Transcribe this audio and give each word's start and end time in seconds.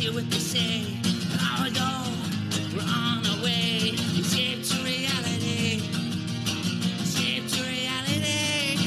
hear 0.00 0.12
what 0.14 0.30
they 0.30 0.38
say. 0.38 0.86
An 1.04 1.38
hour 1.44 1.68
we're 2.74 2.80
on 2.80 3.26
our 3.26 3.42
way. 3.44 3.92
Escape 4.16 4.64
to 4.64 4.82
reality. 4.82 5.82
Escape 7.02 7.46
to 7.48 7.62
reality. 7.62 8.78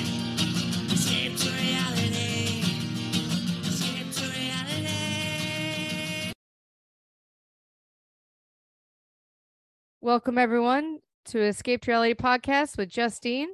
Escape 0.91 1.37
to 1.37 1.51
reality. 1.51 2.63
Escape 3.61 4.11
to 4.11 4.23
reality. 4.23 6.33
Welcome 10.01 10.39
everyone 10.39 10.97
to 11.25 11.39
Escape 11.43 11.83
to 11.83 11.91
Reality 11.91 12.15
podcast 12.15 12.75
with 12.75 12.89
Justine. 12.89 13.49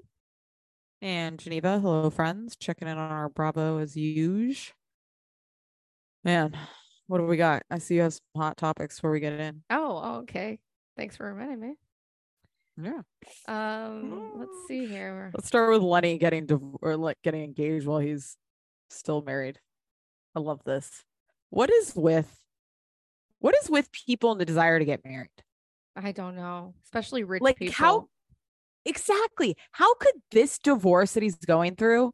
And 1.02 1.38
Geneva, 1.38 1.80
hello 1.80 2.10
friends, 2.10 2.56
checking 2.56 2.88
in 2.88 2.98
on 2.98 3.12
our 3.12 3.28
Bravo 3.28 3.80
as 3.80 3.98
usual. 3.98 4.76
Man, 6.24 6.58
what 7.10 7.18
do 7.18 7.26
we 7.26 7.38
got? 7.38 7.64
I 7.72 7.80
see 7.80 7.96
you 7.96 8.02
have 8.02 8.14
some 8.14 8.22
hot 8.42 8.56
topics 8.56 8.96
before 8.98 9.12
we 9.12 9.20
get 9.20 9.34
in. 9.34 9.64
Oh, 9.72 10.20
okay. 10.20 10.60
Thanks 10.96 11.18
for 11.18 11.26
reminding 11.34 11.60
me. 11.60 11.74
Yeah, 12.82 13.02
Um, 13.48 14.40
let's 14.40 14.68
see 14.70 14.86
here. 14.86 15.32
let's 15.34 15.48
start 15.48 15.70
with 15.70 15.82
Lenny 15.82 16.18
getting 16.18 16.46
div- 16.46 16.62
or 16.82 16.96
like 16.96 17.18
getting 17.24 17.44
engaged 17.44 17.86
while 17.86 18.00
he's 18.00 18.38
still 18.90 19.22
married. 19.22 19.60
I 20.34 20.40
love 20.40 20.62
this. 20.64 21.04
What 21.50 21.70
is 21.70 21.94
with 21.96 22.34
what 23.40 23.54
is 23.62 23.70
with 23.70 23.92
people 23.92 24.32
and 24.32 24.40
the 24.40 24.46
desire 24.46 24.80
to 24.80 24.86
get 24.86 25.04
married? 25.04 25.30
I 25.96 26.12
don't 26.14 26.36
know, 26.38 26.74
especially 26.86 27.24
rich 27.26 27.42
like 27.42 27.58
people. 27.58 27.74
how 27.74 28.08
exactly 28.86 29.58
how 29.72 29.94
could 29.96 30.16
this 30.32 30.58
divorce 30.60 31.14
that 31.14 31.24
he's 31.24 31.36
going 31.36 31.76
through 31.76 32.12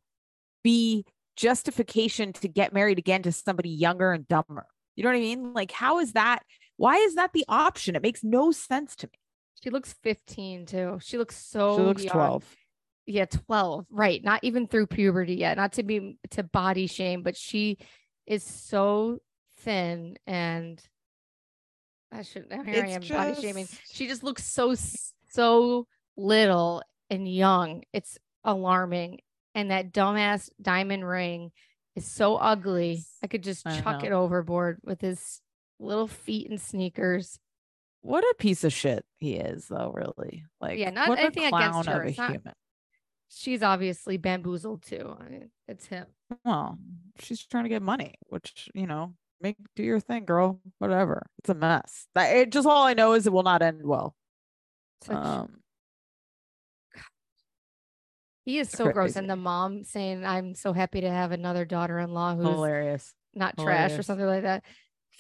be 0.63 1.05
justification 1.35 2.33
to 2.33 2.47
get 2.47 2.73
married 2.73 2.97
again 2.97 3.21
to 3.23 3.31
somebody 3.31 3.69
younger 3.69 4.13
and 4.13 4.27
dumber 4.27 4.65
you 4.95 5.03
know 5.03 5.09
what 5.09 5.17
i 5.17 5.19
mean 5.19 5.53
like 5.53 5.71
how 5.71 5.99
is 5.99 6.13
that 6.13 6.43
why 6.77 6.95
is 6.97 7.15
that 7.15 7.31
the 7.33 7.45
option 7.47 7.95
it 7.95 8.01
makes 8.01 8.23
no 8.23 8.51
sense 8.51 8.95
to 8.95 9.07
me 9.07 9.19
She 9.63 9.69
looks 9.69 9.93
15 10.03 10.65
too. 10.65 10.99
She 11.01 11.17
looks 11.17 11.35
so 11.35 11.77
she 11.77 11.83
looks 11.83 12.03
young. 12.03 12.13
12 12.13 12.55
Yeah, 13.07 13.25
12. 13.25 13.85
Right. 13.89 14.23
Not 14.23 14.43
even 14.43 14.67
through 14.67 14.87
puberty 14.87 15.35
yet. 15.35 15.57
Not 15.57 15.73
to 15.73 15.83
be 15.83 16.17
to 16.31 16.43
body 16.43 16.87
shame, 16.87 17.23
but 17.23 17.37
she 17.37 17.77
is 18.25 18.43
so 18.43 19.19
thin 19.59 20.17
and 20.27 20.81
I 22.11 22.23
shouldn't 22.23 22.53
here 22.67 22.85
I 22.85 22.89
am 22.89 23.01
It's 23.01 23.09
body 23.09 23.41
shaming. 23.41 23.67
She 23.91 24.07
just 24.07 24.23
looks 24.23 24.43
so 24.45 24.75
so 25.29 25.87
little 26.17 26.83
and 27.09 27.27
young. 27.27 27.83
It's 27.93 28.17
alarming. 28.43 29.19
And 29.53 29.71
that 29.71 29.93
dumbass 29.93 30.49
diamond 30.61 31.07
ring 31.07 31.51
is 31.95 32.05
so 32.05 32.35
ugly. 32.37 33.03
I 33.23 33.27
could 33.27 33.43
just 33.43 33.65
I 33.65 33.79
chuck 33.79 34.03
it 34.03 34.11
overboard 34.11 34.79
with 34.83 35.01
his 35.01 35.41
little 35.79 36.07
feet 36.07 36.49
and 36.49 36.59
sneakers. 36.61 37.39
what 38.01 38.23
a 38.23 38.35
piece 38.37 38.63
of 38.63 38.71
shit 38.73 39.03
he 39.17 39.35
is 39.35 39.67
though 39.67 39.91
really 39.93 40.43
like 40.61 40.77
Yeah, 40.79 40.91
not 40.91 41.17
anything 41.17 41.45
against 41.45 41.87
her. 41.89 41.99
of 42.01 42.05
a 42.05 42.07
It's 42.09 42.17
not- 42.17 42.31
human 42.31 42.53
She's 43.27 43.63
obviously 43.63 44.17
bamboozled 44.17 44.83
too. 44.83 45.17
I 45.19 45.27
mean, 45.29 45.49
it's 45.67 45.87
him. 45.87 46.05
well 46.45 46.77
she's 47.19 47.45
trying 47.45 47.63
to 47.63 47.69
get 47.69 47.81
money 47.81 48.13
which 48.27 48.69
you 48.73 48.85
know 48.87 49.13
make 49.41 49.57
do 49.75 49.83
your 49.83 49.99
thing 49.99 50.25
girl 50.25 50.59
whatever 50.79 51.27
it's 51.39 51.49
a 51.49 51.53
mess 51.55 52.07
that 52.15 52.35
it 52.35 52.51
just 52.51 52.67
all 52.67 52.83
i 52.85 52.93
know 52.93 53.13
is 53.13 53.27
it 53.27 53.33
will 53.33 53.43
not 53.43 53.61
end 53.61 53.81
well 53.83 54.15
Such 55.03 55.15
um 55.17 55.57
He 58.45 58.59
is 58.59 58.69
so 58.69 58.91
gross. 58.91 59.15
And 59.17 59.29
the 59.29 59.35
mom 59.35 59.83
saying, 59.83 60.25
I'm 60.25 60.55
so 60.55 60.71
happy 60.71 61.01
to 61.01 61.09
have 61.09 61.31
another 61.31 61.65
daughter 61.65 61.99
in 61.99 62.11
law 62.11 62.35
who's 62.35 62.45
hilarious 62.47 63.13
not 63.33 63.57
trash 63.57 63.91
or 63.97 64.03
something 64.03 64.25
like 64.25 64.43
that. 64.43 64.63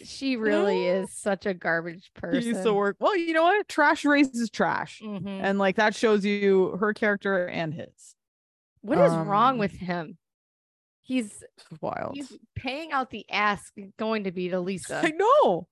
She 0.03 0.35
really 0.37 0.85
Yeah. 0.85 1.01
is 1.01 1.13
such 1.13 1.45
a 1.45 1.53
garbage 1.53 2.11
person. 2.13 2.41
He 2.41 2.47
used 2.49 2.63
to 2.63 2.73
work. 2.73 2.95
Well, 2.99 3.15
you 3.17 3.33
know 3.33 3.43
what? 3.43 3.67
Trash 3.67 4.05
raises 4.05 4.49
trash. 4.49 5.01
Mhm. 5.03 5.25
And 5.41 5.59
like 5.59 5.75
that 5.77 5.95
shows 5.95 6.23
you 6.23 6.77
her 6.79 6.93
character 6.93 7.45
and 7.47 7.73
his. 7.73 8.15
What 8.81 8.99
is 8.99 9.11
wrong 9.11 9.53
um, 9.53 9.57
with 9.57 9.71
him? 9.71 10.17
He's 11.01 11.43
wild. 11.81 12.15
he's 12.15 12.35
paying 12.55 12.91
out 12.91 13.09
the 13.09 13.25
ass 13.29 13.71
going 13.97 14.23
to 14.25 14.31
be 14.31 14.49
to 14.49 14.59
Lisa. 14.59 15.01
I 15.03 15.11
know. 15.11 15.67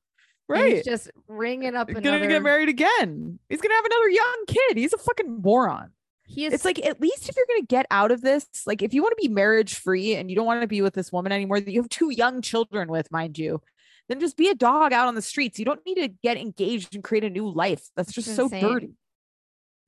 Right. 0.48 0.76
He's 0.76 0.86
just 0.86 1.10
ringing 1.28 1.76
up 1.76 1.90
He's 1.90 1.98
another. 1.98 2.18
gonna 2.20 2.28
get 2.32 2.44
married 2.44 2.70
again. 2.70 3.40
He's 3.50 3.62
gonna 3.62 3.74
have 3.76 3.86
another 3.86 4.10
young 4.10 4.44
kid. 4.48 4.78
He's 4.78 4.94
a 4.94 4.98
fucking 4.98 5.42
moron. 5.42 5.92
He 6.34 6.46
is 6.46 6.54
It's 6.54 6.66
like 6.66 6.84
at 6.84 7.00
least 7.00 7.30
if 7.30 7.36
you're 7.36 7.46
gonna 7.48 7.66
get 7.68 7.86
out 7.92 8.12
of 8.12 8.22
this, 8.22 8.48
like 8.66 8.82
if 8.82 8.94
you 8.94 9.02
want 9.04 9.12
to 9.18 9.22
be 9.28 9.32
marriage 9.34 9.76
free 9.76 10.16
and 10.16 10.30
you 10.30 10.36
don't 10.36 10.46
want 10.48 10.62
to 10.62 10.68
be 10.68 10.82
with 10.82 10.94
this 10.96 11.12
woman 11.12 11.32
anymore 11.32 11.60
that 11.60 11.72
you 11.72 11.82
have 11.82 11.90
two 11.90 12.10
young 12.10 12.42
children 12.42 12.90
with, 12.90 13.12
mind 13.12 13.38
you, 13.38 13.62
then 14.10 14.20
just 14.20 14.36
be 14.36 14.50
a 14.50 14.56
dog 14.56 14.94
out 14.94 15.08
on 15.08 15.16
the 15.16 15.22
streets. 15.22 15.60
You 15.60 15.66
don't 15.66 15.86
need 15.86 15.96
to 15.96 16.08
get 16.08 16.38
engaged 16.38 16.96
and 16.96 17.04
create 17.04 17.24
a 17.24 17.30
new 17.30 17.48
life. 17.48 17.84
That's 17.96 18.10
It's 18.10 18.16
just 18.26 18.36
so 18.36 18.46
insane. 18.46 18.62
dirty. 18.64 18.90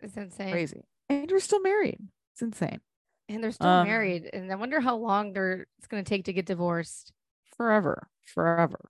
it's 0.02 0.16
insane. 0.18 0.52
Crazy. 0.52 0.82
And 1.10 1.30
you're 1.30 1.40
still 1.40 1.62
married. 1.62 2.00
It's 2.34 2.42
insane. 2.42 2.80
And 3.28 3.44
they're 3.44 3.52
still 3.52 3.68
Um, 3.68 3.88
married. 3.88 4.30
And 4.32 4.52
I 4.52 4.56
wonder 4.56 4.80
how 4.80 4.98
long 4.98 5.34
they're 5.34 5.66
it's 5.80 5.88
gonna 5.88 6.04
take 6.04 6.26
to 6.26 6.34
get 6.34 6.46
divorced. 6.46 7.12
Forever. 7.58 8.08
Forever. 8.26 8.90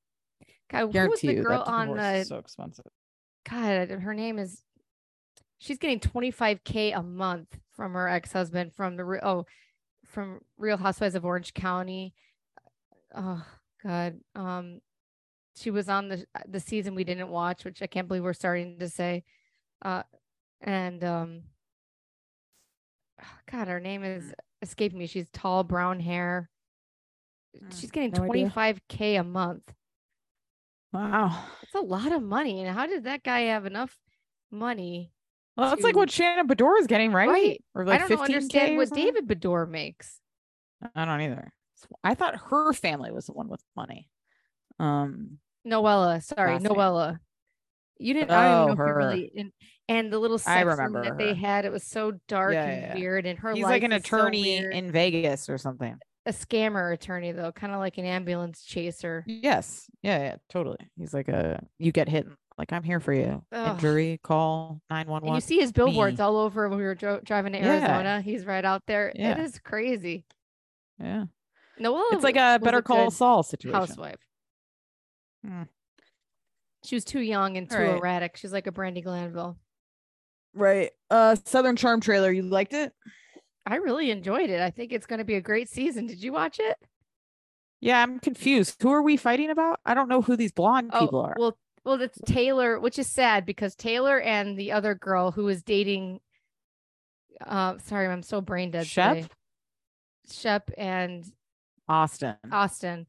God, 0.69 0.91
who 0.91 1.09
was 1.09 1.21
the 1.21 1.35
girl 1.35 1.63
on 1.65 1.95
the 1.95 2.23
so 2.23 2.37
expensive. 2.37 2.85
God, 3.49 3.89
her 3.91 4.13
name 4.13 4.39
is 4.39 4.61
she's 5.65 5.79
getting 5.79 5.99
25k 5.99 6.95
a 6.95 7.01
month 7.01 7.57
from 7.71 7.93
her 7.93 8.07
ex-husband 8.07 8.73
from 8.73 8.95
the 8.95 9.03
oh 9.23 9.45
from 10.05 10.39
Real 10.57 10.77
Housewives 10.77 11.15
of 11.15 11.25
Orange 11.25 11.53
County. 11.53 12.13
Oh 13.15 13.43
God. 13.83 14.19
Um 14.35 14.79
she 15.55 15.71
was 15.71 15.89
on 15.89 16.09
the 16.09 16.25
the 16.47 16.59
season 16.59 16.95
we 16.95 17.03
didn't 17.03 17.29
watch, 17.29 17.65
which 17.65 17.81
I 17.81 17.87
can't 17.87 18.07
believe 18.07 18.23
we're 18.23 18.33
starting 18.33 18.77
to 18.79 18.89
say. 18.89 19.23
Uh 19.81 20.03
and 20.61 21.03
um 21.03 21.41
God, 23.51 23.67
her 23.67 23.79
name 23.79 24.03
is 24.03 24.33
escaping 24.61 24.99
me. 24.99 25.07
She's 25.07 25.29
tall, 25.31 25.63
brown 25.63 25.99
hair. 25.99 26.49
She's 27.73 27.89
getting 27.89 28.11
no 28.11 28.23
idea. 28.23 28.49
25k 28.49 29.19
a 29.19 29.23
month. 29.23 29.73
Wow. 30.91 31.45
That's 31.61 31.75
a 31.75 31.87
lot 31.87 32.11
of 32.11 32.21
money. 32.21 32.61
And 32.61 32.77
how 32.77 32.85
did 32.85 33.05
that 33.05 33.23
guy 33.23 33.41
have 33.41 33.65
enough 33.65 33.97
money? 34.51 35.13
Well, 35.57 35.69
that's 35.69 35.83
like 35.83 35.95
what 35.95 36.11
Shannon 36.11 36.47
Beador 36.47 36.79
is 36.79 36.87
getting, 36.87 37.11
right? 37.11 37.29
Right. 37.29 37.63
Or 37.73 37.85
like 37.85 38.01
I 38.01 38.07
don't 38.07 38.19
understand 38.21 38.77
what 38.77 38.89
something? 38.89 39.05
David 39.05 39.27
Beador 39.27 39.69
makes. 39.69 40.19
I 40.93 41.05
don't 41.05 41.21
either. 41.21 41.51
I 42.03 42.13
thought 42.15 42.35
her 42.49 42.73
family 42.73 43.11
was 43.11 43.27
the 43.27 43.33
one 43.33 43.47
with 43.47 43.61
money. 43.75 44.09
Um, 44.79 45.37
Noella, 45.65 46.21
sorry. 46.23 46.57
Noella. 46.59 47.19
You 47.97 48.13
didn't. 48.13 48.31
I 48.31 48.49
don't 48.49 48.53
Oh, 48.53 48.65
know 48.67 48.71
if 48.73 48.77
her. 48.79 48.97
really. 48.97 49.31
And, 49.37 49.51
and 49.87 50.11
the 50.11 50.19
little 50.19 50.35
I 50.35 50.39
sex 50.39 50.65
room 50.65 50.77
remember 50.77 51.03
that 51.03 51.17
they 51.17 51.33
had, 51.33 51.63
it 51.65 51.71
was 51.71 51.83
so 51.83 52.13
dark 52.27 52.53
Yeah, 52.53 52.65
and 52.65 52.81
yeah, 52.81 52.95
weird. 52.95 53.25
And 53.25 53.39
her 53.39 53.53
he's 53.53 53.63
like 53.63 53.83
an 53.83 53.93
is 53.93 54.03
so 54.03 54.17
attorney 54.17 54.57
in 54.57 54.91
Vegas 54.91 55.47
or 55.47 55.57
something. 55.57 55.95
a 56.25 56.31
scammer 56.31 56.93
attorney 56.93 57.31
though, 57.31 57.51
kind 57.53 57.71
of 57.71 57.79
like 57.79 57.97
an 57.97 58.05
ambulance 58.05 58.63
chaser. 58.63 59.23
Yes. 59.27 59.85
Yeah, 60.01 60.17
yeah, 60.19 60.35
totally. 60.49 60.79
He's 60.97 61.13
like 61.13 61.29
a 61.29 61.63
you 61.79 61.91
get 61.93 62.09
hit 62.09 62.27
like 62.57 62.71
I'm 62.73 62.83
here 62.83 62.99
for 62.99 63.13
you. 63.13 63.43
Ugh. 63.51 63.75
Injury 63.75 64.19
call 64.23 64.81
nine 64.89 65.07
one 65.07 65.23
one. 65.23 65.35
you 65.35 65.41
see 65.41 65.59
his 65.59 65.71
billboards 65.71 66.17
me. 66.19 66.23
all 66.23 66.37
over 66.37 66.69
when 66.69 66.77
we 66.77 66.83
were 66.85 66.95
dro- 66.95 67.19
driving 67.23 67.53
to 67.53 67.59
Yeah. 67.59 67.65
Arizona. 67.79 68.21
He's 68.21 68.45
right 68.45 68.63
out 68.63 68.83
there. 68.87 69.09
It 69.09 69.19
Yeah. 69.19 69.41
is 69.41 69.59
crazy. 69.59 70.25
Yeah. 70.99 71.25
Noella. 71.79 72.13
It's 72.13 72.23
like 72.23 72.37
a 72.37 72.59
better 72.63 72.81
call 72.81 73.11
Saul 73.11 73.43
situation. 73.43 73.77
housewife. 73.79 74.19
Hmm. 75.45 75.63
She 76.85 76.95
was 76.95 77.03
too 77.03 77.19
young 77.19 77.57
and 77.57 77.69
too 77.69 77.75
Alright. 77.77 77.97
erratic. 77.97 78.37
She's 78.37 78.53
like 78.53 78.67
a 78.67 78.71
Brandi 78.71 79.03
Glanville. 79.03 79.57
Right. 80.53 80.91
Uh 81.09 81.35
Southern 81.45 81.75
Charm 81.75 81.99
trailer, 81.99 82.31
you 82.31 82.43
liked 82.43 82.73
it? 82.73 82.93
I 83.65 83.75
really 83.77 84.11
enjoyed 84.11 84.49
it. 84.49 84.61
I 84.61 84.69
think 84.69 84.93
it's 84.93 85.07
going 85.07 85.17
to 85.19 85.25
be 85.25 85.33
a 85.35 85.41
great 85.41 85.67
season. 85.67 86.05
Did 86.05 86.21
you 86.21 86.31
watch 86.31 86.59
it? 86.59 86.77
Yeah, 87.81 88.01
I'm 88.01 88.19
confused. 88.19 88.81
Who 88.81 88.91
are 88.91 89.01
we 89.01 89.17
fighting 89.17 89.49
about? 89.49 89.79
I 89.85 89.95
don't 89.95 90.07
know 90.07 90.21
who 90.21 90.35
these 90.37 90.51
blonde 90.51 90.91
people 90.93 91.19
are. 91.19 91.33
Oh, 91.37 91.41
Well, 91.41 91.57
well, 91.85 91.97
that's 91.97 92.19
Taylor, 92.25 92.79
which 92.79 92.97
is 92.99 93.07
sad 93.07 93.45
because 93.45 93.75
Taylor 93.75 94.19
and 94.19 94.57
the 94.57 94.71
other 94.71 94.95
girl 94.95 95.31
who 95.31 95.47
is 95.47 95.61
dating. 95.63 96.19
Uh, 97.45 97.75
sorry, 97.85 98.07
I'm 98.07 98.23
so 98.23 98.41
brain 98.41 98.71
dead. 98.71 98.87
Shep? 98.87 99.15
today. 99.15 99.27
Shep 100.31 100.71
and 100.77 101.23
Austin. 101.87 102.35
Austin. 102.51 103.05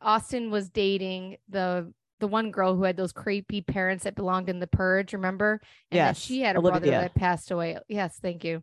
Austin 0.00 0.50
was 0.50 0.68
dating 0.68 1.38
the 1.48 1.92
the 2.20 2.26
one 2.28 2.50
girl 2.50 2.74
who 2.74 2.82
had 2.82 2.96
those 2.96 3.12
creepy 3.12 3.60
parents 3.60 4.02
that 4.04 4.16
belonged 4.16 4.48
in 4.48 4.58
the 4.58 4.66
purge, 4.66 5.12
remember? 5.12 5.60
And 5.90 5.96
Yes, 5.96 6.18
she 6.18 6.40
had 6.40 6.56
a 6.56 6.60
brother 6.60 6.86
that 7.02 7.14
passed 7.14 7.50
away. 7.52 7.78
Yes, 7.88 8.18
thank 8.20 8.42
you. 8.44 8.62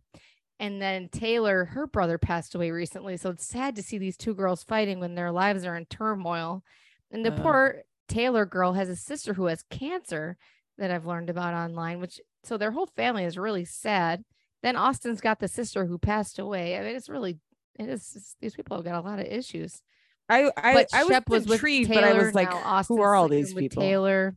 And 0.59 0.81
then 0.81 1.07
Taylor, 1.09 1.63
her 1.65 1.87
brother 1.87 2.17
passed 2.17 2.53
away 2.53 2.71
recently. 2.71 3.15
So 3.17 3.29
it's 3.29 3.47
sad 3.47 3.75
to 3.77 3.81
see 3.83 3.97
these 3.97 4.17
two 4.17 4.33
girls 4.35 4.63
fighting 4.63 4.99
when 4.99 5.15
their 5.15 5.31
lives 5.31 5.63
are 5.65 5.75
in 5.77 5.85
turmoil. 5.85 6.63
And 7.11 7.25
the 7.25 7.33
Uh. 7.33 7.41
poor 7.41 7.81
Taylor 8.07 8.45
girl 8.45 8.73
has 8.73 8.89
a 8.89 8.95
sister 8.95 9.33
who 9.33 9.45
has 9.45 9.63
cancer 9.69 10.37
that 10.77 10.91
I've 10.91 11.05
learned 11.05 11.29
about 11.29 11.53
online, 11.53 11.99
which 11.99 12.19
so 12.43 12.57
their 12.57 12.71
whole 12.71 12.87
family 12.87 13.23
is 13.23 13.37
really 13.37 13.65
sad. 13.65 14.23
Then 14.61 14.75
Austin's 14.75 15.21
got 15.21 15.39
the 15.39 15.47
sister 15.47 15.85
who 15.85 15.97
passed 15.97 16.39
away. 16.39 16.77
I 16.77 16.81
mean, 16.81 16.95
it's 16.95 17.09
really 17.09 17.37
it 17.77 17.89
is 17.89 18.35
these 18.41 18.55
people 18.55 18.77
have 18.77 18.85
got 18.85 18.95
a 18.95 19.07
lot 19.07 19.19
of 19.19 19.25
issues. 19.25 19.81
I 20.29 20.51
I, 20.57 20.73
but 20.73 20.89
I 20.93 21.03
was 21.03 21.13
Shep 21.13 21.29
was 21.29 21.43
intrigued, 21.51 21.89
Taylor. 21.89 22.01
but 22.01 22.09
I 22.09 22.13
was 22.13 22.33
like, 22.35 22.87
who 22.87 22.99
are 23.01 23.15
all 23.15 23.27
these 23.27 23.53
people? 23.53 23.83
Taylor 23.83 24.35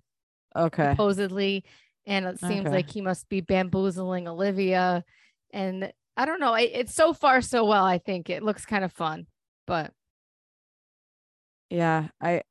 Okay. 0.57 0.91
supposedly, 0.91 1.65
and 2.07 2.27
it 2.27 2.39
seems 2.39 2.67
Okay. 2.67 2.77
like 2.77 2.91
he 2.91 3.01
must 3.01 3.29
be 3.29 3.41
bamboozling 3.41 4.29
Olivia. 4.29 5.05
And 5.53 5.93
I 6.17 6.25
don't 6.27 6.41
know. 6.41 6.55
It, 6.55 6.71
it's 6.75 6.95
so 6.95 7.13
far 7.13 7.41
so 7.41 7.65
well. 7.65 7.85
I 7.85 7.99
think 7.99 8.29
it 8.29 8.43
looks 8.43 8.67
kind 8.67 8.85
of 8.85 8.93
fun, 8.93 9.27
but 9.67 9.93
Yeah, 11.71 12.09
I 12.21 12.43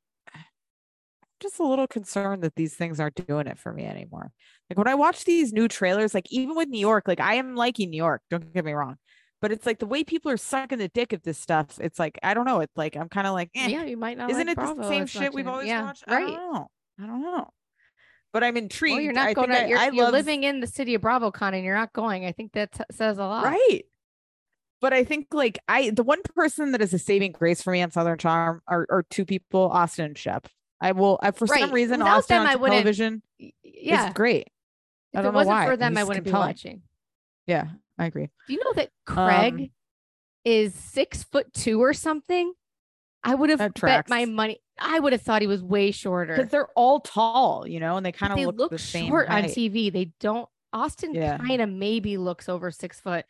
just 1.40 1.58
a 1.58 1.66
little 1.66 1.86
concerned 1.86 2.42
that 2.42 2.54
these 2.56 2.74
things 2.74 3.00
aren't 3.00 3.26
doing 3.26 3.46
it 3.46 3.58
for 3.58 3.72
me 3.72 3.84
anymore. 3.84 4.32
Like 4.70 4.78
when 4.78 4.88
I 4.88 4.94
watch 4.94 5.24
these 5.24 5.52
new 5.52 5.68
trailers, 5.68 6.14
like 6.14 6.26
even 6.30 6.56
with 6.56 6.68
New 6.68 6.80
York, 6.80 7.04
like 7.06 7.20
I 7.20 7.34
am 7.34 7.54
liking 7.54 7.90
New 7.90 7.96
York, 7.96 8.22
don't 8.30 8.52
get 8.52 8.64
me 8.64 8.72
wrong. 8.72 8.96
But 9.40 9.52
it's 9.52 9.66
like 9.66 9.78
the 9.78 9.86
way 9.86 10.02
people 10.02 10.30
are 10.32 10.36
sucking 10.36 10.78
the 10.78 10.88
dick 10.88 11.12
of 11.12 11.22
this 11.22 11.38
stuff. 11.38 11.78
It's 11.80 11.98
like 11.98 12.18
I 12.22 12.34
don't 12.34 12.44
know. 12.44 12.60
It's 12.60 12.76
like 12.76 12.96
I'm 12.96 13.08
kind 13.08 13.26
of 13.26 13.34
like, 13.34 13.50
eh, 13.54 13.68
yeah, 13.68 13.84
you 13.84 13.96
might 13.96 14.18
not. 14.18 14.30
isn't 14.30 14.46
like 14.46 14.58
it 14.58 14.76
the 14.76 14.88
same 14.88 15.06
shit 15.06 15.32
we've 15.32 15.46
always 15.46 15.68
yeah, 15.68 15.82
watched? 15.84 16.04
I 16.08 16.14
Right. 16.16 16.26
don't 16.26 16.52
know. 16.52 16.66
I 17.00 17.06
don't 17.06 17.22
know. 17.22 17.48
But 18.32 18.44
I'm 18.44 18.56
intrigued. 18.56 18.94
Well, 18.96 19.00
you're 19.02 19.18
I 19.18 19.26
not 19.28 19.34
going 19.36 19.50
think 19.50 19.60
to. 19.60 19.64
I, 19.64 19.68
You're, 19.68 19.78
I 19.78 19.84
you're 19.90 20.04
love- 20.04 20.12
living 20.12 20.42
in 20.44 20.60
the 20.60 20.66
city 20.66 20.94
of 20.94 21.02
BravoCon, 21.02 21.54
and 21.54 21.64
you're 21.64 21.76
not 21.76 21.92
going. 21.92 22.26
I 22.26 22.32
think 22.32 22.52
that 22.52 22.72
t- 22.72 22.84
says 22.90 23.16
a 23.18 23.24
lot. 23.24 23.44
right. 23.44 23.82
But 24.80 24.92
I 24.92 25.02
think 25.04 25.28
like 25.32 25.58
I 25.66 25.90
the 25.90 26.02
one 26.02 26.20
person 26.34 26.72
that 26.72 26.80
is 26.82 26.92
a 26.94 26.98
saving 26.98 27.32
grace 27.32 27.62
for 27.62 27.72
me 27.72 27.80
on 27.82 27.90
Southern 27.90 28.18
Charm 28.18 28.60
are, 28.68 28.86
are 28.90 29.04
two 29.08 29.24
people, 29.24 29.62
Austin 29.72 30.04
and 30.04 30.18
Shep. 30.18 30.46
I 30.80 30.92
will 30.92 31.18
I, 31.22 31.30
for 31.32 31.46
Right. 31.46 31.60
some 31.60 31.72
reason 31.72 31.98
Without 31.98 32.18
Austin 32.18 32.36
them, 32.38 32.46
on 32.46 32.52
I 32.52 32.56
wouldn't- 32.56 32.76
television 32.76 33.22
Yeah. 33.64 34.08
is 34.08 34.14
great. 34.14 34.48
I 35.14 35.20
If 35.20 35.26
it 35.26 35.32
wasn't 35.32 35.56
why. 35.56 35.66
for 35.66 35.76
them, 35.76 35.96
I 35.96 36.04
wouldn't 36.04 36.24
be 36.24 36.32
watching. 36.32 36.82
Yeah, 37.46 37.68
I 37.98 38.06
agree. 38.06 38.28
Do 38.46 38.52
you 38.52 38.62
know 38.62 38.72
that 38.74 38.90
Craig 39.06 39.54
Um, 39.54 39.70
is 40.44 40.74
six 40.74 41.24
foot 41.24 41.52
two 41.54 41.82
or 41.82 41.92
something? 41.94 42.52
I 43.24 43.34
would 43.34 43.50
have 43.50 43.74
bet 43.74 44.08
my 44.08 44.26
money. 44.26 44.60
I 44.78 45.00
would 45.00 45.12
have 45.12 45.22
thought 45.22 45.40
he 45.42 45.48
was 45.48 45.62
way 45.62 45.90
shorter. 45.90 46.36
Because 46.36 46.50
they're 46.50 46.68
all 46.76 47.00
tall, 47.00 47.66
you 47.66 47.80
know, 47.80 47.96
and 47.96 48.06
they 48.06 48.12
kind 48.12 48.32
of 48.32 48.38
they 48.38 48.46
look, 48.46 48.56
look 48.58 48.70
the 48.70 48.78
same 48.78 49.08
short 49.08 49.28
on. 49.28 49.44
TV. 49.44 49.90
They 49.90 50.12
don't. 50.20 50.48
Austin 50.72 51.14
Yeah. 51.14 51.38
kind 51.38 51.60
of 51.62 51.68
maybe 51.68 52.16
looks 52.18 52.48
over 52.48 52.70
six 52.70 53.00
foot, 53.00 53.24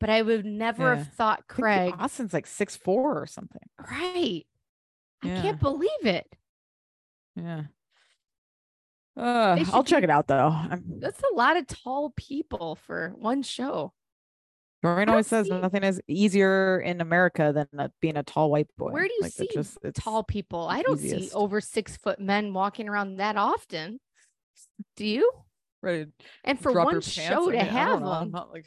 but 0.00 0.08
I 0.08 0.22
would 0.22 0.46
never 0.46 0.92
Yeah. 0.92 0.96
have 0.98 1.12
thought 1.12 1.46
Craig. 1.48 1.94
Austin's 1.98 2.32
like 2.32 2.46
six 2.46 2.76
four 2.76 3.20
or 3.20 3.26
something. 3.26 3.60
Right. 3.90 4.46
I 5.22 5.26
can't 5.26 5.60
believe 5.60 5.90
it. 6.06 6.32
Yeah. 7.36 7.62
Uh, 9.16 9.56
should 9.56 9.70
I'll 9.70 9.84
check 9.84 10.02
it 10.02 10.10
out 10.10 10.26
though. 10.26 10.48
I'm, 10.48 10.82
That's 10.98 11.20
a 11.20 11.34
lot 11.34 11.56
of 11.56 11.66
tall 11.66 12.12
people 12.16 12.74
for 12.74 13.12
one 13.16 13.42
show. 13.42 13.92
Doreen 14.82 15.08
always 15.08 15.26
says 15.26 15.46
see- 15.46 15.52
nothing 15.52 15.82
is 15.82 16.00
easier 16.08 16.80
in 16.80 17.00
America 17.00 17.52
than 17.54 17.80
uh, 17.80 17.88
being 18.00 18.16
a 18.16 18.22
tall 18.22 18.50
white 18.50 18.68
boy. 18.76 18.90
Where 18.90 19.06
do 19.06 19.14
you 19.14 19.22
Like, 19.22 19.32
see 19.32 19.44
it 19.44 19.54
just, 19.54 19.78
it's, 19.82 19.98
Tall 19.98 20.22
people. 20.22 20.66
I 20.68 20.82
don't 20.82 20.98
see 20.98 21.30
over 21.32 21.60
six 21.60 21.96
foot 21.96 22.20
men 22.20 22.52
walking 22.52 22.88
around 22.88 23.16
that 23.16 23.36
often. 23.36 23.98
Do 24.96 25.06
you? 25.06 25.30
Right. 25.82 26.08
And 26.44 26.60
for 26.60 26.72
one 26.72 27.00
show 27.00 27.50
to 27.50 27.58
have 27.58 27.88
don't 27.88 28.02
know, 28.02 28.10
I'm 28.10 28.30
them, 28.30 28.44
like 28.52 28.66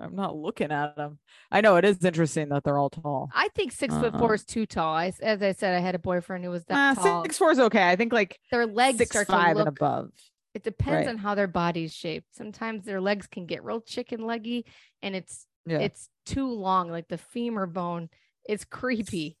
I'm 0.00 0.14
not 0.14 0.36
looking 0.36 0.70
at 0.70 0.94
them. 0.96 1.18
I 1.50 1.60
know 1.60 1.76
it 1.76 1.84
is 1.84 2.04
interesting 2.04 2.50
that 2.50 2.62
they're 2.64 2.78
all 2.78 2.90
tall. 2.90 3.30
I 3.34 3.48
think 3.48 3.72
six 3.72 3.92
foot 3.94 4.14
Uh-uh. 4.14 4.18
four 4.18 4.34
is 4.34 4.44
too 4.44 4.64
tall. 4.66 4.94
I, 4.94 5.12
as 5.22 5.42
I 5.42 5.52
said, 5.52 5.74
I 5.74 5.80
had 5.80 5.94
a 5.94 5.98
boyfriend 5.98 6.44
who 6.44 6.50
was 6.50 6.62
Uh, 6.62 6.74
that 6.94 6.98
tall. 6.98 7.22
six 7.24 7.36
four 7.36 7.50
is 7.50 7.58
okay. 7.58 7.88
I 7.88 7.96
think 7.96 8.12
like 8.12 8.38
Their 8.50 8.66
legs 8.66 8.98
six 8.98 9.10
start 9.10 9.26
five 9.26 9.54
to 9.56 9.60
and 9.60 9.68
above. 9.68 10.10
It 10.54 10.62
depends 10.62 11.06
right. 11.06 11.08
on 11.08 11.18
how 11.18 11.34
their 11.34 11.46
body's 11.48 11.92
shaped. 11.92 12.34
Sometimes 12.34 12.84
their 12.84 13.00
legs 13.00 13.26
can 13.26 13.46
get 13.46 13.64
real 13.64 13.80
chicken 13.80 14.24
leggy, 14.24 14.66
and 15.02 15.14
it's 15.16 15.46
Yeah. 15.66 15.78
it's 15.78 16.08
too 16.26 16.48
long, 16.50 16.90
like 16.90 17.08
the 17.08 17.18
femur 17.18 17.66
bone. 17.66 18.08
It's 18.48 18.64
creepy. 18.64 19.36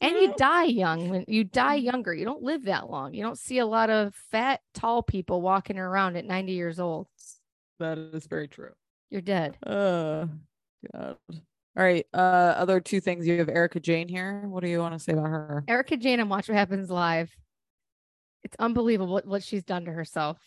And 0.00 0.14
you 0.16 0.32
die 0.38 0.64
young 0.64 1.10
when 1.10 1.24
you 1.28 1.44
die 1.44 1.76
Mm-hmm. 1.76 1.84
younger. 1.84 2.14
You 2.14 2.24
don't 2.24 2.42
live 2.42 2.64
that 2.64 2.88
long. 2.88 3.12
You 3.12 3.22
don't 3.22 3.36
see 3.38 3.58
a 3.58 3.66
lot 3.66 3.90
of 3.90 4.14
fat, 4.30 4.60
tall 4.72 5.02
people 5.02 5.42
walking 5.42 5.78
around 5.78 6.16
at 6.16 6.24
90 6.24 6.52
years 6.52 6.78
old. 6.80 7.08
that 7.80 7.98
is 7.98 8.26
very 8.26 8.46
true. 8.48 8.72
You're 9.10 9.20
dead. 9.20 9.56
Uh, 9.66 10.26
God. 10.92 11.16
All 11.76 11.84
right. 11.84 12.06
Uh, 12.12 12.54
other 12.56 12.80
two 12.80 13.00
things. 13.00 13.26
You 13.26 13.38
have 13.38 13.48
Erika 13.48 13.80
Jayne 13.80 14.08
here. 14.08 14.42
What 14.46 14.62
do 14.62 14.70
you 14.70 14.78
want 14.78 14.94
to 14.94 14.98
say 14.98 15.12
about 15.12 15.26
her? 15.26 15.64
Erika 15.68 15.96
Jayne 15.96 16.20
and 16.20 16.30
Watch 16.30 16.48
What 16.48 16.56
Happens 16.56 16.90
Live. 16.90 17.34
It's 18.42 18.56
unbelievable 18.58 19.12
what, 19.12 19.26
what 19.26 19.42
she's 19.42 19.64
done 19.64 19.84
to 19.84 19.92
herself. 19.92 20.38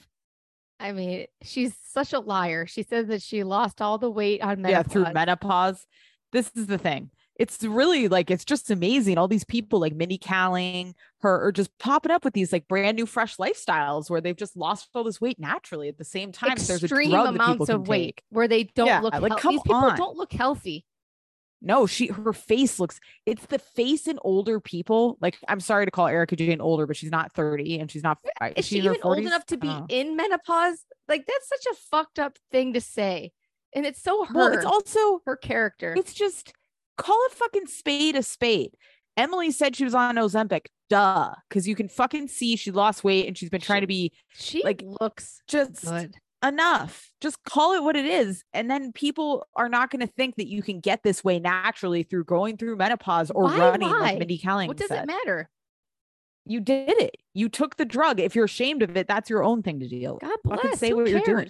I 0.80 0.92
mean, 0.92 1.28
she's 1.42 1.74
such 1.88 2.14
a 2.14 2.20
liar. 2.20 2.66
She 2.66 2.84
says 2.84 3.08
that 3.08 3.22
she 3.22 3.44
lost 3.44 3.82
all 3.82 3.98
the 3.98 4.10
weight 4.10 4.42
on 4.42 4.62
menopause. 4.62 4.72
Yeah, 4.72 4.84
through 4.84 5.14
menopause. 5.14 5.86
This 6.32 6.52
is 6.56 6.68
the 6.68 6.78
thing. 6.78 7.10
It's 7.36 7.64
really 7.64 8.08
like 8.08 8.30
it's 8.30 8.46
just 8.46 8.70
amazing. 8.70 9.18
All 9.18 9.28
these 9.28 9.44
people 9.44 9.80
like 9.80 9.96
Mindy 9.96 10.20
Kaling, 10.20 10.94
her 11.22 11.48
are 11.48 11.52
just 11.52 11.76
popping 11.80 12.12
up 12.12 12.24
with 12.24 12.34
these 12.36 12.54
like 12.54 12.68
brand 12.68 12.96
new 12.96 13.08
fresh 13.08 13.38
lifestyles 13.38 14.10
where 14.10 14.22
they've 14.22 14.36
just 14.36 14.56
lost 14.56 14.90
all 14.94 15.04
this 15.04 15.20
weight 15.20 15.40
naturally 15.40 15.90
at 15.90 15.98
the 15.98 16.06
same 16.06 16.32
time. 16.32 16.52
Extreme 16.52 17.10
people 17.10 17.26
amounts 17.26 17.70
of 17.70 17.88
weight 17.88 18.18
take. 18.18 18.24
where 18.30 18.48
they 18.48 18.66
don't 18.66 18.86
Yeah, 18.88 19.00
look 19.00 19.14
like, 19.14 19.32
healthy. 19.32 19.42
come 19.42 19.52
These 19.54 19.62
people 19.64 19.76
on. 19.76 19.98
don't 19.98 20.16
look 20.16 20.32
healthy. 20.32 20.86
No, 21.66 21.88
she 21.88 22.08
her 22.08 22.34
face 22.34 22.78
looks 22.78 23.00
it's 23.26 23.46
the 23.46 23.58
face 23.58 24.06
in 24.08 24.20
older 24.22 24.60
people. 24.60 25.18
Like 25.22 25.38
I'm 25.48 25.62
sorry 25.62 25.86
to 25.86 25.92
call 25.92 26.08
Erika 26.08 26.36
Jayne 26.36 26.62
older, 26.62 26.86
but 26.86 26.98
she's 26.98 27.10
not 27.10 27.34
30 27.34 27.80
and 27.80 27.90
she's 27.90 28.04
not 28.04 28.20
Is 28.58 28.66
she 28.68 28.76
she 28.76 28.86
even 28.86 28.98
old 29.02 29.18
enough 29.20 29.46
to 29.48 29.58
be 29.58 29.68
don't 29.68 29.90
in 29.92 30.16
menopause? 30.18 30.84
Like 31.08 31.26
that's 31.26 31.48
such 31.48 31.66
a 31.72 31.76
fucked 31.90 32.20
up 32.20 32.38
thing 32.52 32.74
to 32.74 32.82
say. 32.82 33.32
And 33.74 33.86
it's 33.88 34.02
so 34.04 34.26
her, 34.26 34.34
Well, 34.36 34.54
it's 34.54 34.66
also 34.66 35.22
her 35.26 35.36
character. 35.38 35.96
it's 35.98 36.14
just 36.14 36.54
call 36.98 37.20
a 37.32 37.34
fucking 37.36 37.68
spade 37.68 38.16
a 38.16 38.24
spade. 38.24 38.72
Emily 39.16 39.52
said 39.52 39.76
she 39.76 39.84
was 39.84 39.94
on 39.94 40.16
Ozempic. 40.16 40.66
Duh. 40.90 41.34
Because 41.50 41.68
you 41.68 41.76
can 41.76 41.88
fucking 41.88 42.28
see 42.28 42.56
she 42.56 42.72
lost 42.72 43.04
weight 43.04 43.28
and 43.28 43.38
she's 43.38 43.50
been 43.50 43.62
trying 43.62 43.82
to 43.82 43.88
be 43.88 44.12
she 44.34 44.64
like, 44.64 44.84
looks 45.02 45.42
just 45.48 45.84
good. 45.86 46.16
enough. 46.44 47.12
Just 47.22 47.44
call 47.44 47.74
it 47.74 47.84
what 47.84 47.96
it 47.96 48.06
is. 48.06 48.44
And 48.54 48.70
then 48.70 48.92
people 48.92 49.46
are 49.56 49.70
not 49.70 49.92
going 49.92 50.06
to 50.06 50.12
think 50.14 50.36
that 50.36 50.48
you 50.48 50.62
can 50.64 50.80
get 50.80 51.04
this 51.04 51.24
way 51.24 51.40
naturally 51.40 52.04
through 52.04 52.26
going 52.26 52.58
through 52.58 52.76
menopause 52.76 53.30
or 53.32 53.44
Why 53.44 53.58
running, 53.58 53.90
lie? 53.90 54.00
like 54.00 54.20
Mindy 54.20 54.40
Kaling 54.40 54.68
What 54.68 54.78
does 54.78 54.88
said. 54.90 55.04
it 55.04 55.08
matter? 55.08 55.50
You 56.46 56.60
did 56.60 56.90
it. 57.00 57.16
You 57.34 57.48
took 57.50 57.78
the 57.78 57.86
drug. 57.86 58.20
If 58.20 58.36
you're 58.36 58.46
ashamed 58.46 58.82
of 58.84 58.98
it, 58.98 59.08
that's 59.08 59.30
your 59.30 59.44
own 59.44 59.64
thing 59.64 59.80
to 59.80 59.88
deal 59.88 60.16
with. 60.16 60.24
God 60.24 60.38
Fucking 60.50 60.70
bless. 60.70 60.80
say 60.80 60.90
Who 60.90 60.98
what 60.98 61.08
you're 61.10 61.22
doing. 61.22 61.48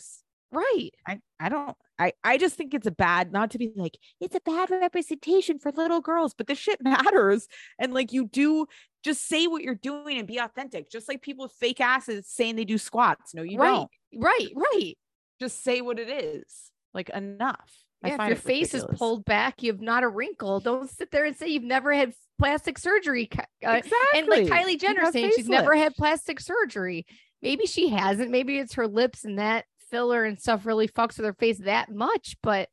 Right. 0.54 0.92
I, 1.08 1.20
I 1.40 1.50
don't 1.50 1.76
I, 2.00 2.14
I 2.24 2.38
just 2.38 2.56
think 2.56 2.74
it's 2.74 2.88
a 2.88 2.92
bad 2.92 3.32
not 3.32 3.52
to 3.52 3.58
be 3.58 3.72
like 3.76 3.98
it's 4.20 4.36
a 4.36 4.42
bad 4.42 4.70
representation 4.70 5.60
for 5.60 5.72
little 5.72 6.02
girls 6.02 6.34
but 6.34 6.48
the 6.48 6.56
shit 6.56 6.80
matters 6.84 7.48
and 7.80 7.94
like 7.94 8.12
you 8.14 8.28
do 8.28 8.66
just 9.04 9.28
say 9.28 9.48
what 9.48 9.64
you're 9.64 9.76
doing 9.76 10.18
and 10.18 10.28
be 10.28 10.38
authentic 10.38 10.90
just 10.90 11.08
like 11.08 11.22
people 11.22 11.46
with 11.46 11.54
fake 11.54 11.82
asses 11.82 12.28
saying 12.28 12.56
they 12.56 12.66
do 12.66 12.78
squats 12.78 13.34
no 13.34 13.42
you 13.42 13.58
right. 13.58 13.70
don't 13.70 13.90
Right. 14.16 14.50
Right. 14.56 14.98
just 15.40 15.64
say 15.64 15.82
what 15.82 16.00
it 16.00 16.10
is 16.10 16.72
like 16.94 17.10
enough 17.10 17.72
Yeah, 18.06 18.22
if 18.22 18.28
your 18.28 18.38
face 18.38 18.74
is 18.74 18.86
pulled 18.98 19.26
back, 19.26 19.64
you've 19.64 19.82
not 19.82 20.04
a 20.04 20.10
wrinkle. 20.10 20.60
Don't 20.60 20.90
sit 20.90 21.10
there 21.10 21.26
and 21.26 21.36
say 21.36 21.48
you've 21.48 21.64
never 21.64 21.94
had 21.94 22.14
plastic 22.38 22.78
surgery. 22.78 23.30
Uh, 23.34 23.72
exactly 23.72 24.20
and 24.20 24.28
like 24.28 24.46
Kylie 24.46 24.80
Jenner 24.80 25.10
saying 25.12 25.32
she's 25.36 25.48
never 25.48 25.76
had 25.76 25.96
plastic 25.96 26.40
surgery. 26.40 27.06
Maybe 27.42 27.66
she 27.66 27.90
hasn't. 27.90 28.30
Maybe 28.30 28.58
it's 28.58 28.74
her 28.76 28.88
lips 28.88 29.24
and 29.24 29.40
that 29.40 29.66
filler 29.94 30.24
and 30.24 30.40
stuff 30.40 30.66
really 30.66 30.88
fucks 30.88 31.18
with 31.18 31.26
her 31.26 31.34
face 31.34 31.60
that 31.60 31.94
much. 31.94 32.36
But 32.42 32.70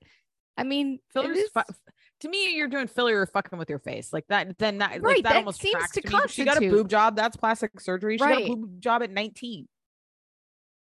I 0.57 0.65
mean, 0.65 0.95
it 0.95 1.01
fillers 1.13 1.37
is- 1.37 1.51
fu- 1.53 1.61
to 2.21 2.29
me 2.29 2.57
you're 2.57 2.69
doing 2.69 2.87
filler 2.87 3.21
or 3.21 3.27
fucking 3.27 3.59
with 3.59 3.69
your 3.71 3.79
face. 3.79 4.13
Like 4.13 4.27
that 4.29 4.59
then 4.59 4.79
that 4.79 4.91
like 4.93 5.03
Right, 5.03 5.23
that, 5.23 5.29
that 5.31 5.39
almost 5.39 5.61
seems 5.61 5.91
to 5.93 6.01
to 6.01 6.09
me. 6.17 6.29
She 6.29 6.45
got 6.45 6.57
a 6.63 6.69
boob 6.69 6.89
job 6.89 7.17
that's 7.17 7.37
plastic 7.37 7.79
surgery. 7.81 8.17
She 8.17 8.19
got 8.25 8.41
a 8.43 8.47
boob 8.47 8.81
job 8.81 9.03
at 9.03 9.11
19 9.11 9.69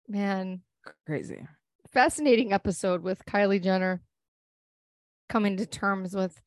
man, 0.09 0.61
crazy. 1.07 1.47
Fascinating 1.93 2.53
episode 2.53 3.03
with 3.03 3.25
Kylie 3.25 3.63
Jenner 3.63 4.03
coming 5.29 5.57
to 5.59 5.67
terms 5.67 6.15
with 6.15 6.41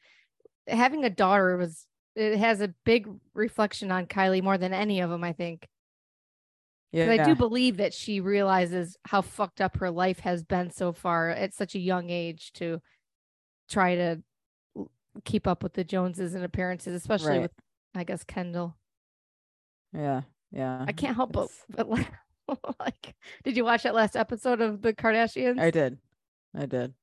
having 0.68 1.04
a 1.04 1.10
daughter 1.10 1.58
was 1.58 1.86
it 2.16 2.38
has 2.38 2.62
a 2.62 2.74
big 2.86 3.08
reflection 3.34 3.92
on 3.92 4.06
Kylie 4.06 4.44
more 4.44 4.58
than 4.58 4.74
any 4.74 5.02
of 5.02 5.10
them, 5.10 5.24
I 5.24 5.34
think. 5.34 5.68
Yeah 6.96 7.12
I 7.12 7.24
do 7.24 7.36
believe 7.36 7.78
that 7.78 7.94
she 7.94 8.20
realizes 8.22 8.98
how 9.06 9.22
fucked 9.22 9.62
up 9.62 9.78
her 9.78 9.92
life 9.92 10.20
has 10.20 10.44
been 10.44 10.72
so 10.72 10.94
far 10.94 11.30
at 11.30 11.54
such 11.54 11.76
a 11.76 11.80
young 11.80 12.10
age 12.10 12.52
to 12.54 12.82
try 13.70 13.96
to 13.96 14.22
keep 15.24 15.48
up 15.48 15.64
with 15.64 15.74
the 15.74 15.84
Joneses 15.84 16.34
and 16.36 16.44
appearances, 16.44 16.94
especially 16.94 17.30
Right. 17.32 17.42
with, 17.44 17.52
I 17.96 18.04
guess, 18.04 18.24
Kendall. 18.24 18.76
yeah 19.94 20.22
yeah 20.52 20.84
I 20.88 20.92
can't 20.92 21.16
help 21.16 21.32
but, 21.32 21.46
It's- 21.46 21.66
but 21.70 21.90
like, 21.90 22.12
like, 22.80 23.16
did 23.44 23.58
you 23.58 23.64
watch 23.66 23.84
that 23.84 23.96
last 23.96 24.16
episode 24.16 24.62
of 24.62 24.82
the 24.82 24.94
Kardashians? 24.94 25.60
I 25.60 25.72
did. 25.72 25.98
I 26.56 26.66
did. 26.66 26.94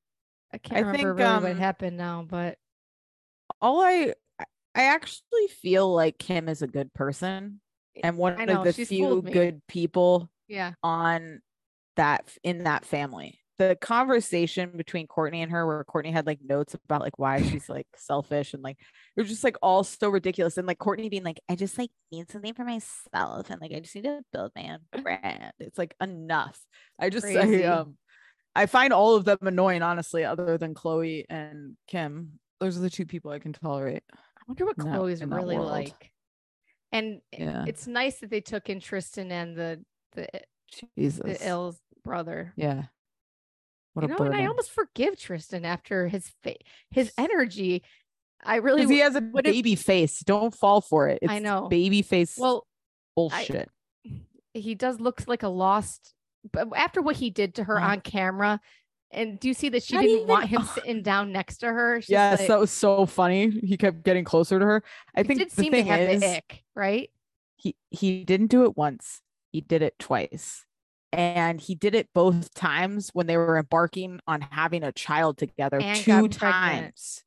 I 0.53 0.57
can't 0.57 0.85
remember 0.85 0.97
think, 0.97 1.19
really 1.19 1.43
what 1.43 1.51
um, 1.51 1.57
happened 1.57 1.97
now, 1.97 2.25
but 2.27 2.57
All 3.61 3.81
I 3.81 4.13
I- 4.39 4.45
I 4.75 4.83
actually 4.85 5.47
feel 5.61 5.93
like 5.93 6.17
Kim 6.17 6.47
is 6.49 6.61
a 6.63 6.67
good 6.67 6.93
person 6.93 7.59
and 8.01 8.17
one 8.17 8.45
know, 8.45 8.61
of 8.61 8.63
the 8.63 8.85
few 8.85 9.21
good 9.21 9.61
people 9.67 10.29
yeah, 10.47 10.73
on 10.81 11.41
that 11.95 12.27
in 12.43 12.63
that 12.63 12.85
family. 12.85 13.39
the 13.59 13.77
conversation 13.79 14.71
between 14.75 15.07
Kourtney 15.07 15.43
and 15.43 15.51
her, 15.51 15.65
where 15.65 15.83
Kourtney 15.83 16.11
had 16.11 16.25
like 16.25 16.39
notes 16.43 16.73
about 16.73 17.01
like 17.01 17.19
why 17.19 17.41
she's 17.49 17.69
like 17.69 17.87
selfish 17.95 18.53
and 18.53 18.63
like 18.63 18.77
it 19.15 19.21
was 19.21 19.29
just 19.29 19.43
like 19.43 19.57
all 19.61 19.83
so 19.83 20.09
ridiculous. 20.09 20.57
And 20.57 20.67
like 20.67 20.79
Kourtney 20.79 21.09
being 21.09 21.23
like, 21.23 21.39
I 21.49 21.55
just 21.55 21.77
like 21.77 21.91
need 22.11 22.31
something 22.31 22.53
for 22.53 22.65
myself 22.65 23.49
and 23.49 23.61
like 23.61 23.71
I 23.71 23.79
just 23.79 23.95
need 23.95 24.05
to 24.05 24.21
build 24.31 24.51
my 24.55 24.69
own 24.73 24.79
brand. 25.03 25.53
It's 25.59 25.77
like 25.77 25.95
enough. 26.01 26.59
I 26.99 27.09
just. 27.09 27.25
I, 27.27 27.63
um 27.63 27.97
I 28.55 28.67
find 28.67 28.93
all 28.93 29.15
of 29.15 29.25
them 29.25 29.39
annoying, 29.41 29.81
honestly, 29.81 30.23
other 30.23 30.57
than 30.57 30.75
Khloe 30.75 31.25
and 31.29 31.75
Kim. 31.87 32.39
Those 32.59 32.77
are 32.77 32.81
the 32.81 32.89
two 32.89 33.05
people 33.05 33.31
I 33.31 33.39
can 33.39 33.51
tolerate. 33.51 34.03
I 34.13 34.41
wonder 34.47 34.65
what 34.65 34.77
Khloe's 34.77 35.21
that 35.21 35.27
really 35.27 35.57
like. 35.57 36.12
And 36.93 37.19
Yeah. 37.37 37.65
it's 37.67 37.87
nice 37.87 38.19
that 38.19 38.29
they 38.29 38.39
took 38.41 38.69
in 38.69 38.79
Tristan 38.79 39.31
and 39.31 39.57
the 39.57 39.83
the, 40.13 40.27
Jesus. 40.95 41.19
the 41.39 41.47
Ill's 41.47 41.79
brother. 42.03 42.53
Yeah. 42.55 42.83
What 43.93 44.03
you 44.03 44.05
a 44.05 44.09
know, 44.11 44.17
burden. 44.17 44.33
and 44.33 44.41
I 44.43 44.47
almost 44.47 44.71
forgive 44.71 45.17
Tristan 45.19 45.65
after 45.65 46.07
his 46.07 46.31
fa- 46.43 46.55
his 46.91 47.11
energy. 47.17 47.83
I 48.43 48.57
really 48.57 48.81
because 48.81 48.91
he 48.91 48.99
has 48.99 49.15
a 49.15 49.21
baby 49.21 49.75
face. 49.75 50.19
Don't 50.19 50.53
fall 50.55 50.81
for 50.81 51.07
it. 51.09 51.19
It's 51.21 51.31
I 51.31 51.39
know. 51.39 51.67
baby 51.67 52.01
face 52.03 52.37
well 52.37 52.67
bullshit. 53.15 53.69
he 54.53 54.75
does 54.75 54.99
look 54.99 55.23
like 55.27 55.43
a 55.43 55.47
lost 55.49 56.13
but 56.51 56.67
after 56.75 57.01
what 57.01 57.15
he 57.15 57.29
did 57.29 57.55
to 57.55 57.63
her 57.63 57.79
Uh, 57.79 57.87
on 57.91 58.01
camera 58.01 58.59
and 59.13 59.39
do 59.39 59.47
you 59.47 59.53
see 59.53 59.69
that 59.69 59.83
she 59.83 59.95
Not 59.95 60.01
didn't 60.03 60.27
want 60.27 60.45
even- 60.51 60.61
him 60.61 60.67
sitting 60.75 61.01
down 61.03 61.31
next 61.31 61.57
to 61.59 61.67
her 61.67 62.01
She's 62.01 62.09
yes, 62.09 62.39
like- 62.39 62.47
that 62.49 62.59
was 62.59 62.71
so 62.71 63.05
funny. 63.05 63.49
He 63.49 63.77
kept 63.77 64.03
getting 64.03 64.23
closer 64.23 64.59
to 64.59 64.65
her. 64.65 64.83
I 65.15 65.23
think 65.23 65.39
did 65.39 65.51
the 65.51 65.55
seem 65.55 65.71
to 65.71 65.77
thing 65.77 65.85
have 65.87 65.99
is, 66.01 66.21
the 66.21 66.37
ick 66.37 66.63
right 66.75 67.09
he 67.55 67.75
he 67.91 68.23
didn't 68.25 68.47
do 68.47 68.63
it 68.65 68.75
once. 68.75 69.21
He 69.51 69.61
did 69.61 69.81
it 69.81 69.97
twice. 69.99 70.65
And 71.11 71.61
he 71.61 71.75
did 71.75 71.93
it 71.93 72.09
both 72.15 72.53
times 72.55 73.11
when 73.13 73.27
they 73.27 73.37
were 73.37 73.57
embarking 73.59 74.19
on 74.27 74.41
having 74.41 74.81
a 74.83 74.91
child 74.91 75.37
together 75.37 75.79
And 75.79 75.99
two 75.99 76.27
times. 76.27 77.23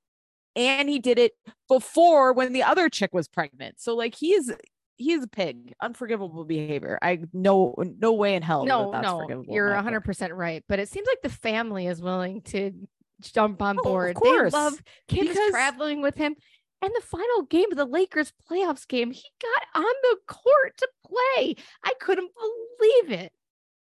And 0.56 0.88
he 0.88 0.98
did 0.98 1.18
it 1.20 1.34
before 1.68 2.32
when 2.32 2.52
the 2.52 2.64
other 2.64 2.88
chick 2.88 3.14
was 3.14 3.28
pregnant. 3.28 3.80
So 3.80 3.94
like 3.94 4.16
he 4.16 4.32
is 4.34 4.52
he 4.96 5.12
is 5.12 5.24
a 5.24 5.28
pig. 5.28 5.74
Unforgivable 5.80 6.44
behavior. 6.44 6.98
I 7.02 7.20
no 7.32 7.74
no 7.78 8.12
way 8.14 8.34
in 8.34 8.42
hell. 8.42 8.64
no 8.64 8.90
that's 8.92 9.04
no 9.04 9.44
you're 9.48 9.70
100% 9.70 10.30
right 10.34 10.64
but 10.68 10.78
it 10.78 10.88
seems 10.88 11.06
like 11.06 11.20
the 11.22 11.28
family 11.28 11.86
is 11.86 12.00
willing 12.02 12.40
to 12.42 12.72
jump 13.20 13.62
on 13.62 13.76
Oh, 13.76 13.80
of 13.80 13.84
board 13.84 14.16
course, 14.16 14.52
they 14.52 14.58
love 14.58 14.82
kids 15.08 15.28
because- 15.30 15.50
traveling 15.50 16.02
with 16.02 16.16
him 16.16 16.34
and 16.82 16.92
the 16.94 17.00
final 17.02 17.42
game 17.48 17.70
of 17.72 17.78
the 17.78 17.86
lakers 17.86 18.32
playoffs 18.50 18.86
game 18.86 19.10
he 19.10 19.22
got 19.40 19.80
on 19.82 19.94
the 20.02 20.16
court 20.28 20.76
to 20.76 20.88
play 21.06 21.54
i 21.82 21.92
couldn't 22.00 22.30
believe 22.78 23.18
it 23.20 23.32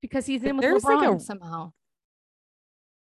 because 0.02 0.28
he's 0.28 0.44
in 0.44 0.58
with 0.58 0.62
There's, 0.64 0.84
LeBron 0.84 1.02
like, 1.02 1.18
a- 1.18 1.20
somehow 1.20 1.72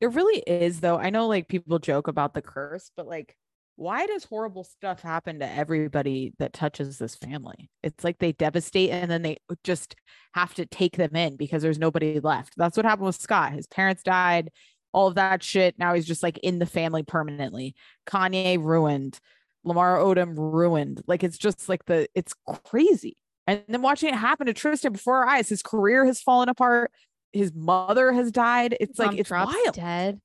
It 0.02 0.12
really 0.12 0.40
is 0.46 0.80
though. 0.80 0.98
I 0.98 1.10
know 1.10 1.26
like 1.28 1.48
people 1.48 1.78
joke 1.78 2.08
about 2.08 2.34
the 2.34 2.42
curse, 2.42 2.90
but 2.96 3.06
like 3.06 3.36
why 3.82 4.06
does 4.06 4.24
horrible 4.24 4.64
stuff 4.64 5.02
happen 5.02 5.40
to 5.40 5.50
everybody 5.50 6.32
that 6.38 6.52
touches 6.52 6.98
this 6.98 7.16
family? 7.16 7.68
It's 7.82 8.04
like 8.04 8.18
they 8.18 8.32
devastate 8.32 8.90
and 8.90 9.10
then 9.10 9.22
they 9.22 9.38
just 9.64 9.96
have 10.34 10.54
to 10.54 10.66
take 10.66 10.96
them 10.96 11.16
in 11.16 11.36
because 11.36 11.62
there's 11.62 11.78
nobody 11.78 12.20
left. 12.20 12.54
That's 12.56 12.76
what 12.76 12.86
happened 12.86 13.06
with 13.06 13.20
Scott. 13.20 13.52
His 13.52 13.66
parents 13.66 14.02
died, 14.02 14.50
all 14.92 15.08
of 15.08 15.16
that 15.16 15.42
shit. 15.42 15.78
Now 15.78 15.94
he's 15.94 16.06
just 16.06 16.22
like 16.22 16.38
in 16.38 16.60
the 16.60 16.66
family 16.66 17.02
permanently. 17.02 17.74
Kanye 18.06 18.62
ruined, 18.62 19.18
Lamar 19.64 19.98
Odom 19.98 20.34
ruined. 20.36 21.02
Like 21.06 21.24
it's 21.24 21.38
just 21.38 21.68
like 21.68 21.84
the 21.86 22.06
it's 22.14 22.34
crazy. 22.64 23.16
And 23.46 23.62
then 23.68 23.82
watching 23.82 24.08
it 24.08 24.14
happen 24.14 24.46
to 24.46 24.54
Tristan 24.54 24.92
before 24.92 25.24
our 25.24 25.28
eyes, 25.28 25.48
his 25.48 25.62
career 25.62 26.06
has 26.06 26.20
fallen 26.20 26.48
apart. 26.48 26.92
His 27.32 27.52
mother 27.52 28.12
has 28.12 28.30
died. 28.30 28.76
It's 28.78 28.98
like 28.98 29.18
it's 29.18 29.30
wild. 29.30 29.74
dead 29.74 30.20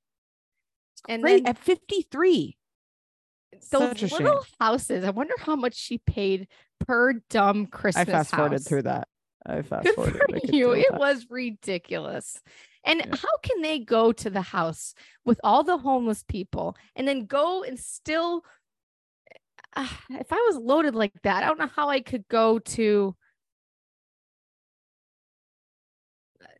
and 1.08 1.24
then 1.24 1.48
at 1.48 1.58
53. 1.58 2.57
Those 3.72 4.00
such 4.00 4.12
little 4.12 4.46
houses. 4.60 5.04
I 5.04 5.10
wonder 5.10 5.34
how 5.40 5.56
much 5.56 5.76
she 5.76 5.98
paid 6.00 6.48
per 6.80 7.14
dumb 7.30 7.66
Christmas 7.68 8.08
I 8.08 8.12
fast 8.12 8.32
forwarded 8.36 8.64
through 8.66 8.84
that. 8.84 9.08
I 9.46 9.62
fast 9.64 9.90
forwarded. 9.96 10.22
for 10.22 10.56
you. 10.56 10.72
It 10.74 10.88
that. 10.92 11.00
was 11.00 11.26
ridiculous. 11.30 12.42
And 12.84 13.00
Yeah. 13.00 13.16
how 13.16 13.38
can 13.44 13.62
they 13.62 13.80
go 13.80 14.12
to 14.12 14.30
the 14.30 14.42
house 14.42 14.94
with 15.26 15.40
all 15.44 15.64
the 15.64 15.78
homeless 15.78 16.24
people 16.24 16.76
and 16.96 17.08
then 17.08 17.26
go 17.26 17.64
and 17.64 17.80
still? 17.80 18.44
Ah, 19.76 20.02
if 20.10 20.32
I 20.32 20.36
was 20.48 20.58
loaded 20.58 20.96
like 20.96 21.14
that, 21.24 21.44
I 21.44 21.48
don't 21.48 21.60
know 21.60 21.70
how 21.76 21.90
I 21.90 22.00
could 22.02 22.28
go 22.28 22.60
to 22.60 23.16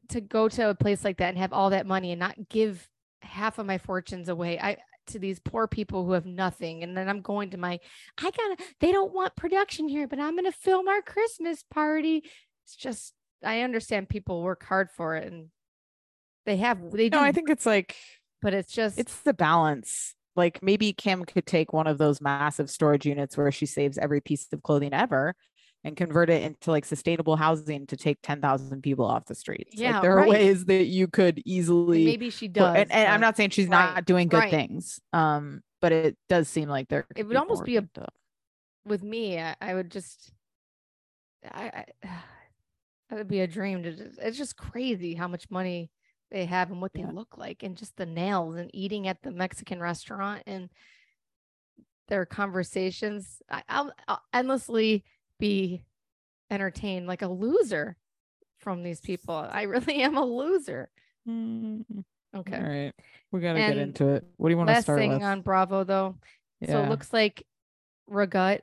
to 0.10 0.22
go 0.22 0.48
to 0.48 0.70
a 0.70 0.76
place 0.76 1.04
like 1.04 1.18
that 1.18 1.30
and 1.30 1.38
have 1.38 1.52
all 1.54 1.70
that 1.72 1.86
money 1.86 2.12
and 2.12 2.20
not 2.20 2.36
give 2.50 2.88
half 3.22 3.60
of 3.60 3.66
my 3.66 3.78
fortunes 3.78 4.30
away. 4.30 4.58
I 4.60 4.78
to 5.08 5.20
these 5.20 5.40
poor 5.40 5.68
people 5.68 6.06
who 6.06 6.14
have 6.14 6.26
nothing 6.26 6.84
and 6.84 6.96
then 6.96 7.10
I'm 7.10 7.22
going 7.22 7.52
to 7.52 7.58
my 7.58 7.80
I 8.18 8.24
gotta 8.24 8.58
they 8.80 8.92
don't 8.92 9.14
want 9.14 9.36
production 9.36 9.88
here 9.88 10.08
but 10.08 10.20
I'm 10.20 10.36
gonna 10.36 10.52
film 10.52 10.88
our 10.88 11.02
Christmas 11.02 11.64
party 11.70 12.24
it's 12.64 12.76
just 12.76 13.14
I 13.44 13.62
understand 13.62 14.10
people 14.10 14.42
work 14.42 14.64
hard 14.64 14.90
for 14.92 15.16
it 15.16 15.32
and 15.32 15.48
they 16.46 16.58
have 16.58 16.92
they 16.92 17.10
do 17.10 17.18
No, 17.18 17.24
I 17.24 17.32
think 17.32 17.50
it's 17.50 17.66
like 17.66 17.96
but 18.42 18.54
it's 18.54 18.72
just 18.72 18.98
it's 18.98 19.20
the 19.22 19.34
balance. 19.34 20.16
Like 20.36 20.62
maybe 20.62 20.94
Kim 20.94 21.26
could 21.26 21.46
take 21.46 21.74
one 21.74 21.88
of 21.88 21.98
those 21.98 22.22
massive 22.22 22.70
storage 22.70 23.06
units 23.06 23.36
where 23.36 23.52
she 23.52 23.66
saves 23.66 23.98
every 23.98 24.22
piece 24.22 24.48
of 24.54 24.62
clothing 24.64 24.94
ever 24.94 25.36
and 25.84 25.96
convert 25.96 26.30
it 26.30 26.44
into 26.44 26.72
like 26.72 26.86
sustainable 26.86 27.36
housing 27.36 27.88
to 27.88 27.96
take 27.96 28.18
10,000 28.24 28.82
people 28.82 29.06
off 29.06 29.26
the 29.26 29.36
streets. 29.36 29.76
Yeah, 29.80 29.94
like 29.94 30.02
there 30.02 30.20
are 30.20 30.28
ways 30.28 30.66
that 30.66 30.86
you 30.86 31.08
could 31.08 31.42
easily 31.46 32.04
maybe 32.06 32.30
she 32.30 32.48
put- 32.48 32.54
does 32.54 32.76
and, 32.76 32.92
and 32.92 33.08
I'm 33.08 33.22
not 33.22 33.38
saying 33.38 33.52
she's 33.52 33.68
right, 33.68 33.96
not 33.96 34.06
doing 34.06 34.28
good 34.28 34.38
right. 34.40 34.52
things. 34.52 35.00
Um, 35.14 35.62
but 35.80 35.92
it 35.92 36.18
does 36.28 36.48
seem 36.50 36.68
like 36.70 36.90
there 36.90 37.06
It 37.16 37.28
would 37.28 37.38
almost 37.38 37.64
be 37.64 37.78
a- 37.78 37.82
done. 37.82 38.08
with 38.86 39.04
me 39.04 39.40
I, 39.40 39.56
I 39.62 39.74
would 39.76 39.92
just 39.92 40.32
I, 41.52 41.68
I 41.68 41.86
that 43.10 43.18
would 43.20 43.28
be 43.30 43.40
a 43.42 43.48
dream 43.48 43.84
to 43.84 43.94
just, 43.94 44.20
it's 44.20 44.38
just 44.38 44.58
crazy 44.58 45.14
how 45.14 45.28
much 45.30 45.50
money 45.50 45.90
they 46.32 46.44
have 46.46 46.72
and 46.72 46.82
what 46.82 46.92
they 46.94 47.02
Yeah. 47.02 47.12
look 47.14 47.38
like 47.38 47.64
and 47.64 47.78
just 47.78 47.96
the 47.96 48.06
nails 48.06 48.58
and 48.58 48.70
eating 48.74 49.08
at 49.08 49.22
the 49.22 49.32
Mexican 49.32 49.80
restaurant 49.80 50.44
and 50.46 50.70
their 52.10 52.26
conversations 52.26 53.42
I, 53.50 53.64
I'll, 53.70 53.92
I'll 54.08 54.22
endlessly 54.34 55.06
be 55.40 55.84
entertained 56.50 57.08
like 57.08 57.22
a 57.22 57.28
loser 57.28 57.98
from 58.60 58.84
these 58.84 59.00
people 59.00 59.36
I 59.36 59.64
really 59.64 59.96
am 60.02 60.18
a 60.18 60.26
loser 60.26 60.90
Mm, 61.28 61.84
okay 62.36 62.56
All 62.56 62.64
right. 62.64 62.94
We 63.34 63.42
got 63.42 63.54
to 63.54 63.60
get 63.60 63.78
into 63.78 64.08
it. 64.08 64.26
What 64.38 64.48
do 64.48 64.54
you 64.54 64.58
want 64.58 64.70
to 64.70 64.82
start 64.82 64.98
thing 64.98 65.12
with? 65.12 65.24
on 65.24 65.42
Bravo 65.42 65.84
though 65.84 66.16
So 66.66 66.84
it 66.84 66.90
looks 66.90 67.12
like 67.12 67.46
Regut, 68.10 68.62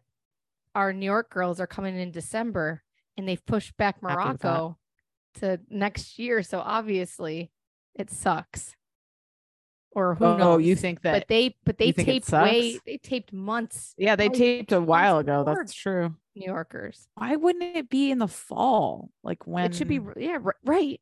our 0.74 0.92
New 0.92 1.04
York 1.04 1.30
girls 1.30 1.60
are 1.60 1.66
coming 1.66 1.98
in 1.98 2.10
December 2.10 2.82
and 3.16 3.28
they've 3.28 3.44
pushed 3.44 3.76
back 3.76 3.96
Happy 4.02 4.30
with 4.30 4.40
that. 4.40 4.48
Morocco 4.48 4.78
to 5.40 5.60
next 5.68 6.18
year. 6.18 6.42
So 6.42 6.60
obviously 6.60 7.50
it 7.94 8.10
sucks. 8.10 8.74
Or 9.92 10.16
who 10.16 10.24
oh, 10.24 10.36
knows? 10.36 10.64
you 10.64 10.74
think 10.74 11.02
that 11.02 11.12
but 11.12 11.28
they 11.28 11.54
but 11.64 11.78
they 11.78 11.86
you 11.86 11.92
think 11.92 12.08
it 12.08 12.12
taped 12.12 12.32
way 12.32 12.80
they 12.84 12.96
taped 12.96 13.32
months 13.32 13.94
Yeah, 13.96 14.16
they 14.16 14.28
Oh, 14.28 14.32
taped 14.32 14.72
a 14.72 14.80
while 14.80 15.18
ago. 15.18 15.44
That's 15.44 15.72
true. 15.72 16.16
New 16.34 16.46
Yorkers. 16.46 17.06
Why 17.14 17.36
wouldn't 17.36 17.76
it 17.76 17.88
be 17.88 18.10
in 18.10 18.18
the 18.18 18.28
fall? 18.28 19.10
Like 19.22 19.46
when 19.46 19.66
It 19.66 19.74
should 19.74 19.88
be 19.88 20.00
yeah, 20.16 20.38
right. 20.64 21.00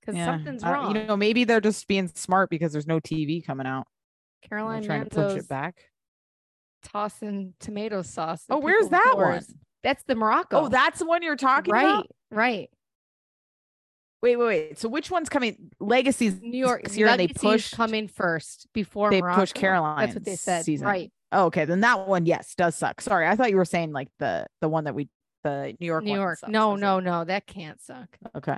Because 0.00 0.16
yeah, 0.18 0.26
something's 0.26 0.62
wrong. 0.62 0.94
You 0.94 1.04
know, 1.04 1.16
maybe 1.16 1.44
they're 1.44 1.60
just 1.60 1.86
being 1.88 2.10
smart 2.14 2.50
because 2.50 2.72
there's 2.72 2.86
no 2.86 3.00
TV 3.00 3.44
coming 3.44 3.66
out. 3.66 3.86
They're 4.42 4.58
Caroline 4.58 4.82
trying 4.82 5.04
to 5.04 5.10
push 5.10 5.38
it 5.38 5.48
back. 5.48 5.84
tossing 6.82 7.54
tomato 7.58 8.02
sauce. 8.02 8.44
Oh, 8.50 8.58
where's 8.58 8.88
that 8.90 9.12
doors. 9.12 9.48
one? 9.48 9.58
That's 9.82 10.02
the 10.04 10.14
Morocco. 10.14 10.62
Oh, 10.62 10.68
that's 10.68 10.98
the 10.98 11.06
one 11.06 11.22
you're 11.22 11.36
talking 11.36 11.72
right, 11.72 11.84
about. 11.84 12.06
right. 12.30 12.68
Wait, 14.22 14.36
wait, 14.36 14.46
wait. 14.46 14.78
So 14.78 14.88
which 14.88 15.10
one's 15.10 15.28
coming? 15.28 15.70
Legacy's 15.80 16.40
New 16.40 16.56
York 16.58 16.82
year, 16.96 17.14
they 17.16 17.28
pushed. 17.28 17.74
coming 17.76 18.08
first 18.08 18.66
before 18.72 19.10
they 19.10 19.20
Morocco. 19.20 19.44
Caroline. 19.46 19.98
That's 19.98 20.14
what 20.14 20.24
they 20.24 20.36
said. 20.36 20.64
season. 20.64 20.86
Right. 20.86 21.12
Oh, 21.34 21.46
okay, 21.46 21.64
then 21.64 21.80
that 21.80 22.06
one, 22.06 22.26
yes, 22.26 22.54
does 22.54 22.76
suck. 22.76 23.00
Sorry, 23.00 23.26
I 23.26 23.34
thought 23.34 23.50
you 23.50 23.56
were 23.56 23.64
saying 23.64 23.92
like 23.92 24.08
the 24.20 24.46
the 24.60 24.68
one 24.68 24.84
that 24.84 24.94
we 24.94 25.08
the 25.42 25.74
New 25.80 25.86
York. 25.86 26.04
New 26.04 26.14
York. 26.14 26.38
sucks. 26.38 26.50
No, 26.50 26.76
no, 26.76 26.96
like, 26.96 27.04
no. 27.04 27.24
That 27.24 27.46
can't 27.46 27.80
suck. 27.80 28.08
Okay, 28.36 28.56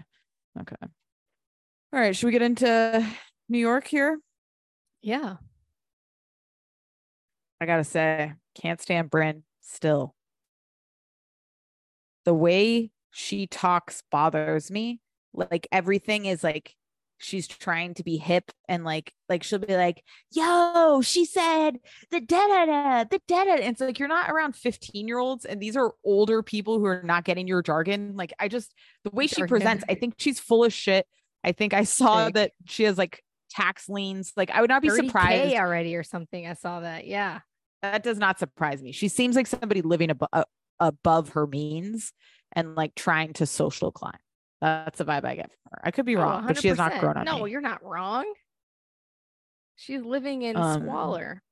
okay. 0.60 0.76
All 0.82 2.00
right, 2.00 2.14
should 2.14 2.26
we 2.26 2.32
get 2.32 2.42
into 2.42 3.06
New 3.48 3.58
York 3.58 3.86
here? 3.86 4.18
Yeah. 5.00 5.36
I 7.60 7.64
gotta 7.64 7.84
say, 7.84 8.34
can't 8.54 8.80
stand 8.80 9.10
Brynn 9.10 9.42
still. 9.62 10.14
The 12.26 12.34
way 12.34 12.90
she 13.10 13.46
talks 13.46 14.02
bothers 14.10 14.70
me. 14.70 15.00
Like 15.32 15.66
everything 15.72 16.26
is 16.26 16.44
like 16.44 16.74
she's 17.18 17.48
trying 17.48 17.94
to 17.94 18.04
be 18.04 18.16
hip 18.16 18.50
and 18.68 18.84
like 18.84 19.12
like 19.28 19.42
she'll 19.42 19.58
be 19.58 19.76
like, 19.76 20.02
yo, 20.32 21.00
she 21.02 21.24
said 21.24 21.78
the 22.10 22.20
da 22.20 22.46
da 22.46 22.66
da, 22.66 23.04
the 23.04 23.20
da 23.26 23.44
da. 23.44 23.52
And 23.54 23.64
it's 23.64 23.80
like 23.80 23.98
you're 23.98 24.08
not 24.08 24.30
around 24.30 24.56
15 24.56 25.08
year 25.08 25.18
olds, 25.18 25.44
and 25.44 25.60
these 25.60 25.76
are 25.76 25.92
older 26.04 26.42
people 26.42 26.78
who 26.78 26.84
are 26.86 27.02
not 27.02 27.24
getting 27.24 27.46
your 27.48 27.62
jargon. 27.62 28.16
Like 28.16 28.32
I 28.38 28.48
just 28.48 28.74
the 29.04 29.10
way 29.10 29.26
she 29.26 29.44
presents, 29.44 29.84
I 29.88 29.94
think 29.94 30.14
she's 30.18 30.38
full 30.40 30.64
of 30.64 30.72
shit. 30.72 31.06
I 31.44 31.52
think 31.52 31.74
I 31.74 31.84
saw 31.84 32.30
that 32.30 32.52
she 32.66 32.84
has 32.84 32.98
like 32.98 33.22
tax 33.50 33.88
liens. 33.88 34.32
Like 34.36 34.50
I 34.50 34.60
would 34.60 34.70
not 34.70 34.82
be 34.82 34.90
surprised. 34.90 35.54
already 35.54 35.94
or 35.96 36.02
something. 36.02 36.46
I 36.46 36.54
saw 36.54 36.80
that. 36.80 37.06
Yeah. 37.06 37.40
That 37.82 38.02
does 38.02 38.18
not 38.18 38.38
surprise 38.38 38.82
me. 38.82 38.92
She 38.92 39.08
seems 39.08 39.36
like 39.36 39.46
somebody 39.46 39.82
living 39.82 40.08
abo- 40.08 40.28
uh, 40.32 40.44
above 40.80 41.30
her 41.30 41.46
means 41.46 42.12
and 42.52 42.74
like 42.74 42.94
trying 42.94 43.32
to 43.34 43.46
social 43.46 43.92
climb. 43.92 44.18
That's 44.60 44.98
the 44.98 45.04
vibe 45.04 45.24
I 45.24 45.34
get 45.36 45.50
from 45.50 45.70
her. 45.72 45.80
I 45.84 45.90
could 45.90 46.06
be 46.06 46.16
Oh, 46.16 46.20
wrong, 46.22 46.46
but 46.46 46.58
she 46.60 46.68
has 46.68 46.78
not 46.78 46.92
100%. 46.92 47.00
grown 47.00 47.16
on 47.18 47.24
No, 47.24 47.44
me. 47.44 47.50
you're 47.50 47.60
not 47.60 47.82
wrong. 47.84 48.24
She's 49.76 50.02
living 50.02 50.42
in 50.42 50.56
Um, 50.56 50.82
squalor. 50.82 51.42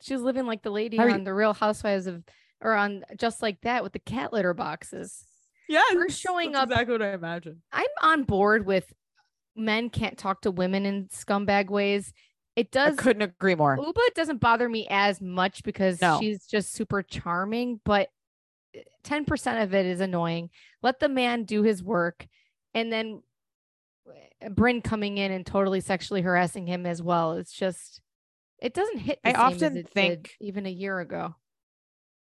She's 0.00 0.20
living 0.20 0.46
like 0.46 0.62
the 0.62 0.70
lady 0.70 0.98
are 0.98 1.08
you- 1.08 1.14
on 1.14 1.24
the 1.24 1.34
Real 1.34 1.54
Housewives 1.54 2.06
of, 2.06 2.22
or 2.60 2.74
on 2.74 3.04
just 3.18 3.42
like 3.42 3.60
that 3.62 3.82
with 3.82 3.92
the 3.92 3.98
cat 3.98 4.32
litter 4.32 4.54
boxes. 4.54 5.26
Yeah, 5.68 5.82
Her 5.92 6.08
showing 6.08 6.54
up- 6.54 6.68
exactly 6.70 6.92
what 6.92 7.02
I 7.02 7.12
imagine. 7.14 7.62
I'm 7.72 7.86
on 8.02 8.24
board 8.24 8.66
with 8.66 8.92
men 9.56 9.88
can't 9.90 10.18
talk 10.18 10.42
to 10.42 10.50
women 10.50 10.84
in 10.84 11.08
scumbag 11.08 11.70
ways. 11.70 12.12
It 12.54 12.68
I 12.76 12.90
does. 12.90 12.98
couldn't 12.98 13.22
agree 13.22 13.54
more. 13.56 13.76
Ubah 13.76 14.14
doesn't 14.14 14.38
bother 14.38 14.68
me 14.68 14.86
as 14.90 15.20
much 15.20 15.64
because 15.64 16.00
No. 16.00 16.20
she's 16.20 16.46
just 16.46 16.72
super 16.72 17.02
charming, 17.02 17.80
but 17.84 18.10
10% 19.04 19.62
of 19.62 19.74
it 19.74 19.86
is 19.86 20.00
annoying. 20.00 20.50
Let 20.82 21.00
the 21.00 21.08
man 21.08 21.44
do 21.44 21.62
his 21.62 21.82
work. 21.82 22.26
And 22.74 22.92
then 22.92 23.22
uh, 24.08 24.48
Brynn 24.48 24.82
coming 24.82 25.18
in 25.18 25.30
and 25.32 25.46
totally 25.46 25.80
sexually 25.80 26.22
harassing 26.22 26.66
him 26.66 26.86
as 26.86 27.02
well. 27.02 27.32
It's 27.34 27.52
just, 27.52 28.00
it 28.60 28.74
doesn't 28.74 28.98
hit 28.98 29.20
I 29.24 29.32
often 29.32 29.56
as 29.56 29.62
it 29.62 29.74
did 29.74 29.88
think- 29.90 30.30
even 30.40 30.66
a 30.66 30.70
year 30.70 30.98
ago. 31.00 31.34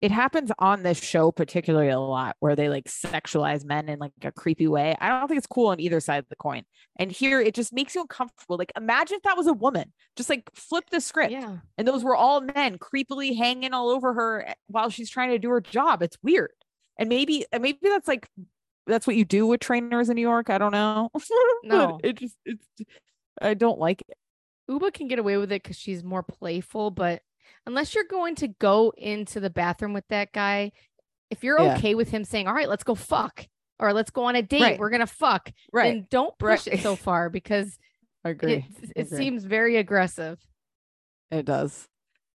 It 0.01 0.11
happens 0.11 0.51
on 0.59 0.83
this 0.83 1.01
show 1.01 1.31
particularly 1.31 1.87
a 1.87 1.97
lot 1.97 2.35
where 2.41 2.57
they 2.57 2.67
like 2.67 2.89
sexualize 2.89 3.63
men 3.63 3.87
in 3.87 3.99
like 3.99 4.11
a 4.21 4.33
creepy 4.33 4.67
way. 4.67 4.97
I 4.99 5.07
don't 5.07 5.29
think 5.29 5.37
it's 5.37 5.47
cool 5.47 5.67
on 5.67 5.79
either 5.79 6.01
side 6.01 6.17
of 6.17 6.27
the 6.27 6.35
coin. 6.35 6.63
And 6.99 7.09
here 7.09 7.39
it 7.39 7.55
just 7.55 7.71
makes 7.71 7.95
you 7.95 8.01
uncomfortable. 8.01 8.57
Like 8.57 8.73
imagine 8.75 9.15
if 9.15 9.23
that 9.23 9.37
was 9.37 9.47
a 9.47 9.53
woman. 9.53 9.93
Just 10.17 10.29
like 10.29 10.49
flip 10.53 10.89
the 10.91 10.99
script. 10.99 11.31
Yeah. 11.31 11.59
and 11.77 11.87
those 11.87 12.03
were 12.03 12.17
all 12.17 12.41
men 12.41 12.79
creepily 12.79 13.37
hanging 13.37 13.73
all 13.73 13.89
over 13.89 14.13
her 14.13 14.53
while 14.67 14.89
she's 14.89 15.09
trying 15.09 15.29
to 15.29 15.39
do 15.39 15.49
her 15.51 15.61
job. 15.61 16.03
It's 16.03 16.17
weird. 16.21 16.51
And 16.97 17.09
maybe 17.09 17.45
and 17.51 17.63
maybe 17.63 17.79
that's 17.81 18.07
like 18.07 18.27
that's 18.87 19.07
what 19.07 19.15
you 19.15 19.25
do 19.25 19.47
with 19.47 19.59
trainers 19.61 20.09
in 20.09 20.15
New 20.15 20.21
York. 20.21 20.49
I 20.49 20.57
don't 20.57 20.71
know. 20.71 21.09
No. 21.63 21.99
it 22.03 22.17
just 22.17 22.35
it's 22.45 22.65
I 23.41 23.53
don't 23.53 23.79
like 23.79 24.01
it. 24.01 24.17
Ubah 24.69 24.93
can 24.93 25.07
get 25.07 25.19
away 25.19 25.37
with 25.37 25.51
it 25.51 25.63
because 25.63 25.77
she's 25.77 26.03
more 26.03 26.23
playful, 26.23 26.91
but 26.91 27.21
unless 27.65 27.95
you're 27.95 28.03
going 28.05 28.35
to 28.35 28.47
go 28.47 28.93
into 28.97 29.39
the 29.39 29.49
bathroom 29.49 29.93
with 29.93 30.07
that 30.09 30.31
guy, 30.33 30.71
if 31.29 31.43
you're 31.43 31.59
Yeah. 31.59 31.75
okay 31.77 31.95
with 31.95 32.09
him 32.09 32.23
saying, 32.25 32.47
All 32.47 32.53
right, 32.53 32.69
let's 32.69 32.83
go 32.83 32.95
fuck, 32.95 33.47
or 33.79 33.91
let's 33.93 34.11
go 34.11 34.25
on 34.25 34.35
a 34.35 34.41
date, 34.41 34.61
Right. 34.61 34.79
we're 34.79 34.89
gonna 34.89 35.07
fuck, 35.07 35.51
Right. 35.71 35.93
then 35.93 36.07
don't 36.11 36.37
push 36.37 36.67
Right. 36.67 36.75
it 36.79 36.81
so 36.83 36.95
far 36.95 37.29
because 37.29 37.77
I 38.25 38.29
it, 38.29 38.31
agree. 38.31 38.65
it 38.95 39.07
agree. 39.07 39.17
seems 39.17 39.43
very 39.45 39.77
aggressive. 39.77 40.39
It 41.31 41.45
does. 41.45 41.87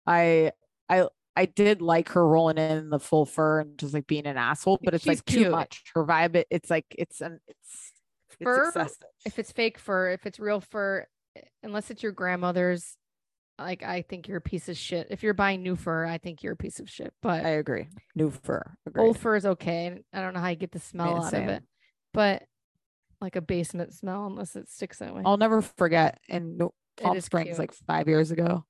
I 0.06 0.52
I 0.90 1.08
I 1.38 1.46
did 1.46 1.84
like 1.84 2.10
her 2.10 2.27
rolling 2.27 2.58
in 2.58 2.89
the 2.89 3.00
full 3.00 3.27
fur 3.27 3.60
and 3.60 3.77
just 3.77 3.94
like 3.94 4.08
being 4.08 4.25
an 4.25 4.38
asshole, 4.38 4.79
but 4.84 4.96
it's 4.96 5.03
She's 5.03 5.17
like 5.17 5.25
too 5.25 5.51
much. 5.51 5.84
Her 5.94 6.03
vibe, 6.03 6.36
it, 6.36 6.48
it's 6.50 6.72
like 6.72 6.86
it's 6.98 7.22
an 7.22 7.39
it's 7.48 7.91
Fur, 8.44 8.67
it's 8.67 8.75
excessive. 8.75 9.08
If 9.25 9.39
it's 9.39 9.51
fake 9.51 9.77
fur, 9.77 10.12
if 10.12 10.25
it's 10.25 10.39
real 10.39 10.62
fur, 10.62 11.06
eh, 11.36 11.41
unless 11.63 11.91
it's 11.91 12.01
your 12.01 12.12
grandmother's, 12.12 12.98
like 13.60 13.84
I 13.84 14.01
think 14.01 14.27
you're 14.27 14.38
a 14.38 14.41
piece 14.41 14.67
of 14.67 14.77
shit. 14.77 15.08
If 15.12 15.22
you're 15.22 15.36
buying 15.36 15.62
new 15.62 15.75
fur, 15.75 16.06
I 16.06 16.17
think 16.17 16.41
you're 16.41 16.53
a 16.53 16.58
piece 16.58 16.79
of 16.79 16.89
shit. 16.89 17.13
But 17.22 17.46
I 17.46 17.50
agree. 17.50 17.88
New 18.15 18.32
fur. 18.32 18.63
Agreed. 18.88 19.03
old 19.03 19.20
fur 19.20 19.36
is 19.36 19.46
okay. 19.46 20.00
I 20.12 20.22
don't 20.22 20.34
know 20.34 20.39
how 20.39 20.50
you 20.50 20.56
get 20.56 20.72
the 20.72 20.79
smell 20.79 21.17
out 21.17 21.32
same. 21.32 21.44
of 21.44 21.50
it, 21.50 21.63
but 22.13 22.44
like 23.22 23.36
a 23.36 23.41
basement 23.41 23.94
smell, 23.94 24.25
unless 24.25 24.56
it 24.56 24.70
sticks 24.70 25.00
that 25.00 25.15
way. 25.15 25.22
I'll 25.24 25.38
never 25.38 25.62
forget 25.62 26.20
in 26.27 26.60
Palm 27.00 27.22
Springs 27.22 27.50
cute. 27.50 27.60
like 27.60 27.74
five 27.74 28.08
years 28.08 28.32
ago. 28.32 28.65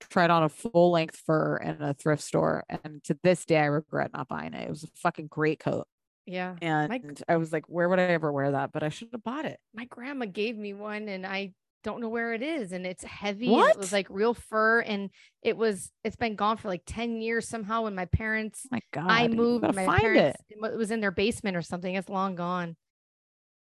Tried 0.00 0.30
on 0.30 0.42
a 0.42 0.48
full 0.48 0.90
length 0.90 1.16
fur 1.16 1.56
in 1.56 1.80
a 1.80 1.94
thrift 1.94 2.22
store, 2.22 2.64
and 2.68 3.02
to 3.04 3.18
this 3.22 3.44
day 3.44 3.58
I 3.58 3.66
regret 3.66 4.12
not 4.12 4.28
buying 4.28 4.52
it. 4.52 4.64
It 4.64 4.68
was 4.70 4.82
a 4.84 4.88
fucking 4.96 5.28
great 5.28 5.60
coat, 5.60 5.86
yeah. 6.26 6.56
and 6.60 7.22
I 7.28 7.36
was 7.36 7.52
like, 7.52 7.66
"Where 7.68 7.88
would 7.88 7.98
I 7.98 8.02
ever 8.04 8.32
wear 8.32 8.50
that?" 8.52 8.72
But 8.72 8.82
I 8.82 8.88
should 8.88 9.08
have 9.12 9.22
bought 9.22 9.44
it. 9.46 9.58
my 9.72 9.84
grandma 9.86 10.26
gave 10.26 10.56
me 10.56 10.74
one 10.74 11.08
and 11.08 11.26
I 11.26 11.54
don't 11.82 12.00
know 12.00 12.08
where 12.08 12.32
it 12.32 12.42
is 12.42 12.72
and 12.72 12.86
it's 12.86 13.04
heavy 13.04 13.58
and 13.58 13.68
it 13.68 13.76
What? 13.76 13.76
was 13.76 13.92
like 13.92 14.08
real 14.08 14.32
fur 14.34 14.80
and 14.80 15.10
it 15.42 15.56
was 15.56 15.92
it's 16.02 16.16
been 16.16 16.34
gone 16.34 16.56
for 16.56 16.68
like 16.68 16.82
10 16.86 17.20
years 17.20 17.46
somehow 17.46 17.82
when 17.82 17.94
my 17.94 18.06
parents 18.06 18.66
Oh 18.66 18.68
my 18.72 18.80
god! 18.92 19.10
I 19.10 19.28
moved 19.28 19.74
my 19.74 19.84
parents 19.86 20.40
it. 20.48 20.56
it 20.56 20.76
was 20.76 20.90
in 20.90 21.00
their 21.00 21.10
basement 21.10 21.56
or 21.56 21.62
something 21.62 21.94
it's 21.94 22.08
long 22.08 22.34
gone 22.36 22.76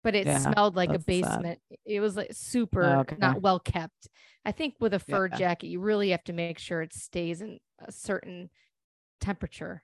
but 0.03 0.15
it 0.15 0.29
Yeah, 0.29 0.53
smelled 0.53 0.75
like 0.75 0.93
a 0.93 0.99
that's 0.99 1.15
sad. 1.17 1.43
basement 1.47 1.59
it 1.85 1.99
was 2.01 2.15
like 2.17 2.33
super 2.33 3.01
okay. 3.01 3.17
not 3.17 3.41
well 3.41 3.59
kept 3.59 4.09
I 4.45 4.51
think 4.51 4.75
with 4.79 4.93
a 4.93 4.99
fur 4.99 5.29
Yeah. 5.31 5.41
jacket 5.41 5.67
you 5.67 5.79
really 5.81 6.09
have 6.11 6.23
to 6.25 6.33
make 6.33 6.59
sure 6.59 6.81
it 6.81 6.93
stays 6.93 7.41
in 7.41 7.59
a 7.79 7.91
certain 7.91 8.49
temperature 9.21 9.83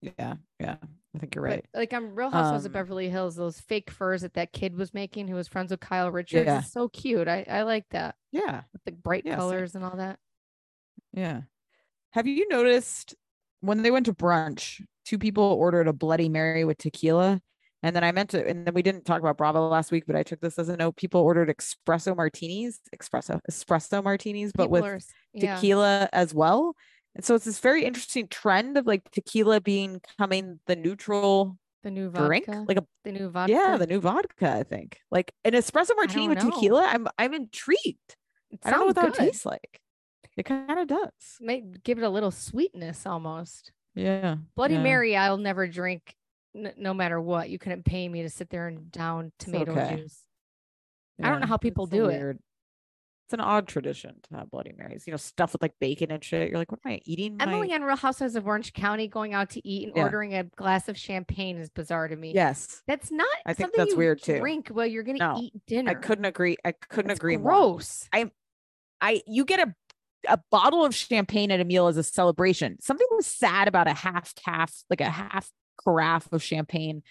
Yeah, 0.00 0.36
yeah. 0.58 0.78
I 1.14 1.18
think 1.18 1.34
you're 1.34 1.44
But, 1.44 1.60
right. 1.60 1.66
like 1.74 1.92
I'm 1.92 2.14
Real 2.14 2.30
Housewives 2.30 2.64
of 2.66 2.72
Um, 2.72 2.72
Beverly 2.72 3.10
Hills, 3.10 3.34
those 3.36 3.60
fake 3.60 3.90
furs 3.90 4.22
that 4.22 4.34
that 4.34 4.52
kid 4.52 4.76
was 4.76 4.94
making, 4.94 5.28
who 5.28 5.34
was 5.34 5.48
friends 5.48 5.70
with 5.70 5.80
Kyle 5.80 6.10
Richards, 6.10 6.54
Yeah. 6.54 6.54
is 6.54 6.66
so 6.66 6.88
cute. 6.88 7.26
I 7.28 7.44
I 7.48 7.62
like 7.62 7.88
that 7.90 8.16
Yeah, 8.32 8.64
with 8.72 8.84
the 8.84 8.92
bright 8.92 9.24
Yeah, 9.24 9.38
same. 9.40 9.66
colors 9.66 9.74
and 9.74 9.84
all 9.84 9.96
that. 9.96 10.20
yeah. 11.12 11.42
Have 12.12 12.26
you 12.26 12.48
noticed 12.48 13.14
when 13.60 13.82
they 13.82 13.90
went 13.92 14.06
to 14.06 14.14
brunch, 14.14 14.84
two 15.04 15.18
people 15.18 15.44
ordered 15.44 15.88
a 15.88 15.92
Bloody 15.92 16.30
Mary 16.30 16.64
with 16.64 16.78
tequila, 16.78 17.42
and 17.82 17.94
then 17.96 18.04
I 18.04 18.12
meant 18.12 18.30
to, 18.30 18.46
and 18.46 18.66
then 18.66 18.74
we 18.74 18.82
didn't 18.82 19.04
talk 19.04 19.20
about 19.20 19.36
Bravo 19.36 19.66
last 19.68 19.90
week, 19.90 20.04
but 20.06 20.16
I 20.16 20.22
took 20.22 20.40
this 20.40 20.58
as 20.58 20.68
a 20.68 20.76
note. 20.76 20.96
People 20.96 21.20
ordered 21.20 21.48
espresso 21.48 22.16
martinis, 22.16 22.80
espresso, 22.96 23.40
espresso 23.50 24.02
martinis, 24.02 24.52
but 24.54 24.64
People 24.64 24.72
with 24.72 24.84
are 24.84 25.00
yeah. 25.32 25.56
tequila 25.56 26.08
as 26.12 26.32
well. 26.32 26.76
And 27.14 27.24
so 27.24 27.34
it's 27.34 27.44
this 27.44 27.58
very 27.58 27.84
interesting 27.84 28.28
trend 28.28 28.78
of 28.78 28.86
like 28.86 29.10
tequila 29.10 29.60
being 29.60 30.00
coming 30.18 30.60
the 30.66 30.76
neutral 30.76 31.58
the 31.82 31.90
new 31.90 32.10
vodka, 32.10 32.26
drink, 32.26 32.46
like 32.68 32.78
a 32.78 32.86
the 33.04 33.12
new 33.12 33.28
vodka. 33.28 33.52
yeah, 33.52 33.76
the 33.76 33.86
new 33.86 34.00
vodka. 34.00 34.50
I 34.50 34.62
think 34.62 35.00
like 35.10 35.32
an 35.44 35.52
espresso 35.52 35.90
martini 35.96 36.28
with 36.28 36.42
know. 36.42 36.50
tequila. 36.50 36.86
I'm 36.88 37.08
I'm 37.18 37.34
intrigued. 37.34 38.16
I 38.64 38.70
don't 38.70 38.80
know 38.80 38.86
what 38.86 38.94
that 38.94 39.02
sounds 39.02 39.18
would 39.18 39.26
taste 39.26 39.46
like. 39.46 39.80
It 40.36 40.44
kind 40.44 40.78
of 40.78 40.86
does. 40.86 41.10
Might 41.40 41.82
give 41.82 41.98
it 41.98 42.04
a 42.04 42.08
little 42.08 42.30
sweetness 42.30 43.06
almost. 43.06 43.72
Yeah. 43.94 44.36
Bloody 44.56 44.74
yeah. 44.74 44.82
Mary, 44.82 45.16
I'll 45.16 45.36
never 45.36 45.66
drink, 45.66 46.14
n- 46.54 46.74
no 46.76 46.94
matter 46.94 47.20
what. 47.20 47.50
You 47.50 47.58
couldn't 47.58 47.84
pay 47.84 48.08
me 48.08 48.22
to 48.22 48.30
sit 48.30 48.50
there 48.50 48.68
and 48.68 48.90
down 48.90 49.32
tomato 49.38 49.72
okay. 49.72 49.96
juice. 49.96 50.20
I 51.22 51.28
don't 51.30 51.40
know 51.40 51.46
how 51.46 51.56
people 51.56 51.86
do 51.86 52.06
it. 52.06 52.36
It's 53.26 53.34
an 53.34 53.40
odd 53.40 53.68
tradition 53.68 54.16
to 54.28 54.36
have 54.36 54.50
Bloody 54.50 54.72
Marys. 54.76 55.06
You 55.06 55.12
know, 55.12 55.16
stuff 55.16 55.52
with 55.52 55.62
like 55.62 55.74
bacon 55.80 56.10
and 56.10 56.22
shit. 56.22 56.50
You're 56.50 56.58
like, 56.58 56.70
what 56.72 56.80
am 56.84 56.92
I 56.92 57.00
eating? 57.04 57.36
my-" 57.36 57.44
Emily 57.44 57.72
on 57.72 57.82
Real 57.82 57.96
Housewives 57.96 58.34
of 58.34 58.46
Orange 58.46 58.72
County 58.72 59.06
going 59.08 59.32
out 59.32 59.50
to 59.50 59.66
eat 59.66 59.86
and 59.88 59.96
Yeah. 59.96 60.02
ordering 60.02 60.34
a 60.34 60.44
glass 60.44 60.88
of 60.88 60.98
champagne 60.98 61.56
is 61.58 61.70
bizarre 61.70 62.08
to 62.08 62.16
me. 62.16 62.32
Yes, 62.34 62.82
That's 62.86 63.10
not 63.12 63.26
I 63.46 63.54
think 63.54 63.66
something 63.68 63.84
that's 63.86 63.94
weird 63.96 64.20
too. 64.22 64.38
drink 64.40 64.68
while 64.68 64.86
you're 64.86 65.04
gonna 65.04 65.18
No, 65.18 65.38
eat 65.40 65.52
dinner. 65.66 65.92
I 65.92 65.94
couldn't 65.94 66.24
agree. 66.24 66.56
I 66.64 66.72
couldn't 66.72 67.08
That's 67.08 67.20
agree 67.20 67.36
more. 67.36 67.52
gross. 67.52 68.08
I 68.12 68.30
I, 69.00 69.22
you 69.26 69.44
get 69.44 69.60
a 69.60 69.74
a 70.28 70.38
bottle 70.50 70.84
of 70.84 70.94
champagne 70.94 71.50
at 71.50 71.58
a 71.58 71.64
meal 71.64 71.88
as 71.88 71.96
a 71.96 72.02
celebration. 72.04 72.76
Something 72.80 73.06
was 73.12 73.26
sad 73.26 73.66
about 73.66 73.88
a 73.88 73.92
half 73.94 74.34
calf, 74.36 74.72
like 74.90 75.00
a 75.00 75.10
half 75.10 75.50
carafe 75.82 76.32
of 76.32 76.42
champagne. 76.42 77.02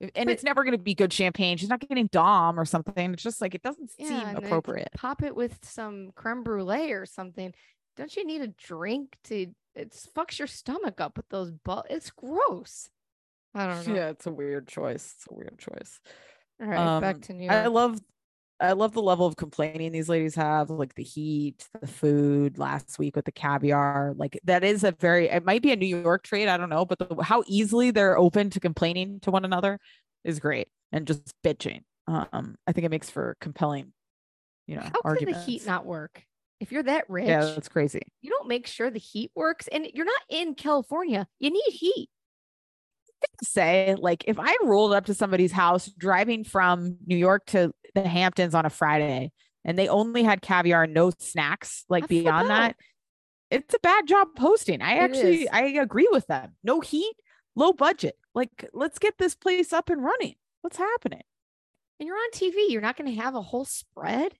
And 0.00 0.12
But- 0.14 0.28
it's 0.28 0.44
never 0.44 0.62
going 0.62 0.76
to 0.76 0.82
be 0.82 0.94
good 0.94 1.12
champagne. 1.12 1.56
She's 1.56 1.68
not 1.70 1.80
getting 1.80 2.06
Dom 2.08 2.60
or 2.60 2.64
something. 2.64 3.14
It's 3.14 3.22
just 3.22 3.40
like 3.40 3.54
it 3.54 3.62
doesn't 3.62 3.90
Yeah, 3.98 4.26
seem 4.34 4.36
appropriate. 4.36 4.90
Pop 4.94 5.22
it 5.22 5.34
with 5.34 5.58
some 5.64 6.10
creme 6.14 6.42
brulee 6.42 6.92
or 6.92 7.06
something. 7.06 7.54
Don't 7.96 8.14
you 8.14 8.26
need 8.26 8.42
a 8.42 8.48
drink 8.48 9.16
to? 9.24 9.46
It 9.74 9.92
fucks 10.14 10.38
your 10.38 10.48
stomach 10.48 11.00
up 11.00 11.16
with 11.16 11.28
those. 11.30 11.50
Bu- 11.50 11.82
it's 11.88 12.10
gross. 12.10 12.90
I 13.54 13.66
don't 13.66 13.86
know. 13.88 13.94
Yeah, 13.94 14.08
it's 14.10 14.26
a 14.26 14.30
weird 14.32 14.68
choice. 14.68 15.14
It's 15.16 15.26
a 15.30 15.34
weird 15.34 15.58
choice. 15.58 15.98
All 16.60 16.66
right, 16.68 17.00
back 17.00 17.14
Um, 17.16 17.20
to 17.22 17.32
New 17.32 17.48
I 17.48 17.66
love 17.68 17.98
I 18.58 18.72
love 18.72 18.92
the 18.92 19.02
level 19.02 19.26
of 19.26 19.36
complaining 19.36 19.92
these 19.92 20.08
ladies 20.08 20.34
have, 20.34 20.70
like 20.70 20.94
the 20.94 21.02
heat, 21.02 21.68
the 21.80 21.86
food 21.86 22.58
last 22.58 22.98
week 22.98 23.14
with 23.14 23.26
the 23.26 23.32
caviar. 23.32 24.14
Like 24.16 24.40
that 24.44 24.64
is 24.64 24.82
a 24.82 24.92
very 24.92 25.28
it 25.28 25.44
might 25.44 25.62
be 25.62 25.72
a 25.72 25.76
New 25.76 25.84
York 25.86 26.22
trait, 26.22 26.48
I 26.48 26.56
don't 26.56 26.70
know, 26.70 26.84
but 26.86 26.98
the, 26.98 27.22
how 27.22 27.44
easily 27.46 27.90
they're 27.90 28.16
open 28.18 28.48
to 28.50 28.60
complaining 28.60 29.20
to 29.20 29.30
one 29.30 29.44
another 29.44 29.78
is 30.24 30.40
great 30.40 30.68
and 30.90 31.06
just 31.06 31.34
bitching. 31.44 31.82
Um, 32.06 32.56
I 32.66 32.72
think 32.72 32.84
it 32.86 32.90
makes 32.90 33.10
for 33.10 33.36
compelling, 33.40 33.92
you 34.66 34.76
know, 34.76 34.82
How 34.82 35.14
could 35.14 35.26
the 35.28 35.38
heat 35.38 35.66
not 35.66 35.84
work? 35.84 36.24
If 36.58 36.72
you're 36.72 36.84
that 36.84 37.10
rich, 37.10 37.26
Yeah, 37.28 37.44
that's 37.44 37.68
crazy. 37.68 38.00
you 38.22 38.30
don't 38.30 38.48
make 38.48 38.66
sure 38.66 38.90
the 38.90 38.98
heat 38.98 39.30
works, 39.34 39.68
and 39.68 39.86
you're 39.92 40.06
not 40.06 40.22
in 40.30 40.54
California. 40.54 41.26
You 41.38 41.50
need 41.50 41.62
heat. 41.68 42.08
Say 43.42 43.94
like 43.98 44.24
if 44.26 44.38
I 44.38 44.56
rolled 44.62 44.92
up 44.92 45.06
to 45.06 45.14
somebody's 45.14 45.52
house 45.52 45.86
driving 45.98 46.44
from 46.44 46.96
New 47.06 47.16
York 47.16 47.46
to 47.46 47.72
the 47.94 48.06
Hamptons 48.06 48.54
on 48.54 48.66
a 48.66 48.70
Friday 48.70 49.32
and 49.64 49.78
they 49.78 49.88
only 49.88 50.22
had 50.22 50.42
caviar 50.42 50.86
no 50.86 51.10
snacks 51.18 51.84
like 51.88 52.08
beyond 52.08 52.50
that, 52.50 52.76
it's 53.50 53.74
a 53.74 53.78
bad 53.80 54.06
job 54.06 54.28
posting. 54.36 54.82
I 54.82 54.94
It 54.94 54.98
actually 54.98 55.42
is. 55.42 55.48
I 55.52 55.62
agree 55.62 56.08
with 56.10 56.26
them. 56.26 56.56
No 56.62 56.80
heat, 56.80 57.14
low 57.54 57.72
budget. 57.72 58.16
Like 58.34 58.68
let's 58.72 58.98
get 58.98 59.18
this 59.18 59.34
place 59.34 59.72
up 59.72 59.88
and 59.90 60.02
running. 60.04 60.34
What's 60.62 60.76
happening? 60.78 61.22
And 61.98 62.06
you're 62.06 62.16
on 62.16 62.30
TV. 62.32 62.68
You're 62.70 62.82
not 62.82 62.96
going 62.96 63.14
to 63.14 63.20
have 63.22 63.34
a 63.34 63.40
whole 63.42 63.64
spread. 63.64 64.34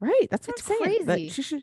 Right. 0.00 0.28
That's 0.30 0.46
what 0.46 0.58
It's 0.58 0.70
I'm 0.70 0.76
saying. 0.78 1.04
crazy. 1.06 1.28
should. 1.42 1.62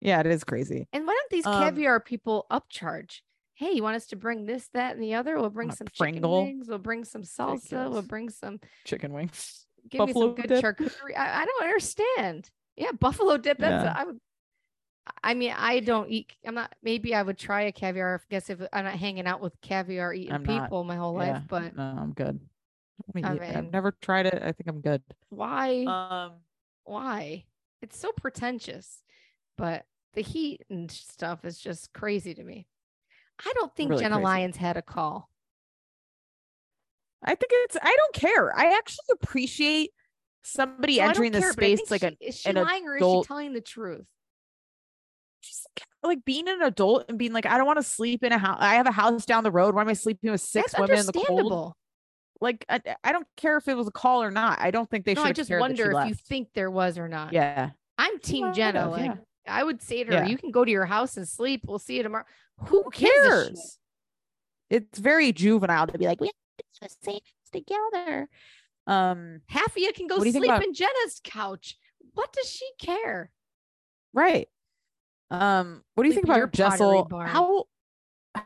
Yeah, 0.00 0.20
it 0.20 0.26
is 0.26 0.44
crazy. 0.44 0.86
And 0.92 1.06
why 1.06 1.14
don't 1.14 1.30
these 1.30 1.46
Um, 1.46 1.62
caviar 1.62 1.98
people 2.00 2.46
upcharge? 2.50 3.20
Hey, 3.58 3.72
you 3.72 3.82
want 3.82 3.96
us 3.96 4.06
to 4.06 4.16
bring 4.16 4.46
this, 4.46 4.68
that, 4.72 4.94
and 4.94 5.02
the 5.02 5.14
other? 5.14 5.36
We'll 5.36 5.50
bring 5.50 5.70
a 5.70 5.74
some 5.74 5.88
chicken 5.92 6.22
wings. 6.22 6.68
We'll 6.68 6.78
bring 6.78 7.04
some 7.04 7.22
salsa. 7.22 7.90
We'll 7.90 8.02
bring 8.02 8.30
some. 8.30 8.60
Chicken 8.84 9.12
wings. 9.12 9.66
Give 9.90 9.98
me 9.98 10.06
Buffalo 10.06 10.26
some 10.28 10.34
good 10.36 10.48
dip? 10.48 10.64
charcuterie. 10.64 11.18
I, 11.18 11.42
I 11.42 11.44
don't 11.44 11.64
understand. 11.64 12.50
Yeah, 12.76 12.92
buffalo 12.92 13.36
dip. 13.36 13.58
That's 13.58 13.84
Yeah. 13.84 13.94
I 13.96 14.04
would. 14.04 14.20
I 15.24 15.34
mean, 15.34 15.54
I 15.56 15.80
don't 15.80 16.08
eat. 16.08 16.32
I'm 16.46 16.54
not. 16.54 16.72
Maybe 16.84 17.16
I 17.16 17.22
would 17.22 17.36
try 17.36 17.62
a 17.62 17.72
caviar. 17.72 18.22
I 18.22 18.24
guess 18.30 18.48
if 18.48 18.60
I'm 18.72 18.84
not 18.84 18.94
hanging 18.94 19.26
out 19.26 19.40
with 19.40 19.60
caviar 19.60 20.14
eating 20.14 20.32
I'm 20.32 20.44
not- 20.44 20.64
people 20.64 20.84
my 20.84 20.94
whole 20.94 21.20
yeah. 21.20 21.32
life, 21.32 21.42
but 21.48 21.76
no, 21.76 21.82
I'm 21.82 22.12
good. 22.12 22.38
I 23.16 23.18
I 23.28 23.32
mean, 23.32 23.42
I've 23.42 23.72
never 23.72 23.92
tried 24.00 24.26
it. 24.26 24.40
I 24.40 24.52
think 24.52 24.68
I'm 24.68 24.80
good. 24.80 25.02
why? 25.30 25.84
Um, 25.84 26.34
why? 26.84 27.44
It's 27.82 27.98
so 27.98 28.12
pretentious, 28.12 29.02
but 29.56 29.84
the 30.14 30.22
heat 30.22 30.62
and 30.70 30.88
stuff 30.88 31.44
is 31.44 31.58
just 31.58 31.92
crazy 31.92 32.34
to 32.34 32.44
me. 32.44 32.68
I 33.46 33.52
don't 33.54 33.74
think 33.74 33.90
Really 33.90 34.02
Jenna 34.02 34.16
crazy. 34.16 34.24
Lyons 34.24 34.56
had 34.56 34.76
a 34.76 34.82
call. 34.82 35.28
I 37.22 37.34
think 37.34 37.50
it's. 37.52 37.76
I 37.82 37.96
don't 37.96 38.14
care. 38.14 38.56
I 38.56 38.76
actually 38.76 39.06
appreciate 39.20 39.90
somebody 40.42 40.98
No, 40.98 41.06
entering 41.08 41.32
the 41.32 41.40
care, 41.40 41.52
space 41.52 41.90
like 41.90 42.00
she, 42.02 42.06
a 42.06 42.16
is 42.20 42.36
she 42.38 42.48
an 42.50 42.56
lying 42.56 42.86
or 42.86 42.96
is 42.96 43.02
she 43.02 43.22
telling 43.26 43.52
the 43.52 43.60
truth? 43.60 44.04
just 45.42 45.68
like 46.02 46.24
being 46.24 46.48
an 46.48 46.62
adult 46.62 47.04
and 47.08 47.16
being 47.18 47.32
like, 47.32 47.46
I 47.46 47.56
don't 47.58 47.66
want 47.66 47.78
to 47.78 47.82
sleep 47.84 48.24
in 48.24 48.32
a 48.32 48.38
house. 48.38 48.58
I 48.60 48.74
have 48.74 48.86
a 48.86 48.92
house 48.92 49.24
down 49.24 49.44
the 49.44 49.50
road. 49.52 49.74
Why 49.74 49.82
am 49.82 49.88
I 49.88 49.92
sleeping 49.92 50.30
with 50.32 50.40
six 50.40 50.72
That's 50.72 50.80
women 50.80 50.98
in 50.98 51.06
the 51.06 51.12
cold? 51.12 51.74
Like, 52.40 52.64
I, 52.68 52.80
I 53.04 53.12
don't 53.12 53.26
care 53.36 53.56
if 53.56 53.66
it 53.68 53.76
was 53.76 53.86
a 53.88 53.92
call 53.92 54.22
or 54.22 54.30
not. 54.30 54.60
I 54.60 54.70
don't 54.70 54.88
think 54.90 55.04
they 55.04 55.14
no, 55.14 55.22
should. 55.22 55.28
I 55.28 55.32
just 55.32 55.48
cared 55.48 55.62
that 55.62 55.76
she 55.76 55.82
wonder 55.82 56.00
if 56.02 56.08
you 56.08 56.14
think 56.14 56.48
there 56.54 56.70
was 56.70 56.98
or 56.98 57.08
not. 57.08 57.32
Yeah. 57.32 57.70
I'm 57.96 58.18
Team 58.20 58.46
might 58.46 58.54
Jenna. 58.54 58.80
have, 58.82 58.90
Like 58.90 59.04
yeah. 59.06 59.14
I 59.48 59.62
would 59.62 59.80
say 59.82 60.04
to 60.04 60.10
her, 60.12 60.22
Yeah. 60.24 60.26
you 60.28 60.38
can 60.38 60.50
go 60.50 60.64
to 60.64 60.70
your 60.70 60.86
house 60.86 61.16
and 61.16 61.26
sleep. 61.28 61.62
We'll 61.66 61.78
see 61.80 61.96
you 61.96 62.02
tomorrow. 62.02 62.24
Who, 62.60 62.82
Who 62.84 62.90
gives 62.90 63.02
a 63.02 63.06
shit? 63.14 63.22
cares? 63.22 63.78
It's 64.70 64.98
very 64.98 65.32
juvenile 65.32 65.86
to 65.86 65.98
be 65.98 66.06
like, 66.06 66.20
we 66.20 66.30
have 66.80 66.90
to 66.90 66.96
stay 67.02 67.20
together. 67.52 68.28
Um, 68.86 69.40
Half 69.48 69.68
of 69.68 69.78
you 69.78 69.92
can 69.92 70.06
go 70.06 70.18
sleep 70.18 70.36
about- 70.44 70.64
in 70.64 70.74
Jenna's 70.74 71.20
couch. 71.24 71.76
What 72.14 72.32
does 72.32 72.50
she 72.50 72.66
care? 72.78 73.30
right. 74.12 74.48
Um, 75.30 75.82
what 75.94 76.04
do 76.04 76.08
you 76.08 76.14
think 76.14 76.24
about 76.24 76.52
Jessel? 76.52 77.06
How 77.12 77.64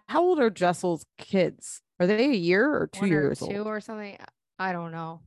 how 0.08 0.22
old 0.22 0.40
are 0.40 0.50
Jessel's 0.50 1.06
kids? 1.16 1.80
Are 2.00 2.08
they 2.08 2.24
a 2.24 2.34
year 2.34 2.68
or 2.74 2.88
two 2.88 3.04
or 3.04 3.06
years 3.06 3.38
two 3.38 3.58
old? 3.58 3.66
or 3.68 3.80
something. 3.80 4.18
I 4.58 4.72
don't 4.72 4.90
know. 4.90 5.20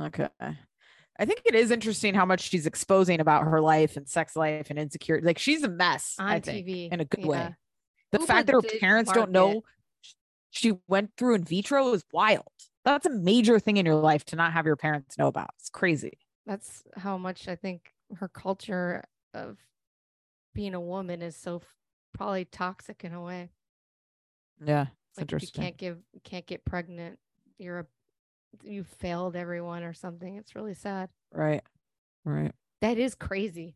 Okay. 0.00 0.28
I 1.18 1.24
think 1.24 1.40
it 1.46 1.54
is 1.54 1.70
interesting 1.70 2.12
how 2.14 2.26
much 2.26 2.42
she's 2.50 2.66
exposing 2.66 3.20
about 3.20 3.44
her 3.44 3.60
life 3.62 3.96
and 3.96 4.06
sex 4.06 4.36
life 4.36 4.68
and 4.68 4.78
insecurity. 4.78 5.26
Like 5.26 5.38
she's 5.38 5.62
a 5.62 5.68
mess, 5.68 6.16
On 6.18 6.26
I 6.28 6.40
think, 6.40 6.66
TV. 6.66 6.92
in 6.92 7.00
a 7.00 7.04
good 7.06 7.20
yeah. 7.20 7.26
way. 7.28 7.54
The 8.20 8.26
fact 8.26 8.46
that 8.46 8.52
her 8.52 8.62
parents 8.62 9.12
don't 9.12 9.30
know 9.30 9.62
she 10.54 10.72
went 10.86 11.10
through 11.16 11.34
in 11.34 11.44
vitro 11.44 11.92
is 11.92 12.04
wild. 12.12 12.46
That's 12.84 13.06
a 13.06 13.10
major 13.10 13.58
thing 13.58 13.76
in 13.76 13.84
your 13.84 13.96
life 13.96 14.24
to 14.26 14.36
not 14.36 14.52
have 14.52 14.66
your 14.66 14.76
parents 14.76 15.18
know 15.18 15.26
about. 15.26 15.50
It's 15.58 15.68
crazy. 15.68 16.18
That's 16.46 16.84
how 16.96 17.18
much 17.18 17.48
I 17.48 17.56
think 17.56 17.92
her 18.16 18.28
culture 18.28 19.02
of 19.32 19.58
being 20.54 20.74
a 20.74 20.80
woman 20.80 21.22
is 21.22 21.34
so 21.34 21.62
probably 22.12 22.44
toxic 22.44 23.04
in 23.04 23.12
a 23.12 23.20
way. 23.20 23.50
Yeah, 24.64 24.82
it's 24.82 24.90
Like 24.90 24.92
if 25.16 25.18
you 25.18 25.22
interesting. 25.22 25.62
can't 25.62 25.76
give, 25.76 25.98
can't 26.22 26.46
get 26.46 26.64
pregnant. 26.64 27.18
You're 27.58 27.80
a, 27.80 27.86
you 28.62 28.84
failed 28.84 29.34
everyone 29.34 29.82
or 29.82 29.92
something. 29.92 30.36
It's 30.36 30.54
really 30.54 30.74
sad. 30.74 31.08
Right. 31.32 31.62
Right. 32.24 32.52
That 32.80 32.98
is 32.98 33.16
crazy 33.16 33.74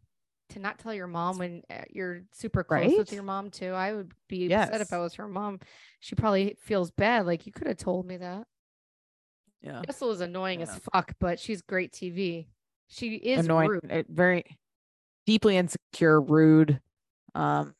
to 0.50 0.58
not 0.58 0.78
tell 0.78 0.94
your 0.94 1.06
mom 1.06 1.38
when 1.38 1.62
uh, 1.70 1.82
you're 1.90 2.22
super 2.32 2.64
close 2.64 2.96
with 2.96 3.12
your 3.12 3.22
mom 3.22 3.50
too. 3.50 3.70
I 3.72 3.92
would 3.92 4.12
be 4.28 4.52
upset 4.52 4.80
if 4.80 4.92
I 4.92 4.98
was 4.98 5.14
her 5.14 5.28
mom. 5.28 5.60
She 6.00 6.14
probably 6.14 6.56
feels 6.60 6.90
bad. 6.90 7.26
Like 7.26 7.46
you 7.46 7.52
could 7.52 7.66
have 7.66 7.76
told 7.76 8.06
me 8.06 8.16
that. 8.16 8.46
Yeah. 9.60 9.82
Jessel 9.86 10.10
is 10.12 10.20
annoying 10.20 10.62
as 10.62 10.74
fuck, 10.92 11.12
but 11.18 11.38
she's 11.40 11.62
great 11.62 11.92
TV. 11.92 12.46
She 12.88 13.16
is 13.16 13.44
Annoying. 13.44 13.68
rude. 13.68 13.90
uh, 13.92 14.02
Very 14.08 14.44
deeply 15.26 15.56
insecure, 15.56 16.20
rude. 16.20 16.80
Um, 17.34 17.74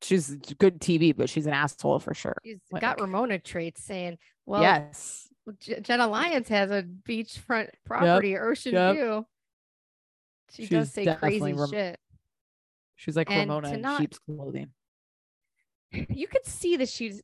she's 0.00 0.30
good 0.58 0.80
TV, 0.80 1.14
but 1.14 1.28
she's 1.28 1.46
an 1.46 1.52
asshole 1.52 1.98
for 1.98 2.14
sure. 2.14 2.36
She's 2.44 2.60
like- 2.70 2.80
got 2.80 3.00
Ramona 3.00 3.38
traits 3.38 3.82
saying, 3.82 4.18
well, 4.46 4.62
yes. 4.62 5.28
J- 5.60 5.80
Jenna 5.80 6.06
Lyons 6.06 6.48
has 6.48 6.70
a 6.70 6.82
beachfront 6.82 7.68
property, 7.84 8.38
Ocean 8.38 8.72
yep. 8.72 8.94
View. 8.94 9.26
She 10.52 10.66
does 10.68 10.92
say 10.92 11.12
crazy 11.16 11.52
Ram- 11.52 11.70
shit. 11.70 12.00
She's 12.96 13.16
like 13.16 13.30
And 13.30 13.48
Ramona 13.50 13.74
in 13.74 13.80
not- 13.82 14.00
sheep's 14.00 14.18
clothing. 14.18 14.70
You 15.92 16.26
could 16.26 16.44
see 16.44 16.76
that 16.78 16.88
she's. 16.88 17.22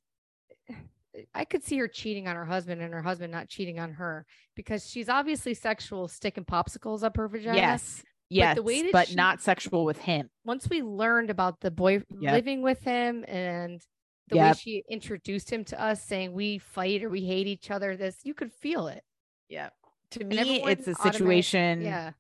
I 1.35 1.45
could 1.45 1.63
see 1.63 1.77
her 1.79 1.89
cheating 1.89 2.27
on 2.27 2.37
her 2.37 2.45
husband 2.47 2.81
and 2.81 2.95
her 2.95 3.03
husband 3.03 3.33
not 3.33 3.49
cheating 3.49 3.79
on 3.79 3.93
her 3.93 4.25
because 4.57 4.89
she's 4.89 5.11
obviously 5.11 5.53
sexual, 5.53 6.09
sticking 6.09 6.45
popsicles 6.45 7.03
up 7.03 7.17
her 7.17 7.29
vagina. 7.29 7.57
Yes. 7.57 8.03
Yes. 8.31 8.57
the 8.57 8.63
way 8.63 8.83
that 8.83 8.93
but 8.93 9.09
she- 9.09 9.15
not 9.15 9.43
sexual 9.43 9.85
with 9.85 9.99
him. 9.99 10.31
Once 10.45 10.71
we 10.71 10.81
learned 10.81 11.29
about 11.29 11.61
the 11.61 11.71
boy 11.71 12.03
Yep. 12.19 12.33
living 12.33 12.63
with 12.63 12.83
him 12.83 13.27
and 13.29 13.83
the 14.29 14.39
way 14.39 14.53
she 14.55 14.85
introduced 14.89 15.51
him 15.53 15.65
to 15.67 15.79
us, 15.79 16.03
saying 16.03 16.33
we 16.33 16.57
fight 16.57 17.03
or 17.03 17.11
we 17.11 17.27
hate 17.27 17.47
each 17.47 17.71
other, 17.71 17.95
this 17.95 18.21
you 18.25 18.33
could 18.33 18.51
feel 18.51 18.87
it. 18.87 19.05
Yeah. 19.51 19.69
To 20.13 20.25
me, 20.25 20.63
it's 20.65 20.89
a 20.89 20.95
situation 20.95 21.83
Yeah. 21.83 22.13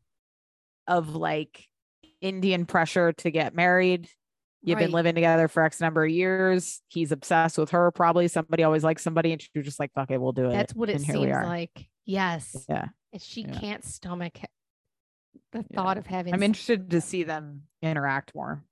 of 0.87 1.15
like 1.17 1.67
Indian 2.23 2.65
pressure 2.65 3.13
to 3.13 3.31
get 3.31 3.55
married. 3.55 4.09
You've 4.63 4.79
been 4.79 4.93
living 4.93 5.17
together 5.17 5.49
for 5.49 5.65
X 5.65 5.81
number 5.81 6.05
of 6.05 6.11
years. 6.11 6.81
He's 6.87 7.11
obsessed 7.11 7.59
with 7.59 7.71
her. 7.71 7.91
Probably 7.91 8.29
somebody 8.29 8.63
always 8.63 8.85
likes 8.85 9.03
somebody, 9.03 9.33
and 9.33 9.43
she's 9.43 9.65
just 9.65 9.81
like, 9.81 9.93
"Fuck 9.93 10.13
it, 10.13 10.21
we'll 10.21 10.31
do 10.33 10.47
it." 10.47 10.53
That's 10.53 10.73
what 10.75 10.89
it 10.89 10.97
and 10.97 11.05
seems 11.05 11.17
like. 11.33 11.89
Yes. 12.07 12.65
Yeah, 12.69 12.89
And 13.13 13.21
she 13.21 13.43
Yeah. 13.43 13.59
can't 13.59 13.85
stomach 13.85 14.39
the 15.51 15.59
Yeah. 15.59 15.65
thought 15.75 15.99
of 15.99 16.07
having 16.07 16.33
I'm 16.33 16.43
interested 16.45 16.91
to 16.91 17.01
see 17.01 17.25
them 17.25 17.67
interact 17.83 18.35
more. 18.37 18.65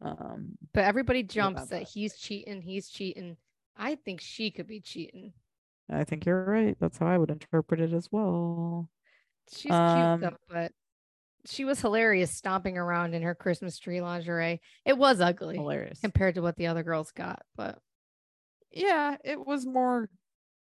Um, 0.00 0.56
But 0.72 0.84
everybody 0.84 1.24
jumps 1.24 1.62
that 1.62 1.70
that. 1.70 1.88
he's 1.88 2.16
cheating, 2.16 2.62
he's 2.62 2.88
cheating. 2.88 3.36
I 3.76 3.96
think 3.96 4.20
she 4.20 4.50
could 4.52 4.66
be 4.68 4.80
cheating. 4.80 5.32
I 5.88 6.04
think 6.04 6.24
you're 6.26 6.44
right. 6.44 6.76
That's 6.78 6.98
how 6.98 7.06
I 7.08 7.18
would 7.18 7.30
interpret 7.30 7.80
it 7.80 7.92
as 7.92 8.08
well. 8.12 8.88
She's 9.52 9.72
Um, 9.72 10.20
cute 10.20 10.30
though, 10.30 10.36
but 10.48 10.72
she 11.50 11.64
was 11.64 11.80
hilarious 11.80 12.30
stomping 12.30 12.76
around 12.78 13.14
in 13.14 13.22
her 13.22 13.34
Christmas 13.34 13.78
tree 13.78 14.00
lingerie. 14.00 14.60
It 14.84 14.96
was 14.98 15.20
ugly 15.20 15.56
Hilarious. 15.56 16.00
compared 16.00 16.34
to 16.36 16.42
what 16.42 16.56
the 16.56 16.66
other 16.68 16.82
girls 16.82 17.12
got, 17.12 17.42
but 17.56 17.78
Yeah, 18.70 19.16
it 19.24 19.44
was 19.46 19.64
more 19.66 20.10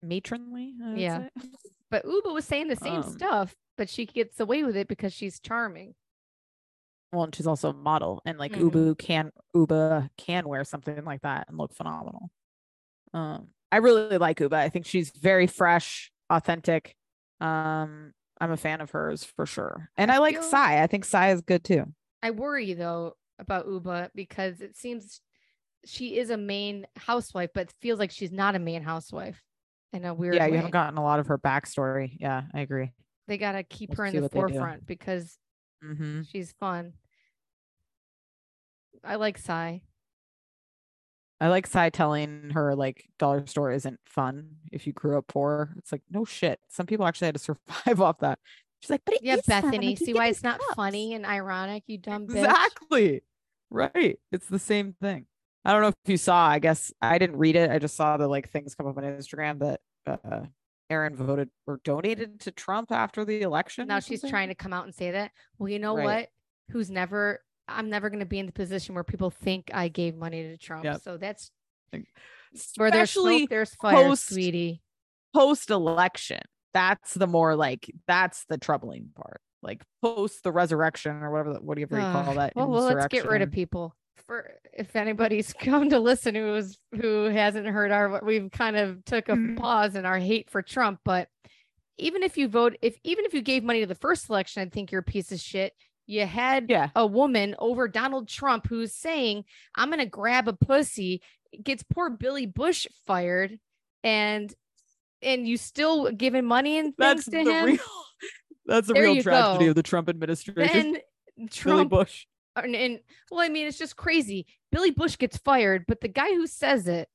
matronly. 0.03 0.75
I 0.83 0.97
Yeah. 0.97 1.19
say. 1.19 1.31
but 1.91 2.05
Ubah 2.05 2.33
was 2.33 2.45
saying 2.45 2.69
the 2.69 2.77
same 2.77 3.03
Um, 3.03 3.11
stuff, 3.13 3.55
but 3.77 3.89
she 3.89 4.07
gets 4.07 4.41
away 4.41 4.65
with 4.65 4.77
it 4.77 4.89
because 4.89 5.13
she's 5.13 5.39
charming. 5.41 5.95
Well, 7.13 7.25
and 7.25 7.35
she's 7.35 7.47
also 7.47 7.71
a 7.71 7.75
model, 7.75 8.23
and 8.25 8.39
like 8.39 8.53
Mhm. 8.53 8.71
Ubu 8.71 8.99
can 8.99 9.33
Ubah 9.55 10.11
can 10.17 10.49
wear 10.49 10.63
something 10.65 11.05
like 11.05 11.23
that 11.23 11.49
and 11.49 11.59
look 11.59 11.73
phenomenal. 11.75 12.31
Um, 13.13 13.49
I 13.73 13.79
really 13.79 14.19
like 14.19 14.39
Ubah. 14.39 14.55
I 14.55 14.69
think 14.69 14.87
she's 14.87 15.11
very 15.11 15.47
fresh, 15.49 16.13
authentic. 16.31 16.97
Um, 17.41 18.15
I'm 18.41 18.53
a 18.53 18.57
fan 18.57 18.81
of 18.81 18.91
hers 18.91 19.23
for 19.25 19.45
sure, 19.47 19.91
and 19.97 20.11
I, 20.11 20.19
like 20.19 20.35
feel- 20.37 20.43
Sai. 20.45 20.83
I 20.83 20.87
think 20.87 21.05
Sai 21.05 21.33
is 21.33 21.41
good 21.43 21.63
too. 21.65 21.85
I 22.23 22.31
worry 22.31 22.73
though 22.75 23.15
about 23.39 23.67
Ubah 23.67 24.11
because 24.15 24.61
it 24.61 24.77
seems 24.77 25.21
she 25.85 26.19
is 26.19 26.31
a 26.31 26.37
main 26.37 26.87
housewife, 26.97 27.51
but 27.55 27.73
feels 27.81 27.99
like 27.99 28.11
she's 28.11 28.33
not 28.33 28.55
a 28.55 28.59
main 28.59 28.83
housewife 28.83 29.43
in 29.93 30.05
a 30.05 30.13
weird 30.15 30.35
yeah, 30.35 30.45
you 30.47 30.53
way. 30.53 30.57
haven't 30.59 30.73
gotten 30.73 30.99
a 30.99 31.03
lot 31.03 31.19
of 31.21 31.27
her 31.29 31.39
backstory. 31.39 32.17
Yeah, 32.21 32.43
I 32.55 32.61
agree. 32.61 32.93
they 33.29 33.39
gotta 33.39 33.63
keep 33.63 33.91
We'll 33.91 33.97
her 33.99 34.05
in 34.07 34.15
the 34.17 34.23
what 34.23 34.31
they 34.33 34.41
do. 34.41 34.49
forefront 34.49 34.87
because 34.87 35.37
Mm-hmm. 35.85 36.23
she's 36.31 36.53
fun. 36.61 36.93
I 39.03 39.15
like 39.17 39.39
Sai. 39.39 39.81
I 41.41 41.49
like 41.49 41.67
Sai 41.67 41.89
telling 41.91 42.51
her 42.51 42.75
like 42.75 43.09
dollar 43.19 43.47
store 43.47 43.71
isn't 43.73 43.99
fun 44.05 44.57
if 44.73 44.87
you 44.87 44.93
grew 44.93 45.17
up 45.17 45.27
poor. 45.27 45.73
It's 45.79 45.91
like 45.93 46.03
no 46.11 46.25
shit. 46.25 46.61
Some 46.69 46.87
people 46.87 47.07
actually 47.07 47.27
had 47.27 47.35
to 47.37 47.41
survive 47.41 48.01
off 48.01 48.19
that. 48.19 48.39
She's 48.81 48.91
like, 48.91 49.03
but 49.05 49.15
it 49.15 49.23
Yeah, 49.23 49.37
Bethany. 49.47 49.97
See 49.97 50.15
why 50.15 50.29
it's 50.29 50.43
not 50.43 50.59
cups." 50.61 50.75
funny 50.75 51.15
and 51.15 51.25
ironic, 51.27 51.85
you 51.87 51.99
dumb 51.99 52.27
bitch. 52.27 52.37
Exactly. 52.45 53.23
Right. 53.71 54.19
It's 54.33 54.47
the 54.49 54.59
same 54.59 54.95
thing. 55.01 55.27
I 55.65 55.73
don't 55.73 55.83
know 55.83 55.89
if 55.89 55.95
you 56.07 56.17
saw, 56.17 56.47
I 56.47 56.59
guess 56.59 56.93
I 57.03 57.19
didn't 57.19 57.37
read 57.37 57.57
it. 57.57 57.71
I 57.71 57.79
just 57.79 57.95
saw 57.97 58.17
the 58.17 58.27
like 58.27 58.49
things 58.51 58.75
come 58.75 58.87
up 58.87 58.97
on 58.97 59.05
Instagram 59.05 59.59
that 59.61 59.81
uh 60.07 60.47
Erin 60.89 61.15
voted 61.15 61.51
or 61.67 61.81
donated 61.85 62.41
to 62.41 62.51
Trump 62.51 62.91
after 62.91 63.25
the 63.25 63.43
election. 63.43 63.87
Now 63.87 64.01
she's 64.01 64.21
something. 64.23 64.31
trying 64.31 64.49
to 64.49 64.55
come 64.55 64.73
out 64.73 64.85
and 64.87 64.95
say 64.95 65.13
that. 65.13 65.31
Well, 65.59 65.69
you 65.69 65.79
know 65.79 65.95
Right. 65.97 66.05
what? 66.05 66.29
Who's 66.71 66.91
never 66.91 67.41
I'm 67.71 67.89
never 67.91 68.11
gonna 68.11 68.27
be 68.27 68.39
in 68.39 68.47
the 68.47 68.53
position 68.53 68.95
where 68.95 69.05
people 69.05 69.31
think 69.31 69.71
I 69.73 69.89
gave 69.89 70.17
money 70.17 70.43
to 70.43 70.57
Trump. 70.57 70.85
Yep. 70.85 71.01
So 71.03 71.17
that's 71.17 71.51
where 72.77 72.91
there's 72.91 73.11
smoke, 73.11 73.49
there's 73.51 73.75
fire, 73.75 73.95
post- 73.95 74.29
sweetie. 74.29 74.83
post 75.35 75.71
election. 75.71 76.41
that's 76.73 77.15
the 77.15 77.27
more 77.27 77.57
like 77.57 77.91
that's 78.07 78.45
the 78.49 78.57
troubling 78.59 79.11
part. 79.17 79.41
Like 79.63 79.83
post 80.03 80.43
the 80.45 80.53
resurrection 80.53 81.13
or 81.23 81.31
whatever 81.31 81.53
the- 81.55 81.61
whatever 81.61 81.97
you 81.97 82.03
call 82.03 82.35
that. 82.35 82.55
Well, 82.57 82.69
well, 82.69 82.83
let's 82.85 83.09
get 83.09 83.27
rid 83.29 83.43
of 83.43 83.51
people. 83.51 83.95
For 84.27 84.53
if 84.73 84.95
anybody's 84.95 85.53
come 85.61 85.91
to 85.91 85.99
listen 85.99 86.35
who's 86.35 86.79
who 87.01 87.25
hasn't 87.25 87.67
heard 87.67 87.91
our, 87.91 88.21
we've 88.25 88.51
kind 88.51 88.77
of 88.77 89.05
took 89.05 89.29
a 89.29 89.33
Mhm. 89.33 89.57
pause 89.59 89.97
in 89.97 90.07
our 90.07 90.19
hate 90.19 90.49
for 90.51 90.63
Trump. 90.63 91.01
But 91.05 91.29
even 91.99 92.23
if 92.23 92.39
you 92.39 92.49
vote, 92.49 92.77
if 92.81 92.97
even 93.05 93.25
if 93.25 93.35
you 93.35 93.43
gave 93.43 93.63
money 93.65 93.81
to 93.81 93.87
the 93.87 93.95
first 93.95 94.31
election, 94.31 94.63
I 94.63 94.67
think 94.71 94.93
you're 94.93 95.01
a 95.01 95.05
piece 95.05 95.33
of 95.33 95.41
shit. 95.41 95.75
You 96.11 96.27
had 96.27 96.69
Yeah. 96.69 96.91
a 96.97 97.07
woman 97.07 97.55
over 97.61 97.87
Donald 97.87 98.27
Trump 98.29 98.67
who's 98.67 98.93
saying, 98.93 99.45
"I'm 99.77 99.91
gonna 99.91 100.07
grab 100.07 100.49
a 100.49 100.53
pussy," 100.53 101.23
gets 101.63 101.85
poor 101.85 102.11
Billy 102.11 102.47
Bush 102.47 102.87
fired, 103.07 103.59
and 104.03 104.53
and 105.23 105.47
you 105.47 105.57
still 105.57 106.11
giving 106.11 106.45
money 106.47 106.79
and 106.79 106.97
things 106.97 106.97
That's 106.97 107.25
to 107.27 107.31
the 107.45 107.53
him. 107.53 107.65
real 107.67 107.79
that's 108.67 108.89
the 108.89 108.95
There 108.95 109.03
real 109.05 109.23
tragedy 109.23 109.67
go. 109.67 109.71
of 109.71 109.77
the 109.77 109.83
Trump 109.85 110.09
administration. 110.09 110.93
then 111.37 111.49
Billy 111.65 111.85
Bush. 111.85 112.27
and, 112.57 112.75
and 112.75 113.01
well, 113.31 113.41
I 113.41 113.49
mean, 113.49 113.69
it's 113.69 113.79
just 113.79 113.97
crazy. 113.97 114.47
Billy 114.73 114.91
Bush 114.91 115.17
gets 115.17 115.37
fired, 115.37 115.85
but 115.87 116.01
the 116.01 116.09
guy 116.09 116.31
who 116.35 116.47
says 116.49 116.89
it 116.89 117.09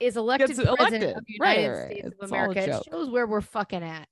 is 0.00 0.16
elected 0.18 0.48
Gets 0.48 0.60
president 0.60 1.02
elected. 1.04 1.16
of 1.16 1.24
the 1.26 1.32
United 1.32 1.68
right, 1.70 1.86
States 1.92 2.08
it's 2.08 2.22
of 2.22 2.28
America. 2.30 2.60
It 2.76 2.84
shows 2.90 3.08
where 3.08 3.26
we're 3.26 3.40
fucking 3.40 3.82
at. 3.82 4.06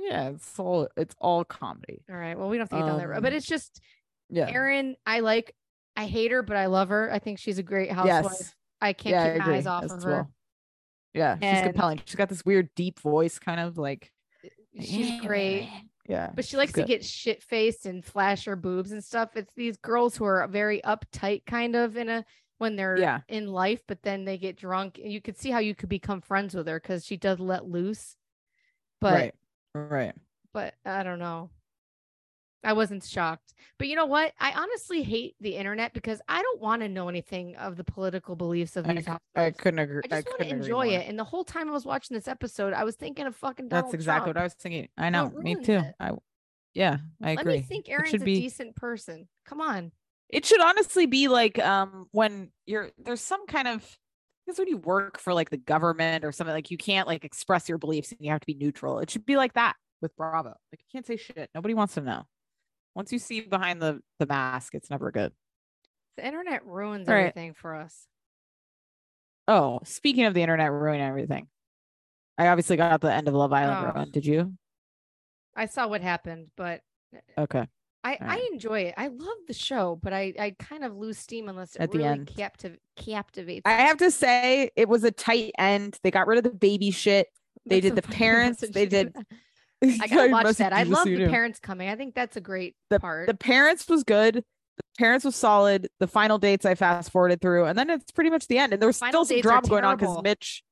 Yeah, 0.00 0.30
it's 0.30 0.58
all 0.58 0.88
it's 0.96 1.14
all 1.18 1.44
comedy. 1.44 2.02
All 2.10 2.16
right. 2.16 2.38
Well, 2.38 2.48
we 2.48 2.56
don't 2.56 2.62
have 2.70 2.70
to 2.70 2.76
get 2.84 2.86
down 2.86 2.98
that 2.98 3.08
road, 3.08 3.22
but 3.22 3.32
Um, 3.32 3.36
it's 3.36 3.46
just 3.46 3.80
Yeah. 4.28 4.48
Erin. 4.50 4.96
I 5.06 5.20
like. 5.20 5.54
I 5.96 6.06
hate 6.06 6.30
her, 6.30 6.42
but 6.42 6.56
I 6.56 6.66
love 6.66 6.90
her. 6.90 7.12
I 7.12 7.18
think 7.18 7.38
she's 7.38 7.58
a 7.58 7.62
great 7.62 7.90
housewife. 7.90 8.24
yes. 8.30 8.54
I 8.80 8.92
can't 8.92 9.12
yeah, 9.14 9.24
I 9.24 9.32
keep 9.38 9.46
my 9.46 9.54
eyes 9.56 9.66
off 9.66 9.84
as 9.84 9.92
of 9.92 10.02
her. 10.04 10.10
well. 10.10 10.30
Yeah, 11.14 11.34
she's 11.40 11.62
compelling. 11.64 12.00
She's 12.04 12.14
got 12.14 12.28
this 12.28 12.44
weird 12.44 12.68
deep 12.76 13.00
voice, 13.00 13.38
kind 13.38 13.58
of 13.60 13.76
like 13.78 14.12
She's 14.80 15.20
great. 15.20 15.68
Yeah. 16.08 16.30
But 16.34 16.44
she 16.44 16.56
likes 16.56 16.72
to 16.74 16.84
get 16.84 17.04
shit 17.04 17.42
faced 17.42 17.84
and 17.84 18.04
flash 18.04 18.44
her 18.44 18.54
boobs 18.56 18.92
and 18.92 19.02
stuff. 19.04 19.36
It's 19.36 19.52
these 19.56 19.76
girls 19.76 20.16
who 20.16 20.24
are 20.24 20.46
very 20.46 20.80
uptight, 20.82 21.44
kind 21.46 21.74
of 21.74 21.96
in 21.96 22.08
a 22.08 22.24
when 22.58 22.76
they're 22.76 22.96
Yeah. 22.98 23.20
in 23.28 23.48
life, 23.48 23.82
but 23.88 24.02
then 24.02 24.24
they 24.24 24.38
get 24.38 24.56
drunk. 24.56 24.98
You 25.02 25.20
could 25.20 25.36
see 25.36 25.50
how 25.50 25.58
you 25.58 25.74
could 25.74 25.88
become 25.88 26.20
friends 26.20 26.54
with 26.54 26.66
her 26.68 26.78
because 26.78 27.04
she 27.04 27.16
does 27.16 27.40
let 27.40 27.66
loose. 27.66 28.16
But 29.00 29.12
right. 29.14 29.34
Right. 29.86 30.14
but 30.52 30.74
I 30.84 31.02
don't 31.02 31.18
know. 31.18 31.50
I 32.64 32.72
wasn't 32.72 33.04
shocked. 33.04 33.54
But 33.78 33.86
you 33.86 33.94
know 33.94 34.06
what? 34.06 34.32
I 34.40 34.52
honestly 34.52 35.02
hate 35.04 35.36
the 35.40 35.54
internet 35.54 35.92
because 35.94 36.20
I 36.28 36.42
don't 36.42 36.60
want 36.60 36.82
to 36.82 36.88
know 36.88 37.08
anything 37.08 37.54
of 37.56 37.76
the 37.76 37.84
political 37.84 38.34
beliefs 38.34 38.76
of 38.76 38.84
I, 38.88 38.94
these 38.94 39.06
I 39.06 39.18
housewives. 39.36 39.58
couldn't 39.60 39.78
agree. 39.78 40.02
I 40.10 40.16
just 40.16 40.26
want 40.26 40.38
to 40.40 40.44
couldn't 40.46 40.62
enjoy 40.62 40.88
it. 40.88 41.06
And 41.08 41.16
the 41.16 41.24
whole 41.24 41.44
time 41.44 41.68
I 41.68 41.72
was 41.72 41.84
watching 41.86 42.16
this 42.16 42.26
episode, 42.26 42.72
I 42.72 42.82
was 42.82 42.96
thinking 42.96 43.26
of 43.26 43.36
fucking 43.36 43.68
Donald 43.68 43.86
That's 43.86 43.94
exactly 43.94 44.32
Trump. 44.32 44.36
what 44.36 44.40
I 44.40 44.44
was 44.44 44.54
thinking. 44.54 44.88
I 44.98 45.10
know. 45.10 45.30
Me 45.30 45.54
too. 45.54 45.74
it. 45.74 45.94
I 46.00 46.10
yeah, 46.74 46.98
I 47.22 47.30
agree. 47.32 47.44
Let 47.54 47.60
me 47.60 47.62
think 47.62 47.86
should 48.06 48.22
a 48.22 48.24
be 48.24 48.40
decent 48.40 48.74
person. 48.76 49.28
Come 49.46 49.60
on. 49.60 49.92
it 50.28 50.44
should 50.44 50.60
honestly 50.60 51.06
be 51.06 51.28
like 51.28 51.58
um 51.60 52.08
when 52.10 52.50
you're 52.66 52.90
there's 52.98 53.20
some 53.20 53.46
kind 53.46 53.68
of 53.68 53.98
because 54.48 54.58
when 54.58 54.68
you 54.68 54.78
work 54.78 55.18
for 55.20 55.34
like 55.34 55.50
the 55.50 55.58
government 55.58 56.24
or 56.24 56.32
something 56.32 56.54
like 56.54 56.70
you 56.70 56.78
can't 56.78 57.06
like 57.06 57.22
express 57.22 57.68
your 57.68 57.76
beliefs 57.76 58.12
and 58.12 58.20
you 58.22 58.30
have 58.30 58.40
to 58.40 58.46
be 58.46 58.54
neutral. 58.54 58.98
It 58.98 59.10
should 59.10 59.26
be 59.26 59.36
like 59.36 59.52
that 59.52 59.76
with 60.00 60.16
Bravo. 60.16 60.48
Like 60.48 60.80
you 60.80 60.86
can't 60.90 61.06
say 61.06 61.18
shit. 61.18 61.50
Nobody 61.54 61.74
wants 61.74 61.94
to 61.94 62.00
know. 62.00 62.26
Once 62.94 63.12
you 63.12 63.18
see 63.18 63.42
behind 63.42 63.82
the 63.82 64.00
the 64.18 64.24
mask, 64.26 64.74
it's 64.74 64.88
never 64.88 65.10
good. 65.10 65.32
The 66.16 66.26
internet 66.26 66.64
ruins 66.64 67.08
All 67.08 67.14
right. 67.14 67.28
everything 67.28 67.52
for 67.52 67.74
us. 67.74 68.06
Oh, 69.46 69.80
speaking 69.84 70.24
of 70.24 70.32
the 70.32 70.40
internet 70.40 70.72
ruining 70.72 71.02
everything, 71.02 71.48
I 72.38 72.48
obviously 72.48 72.78
got 72.78 73.02
the 73.02 73.12
end 73.12 73.28
of 73.28 73.34
Love 73.34 73.52
Island 73.52 73.86
Oh. 73.86 73.92
ruined. 73.92 74.12
Did 74.12 74.24
you? 74.24 74.54
I 75.54 75.66
saw 75.66 75.88
what 75.88 76.00
happened, 76.00 76.48
but 76.56 76.80
eh, 77.14 77.20
Okay. 77.36 77.66
I, 78.08 78.18
All 78.20 78.30
I 78.30 78.48
enjoy 78.52 78.80
it. 78.80 78.94
I 78.96 79.08
love 79.08 79.36
the 79.46 79.54
show, 79.54 79.98
but 80.02 80.12
I, 80.12 80.32
I 80.38 80.54
kind 80.58 80.84
of 80.84 80.96
lose 80.96 81.18
steam 81.18 81.48
unless 81.48 81.76
it 81.76 81.82
At 81.82 81.92
the 81.92 81.98
really 81.98 82.10
end. 82.10 82.32
captiv- 82.34 82.78
captivates. 82.96 83.62
I 83.64 83.72
have 83.72 83.98
to 83.98 84.10
say 84.10 84.70
it 84.76 84.88
was 84.88 85.04
a 85.04 85.10
tight 85.10 85.52
end. 85.58 85.98
They 86.02 86.10
got 86.10 86.26
rid 86.26 86.38
of 86.38 86.44
the 86.44 86.56
baby 86.56 86.90
shit. 86.90 87.28
They 87.66 87.80
That's 87.80 87.94
did 87.94 88.04
the 88.04 88.08
parents. 88.14 88.64
They 88.68 88.86
did. 88.86 89.14
I 89.84 90.08
gotta 90.08 90.30
watch 90.32 90.56
that. 90.56 90.72
I 90.72 90.82
love 90.82 91.04
the 91.04 91.28
parents 91.28 91.60
coming. 91.60 91.88
I 91.88 91.94
think 91.94 92.14
that's 92.14 92.36
a 92.36 92.40
great 92.40 92.74
the, 92.90 92.98
part. 92.98 93.28
the 93.28 93.34
parents 93.34 93.88
was 93.88 94.02
good. 94.02 94.34
The 94.34 94.42
parents 94.98 95.24
was 95.24 95.36
solid. 95.36 95.88
The 96.00 96.08
final 96.08 96.38
dates 96.38 96.66
I 96.66 96.74
fast 96.74 97.12
forwarded 97.12 97.40
through, 97.40 97.66
and 97.66 97.78
then 97.78 97.88
it's 97.90 98.10
pretty 98.10 98.30
much 98.30 98.48
the 98.48 98.58
end. 98.58 98.72
And 98.72 98.82
there 98.82 98.88
was 98.88 98.98
Final 98.98 99.24
still 99.24 99.36
some 99.36 99.42
drama 99.42 99.68
going 99.68 99.84
on 99.84 99.96
because. 99.96 100.20
Mitch, 100.22 100.64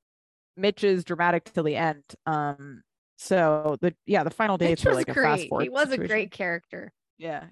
Mitch 0.57 0.83
is 0.83 1.05
dramatic 1.05 1.53
till 1.53 1.63
the 1.63 1.77
end. 1.77 2.03
Um, 2.27 2.83
so 3.17 3.77
the 3.81 3.95
yeah, 4.07 4.25
the 4.25 4.31
final 4.31 4.59
dates 4.59 4.83
Mitch 4.83 4.87
were 4.87 4.91
was 4.97 5.07
like 5.07 5.09
a 5.09 5.15
fast 5.15 5.39
great. 5.41 5.49
forward. 5.51 5.63
He 5.63 5.69
was 5.69 5.91
a 5.93 5.99
great 5.99 6.33
character. 6.33 6.93
Yeah, 7.19 7.45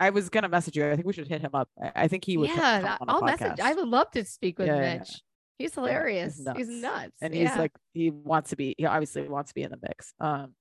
I 0.00 0.10
was 0.10 0.28
gonna 0.28 0.48
message 0.48 0.76
you. 0.76 0.88
I 0.90 0.94
think 0.94 1.06
we 1.06 1.12
should 1.12 1.28
hit 1.28 1.40
him 1.40 1.50
up. 1.54 1.68
I, 1.80 1.92
I 1.94 2.08
think 2.08 2.24
he 2.24 2.36
would. 2.36 2.48
yeah, 2.50 2.96
I'll 3.06 3.22
message. 3.22 3.60
I 3.60 3.74
would 3.74 3.88
love 3.88 4.10
to 4.12 4.24
speak 4.24 4.58
with 4.58 4.68
Yeah, 4.68 4.76
yeah, 4.76 4.82
yeah. 4.82 4.98
Mitch. 4.98 5.22
He's 5.58 5.74
hilarious. 5.74 6.36
He's 6.36 6.44
nuts. 6.46 6.68
nuts. 6.68 7.12
and 7.20 7.34
yeah. 7.34 7.48
he's 7.48 7.58
like 7.58 7.72
he 7.92 8.10
wants 8.10 8.50
to 8.50 8.56
be 8.56 8.74
he 8.78 8.86
obviously 8.86 9.28
wants 9.28 9.50
to 9.50 9.54
be 9.54 9.62
in 9.62 9.70
the 9.72 9.78
mix 9.82 10.12
um 10.20 10.54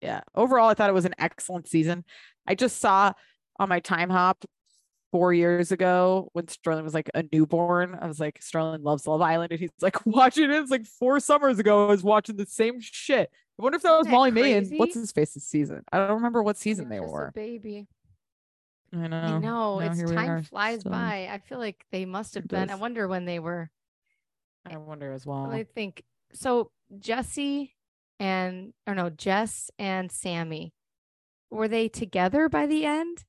yeah 0.00 0.20
overall 0.34 0.68
i 0.68 0.74
thought 0.74 0.90
it 0.90 0.94
was 0.94 1.06
an 1.06 1.14
excellent 1.18 1.66
season 1.66 2.04
i 2.46 2.54
just 2.54 2.78
saw 2.78 3.12
on 3.58 3.68
my 3.68 3.80
time 3.80 4.10
hop 4.10 4.44
four 5.10 5.32
years 5.32 5.72
ago 5.72 6.28
when 6.34 6.46
sterling 6.46 6.84
was 6.84 6.94
like 6.94 7.10
a 7.14 7.24
newborn 7.32 7.96
i 8.00 8.06
was 8.06 8.20
like 8.20 8.40
sterling 8.42 8.82
loves 8.82 9.06
love 9.06 9.20
island 9.20 9.50
and 9.50 9.60
he's 9.60 9.70
like 9.80 10.04
watching 10.06 10.44
it 10.44 10.50
it's 10.50 10.70
like 10.70 10.84
four 10.86 11.18
summers 11.18 11.58
ago 11.58 11.86
i 11.86 11.88
was 11.88 12.02
watching 12.02 12.36
the 12.36 12.46
same 12.46 12.80
shit 12.80 13.30
i 13.58 13.62
wonder 13.62 13.76
if 13.76 13.82
that 13.82 13.96
was 13.96 14.08
molly 14.08 14.30
may 14.30 14.54
and 14.54 14.70
what's 14.76 14.94
his 14.94 15.10
face 15.10 15.34
this 15.34 15.46
season 15.46 15.82
i 15.92 15.98
don't 15.98 16.16
remember 16.16 16.42
what 16.42 16.56
season 16.56 16.88
they 16.88 17.00
were 17.00 17.32
baby. 17.34 17.86
I 18.94 19.06
know 19.06 19.16
I 19.16 19.28
know. 19.30 19.38
Now 19.38 19.78
It's 19.80 20.02
time 20.10 20.30
are, 20.30 20.42
flies 20.42 20.80
still- 20.80 20.92
by. 20.92 21.28
I 21.30 21.38
feel 21.38 21.58
like 21.58 21.84
they 21.90 22.04
must 22.04 22.34
have 22.34 22.44
It 22.44 22.50
been. 22.50 22.70
I 22.70 22.74
wonder 22.76 23.06
when 23.08 23.24
they 23.24 23.38
were. 23.38 23.70
i 24.66 24.76
wonder 24.76 25.12
as 25.12 25.26
well 25.26 25.50
I 25.50 25.64
think 25.64 26.02
so. 26.32 26.70
Jesse 26.98 27.74
and 28.20 28.72
or 28.86 28.94
no, 28.94 29.10
Jess 29.10 29.70
and 29.78 30.10
Sammy 30.12 30.72
were 31.50 31.68
they 31.68 31.88
together 31.88 32.48
by 32.48 32.66
the 32.66 32.84
end? 32.84 33.24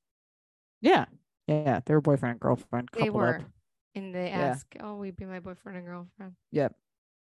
yeah 0.81 1.05
yeah 1.47 1.79
they 1.85 1.93
were 1.93 2.01
boyfriend 2.01 2.33
and 2.33 2.39
girlfriend 2.39 2.89
They 2.93 3.09
were, 3.09 3.37
up. 3.37 3.41
and 3.95 4.13
they 4.13 4.27
Yeah. 4.29 4.39
ask, 4.39 4.67
"Oh, 4.79 4.95
we'd 4.97 5.15
be 5.15 5.25
my 5.25 5.39
boyfriend 5.39 5.77
and 5.77 5.87
girlfriend." 5.87 6.35
yep 6.51 6.75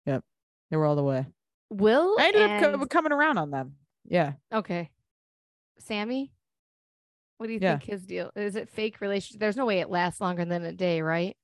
yep 0.06 0.24
they 0.72 0.78
were 0.78 0.86
all 0.86 0.96
the 0.96 1.04
way 1.04 1.26
Will 1.70 2.16
I 2.20 2.28
ended 2.28 2.82
up 2.82 2.90
coming 2.90 3.12
around 3.12 3.38
on 3.40 3.50
them. 3.52 3.76
Yeah. 4.08 4.34
okay, 4.54 4.92
Sammy. 5.80 6.32
What 7.38 7.48
do 7.48 7.54
you 7.54 7.60
Yeah. 7.62 7.78
think 7.78 7.84
his 7.90 8.06
deal 8.06 8.32
is? 8.36 8.56
It 8.56 8.70
fake 8.70 9.02
relationship? 9.02 9.40
There's 9.40 9.58
no 9.58 9.66
way 9.66 9.80
it 9.80 9.90
lasts 9.90 10.22
longer 10.22 10.46
than 10.46 10.64
a 10.64 10.72
day, 10.72 11.02
right? 11.02 11.36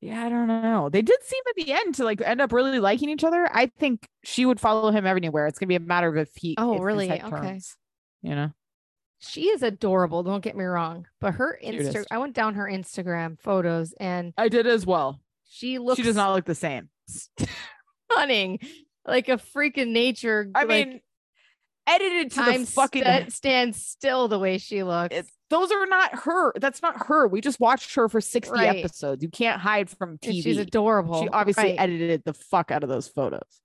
Yeah, 0.00 0.24
I 0.26 0.28
don't 0.28 0.48
know. 0.48 0.90
They 0.90 1.00
did 1.00 1.22
seem 1.22 1.42
at 1.48 1.54
the 1.54 1.72
end 1.72 1.94
to 1.94 2.04
like 2.04 2.20
end 2.20 2.40
up 2.40 2.52
really 2.52 2.78
liking 2.80 3.08
each 3.08 3.24
other. 3.24 3.48
I 3.50 3.66
think 3.66 4.06
she 4.22 4.44
would 4.44 4.60
follow 4.60 4.90
him 4.90 5.06
everywhere. 5.06 5.46
It's 5.46 5.58
gonna 5.58 5.68
be 5.68 5.76
a 5.76 5.80
matter 5.80 6.08
of 6.08 6.16
if 6.16 6.30
he 6.36 6.54
Oh, 6.58 6.78
really? 6.78 7.10
Okay. 7.10 7.28
turns, 7.30 7.76
You 8.20 8.34
know? 8.34 8.50
She 9.20 9.48
is 9.48 9.62
adorable. 9.62 10.22
Don't 10.22 10.42
get 10.42 10.56
me 10.56 10.64
wrong, 10.64 11.06
but 11.20 11.34
her 11.34 11.58
insta—I 11.64 12.18
went 12.18 12.34
down 12.34 12.54
her 12.56 12.66
Instagram 12.70 13.40
photos, 13.40 13.94
and 13.98 14.34
I 14.36 14.50
did 14.50 14.66
as 14.66 14.84
well. 14.84 15.22
she 15.48 15.78
looks 15.78 15.96
she 15.96 16.02
does 16.02 16.16
not 16.16 16.34
look 16.34 16.44
the 16.44 16.54
same. 16.54 16.90
stunning, 18.10 18.58
like 19.06 19.30
a 19.30 19.38
freaking 19.38 19.92
nature. 19.92 20.50
I 20.54 20.64
like, 20.64 20.88
mean, 20.88 21.00
edited 21.86 22.30
to 22.30 22.36
time 22.36 22.60
the 22.64 22.70
fucking 22.70 23.02
sta- 23.02 23.30
stands 23.30 23.84
still 23.84 24.28
the 24.28 24.38
way 24.38 24.58
she 24.58 24.82
looks. 24.82 25.14
it's, 25.16 25.30
those 25.50 25.70
are 25.70 25.86
not 25.86 26.14
her. 26.20 26.52
That's 26.58 26.82
not 26.82 27.06
her. 27.06 27.28
We 27.28 27.40
just 27.40 27.60
watched 27.60 27.94
her 27.94 28.08
for 28.08 28.20
60 28.20 28.52
Right. 28.52 28.78
episodes. 28.78 29.22
You 29.22 29.28
can't 29.28 29.60
hide 29.60 29.90
from 29.90 30.10
and 30.10 30.20
TV. 30.20 30.42
she's 30.42 30.58
adorable. 30.58 31.22
She 31.22 31.28
obviously 31.28 31.64
right. 31.70 31.76
edited 31.78 32.22
the 32.24 32.32
fuck 32.34 32.70
out 32.70 32.82
of 32.82 32.88
those 32.88 33.08
photos. 33.08 33.60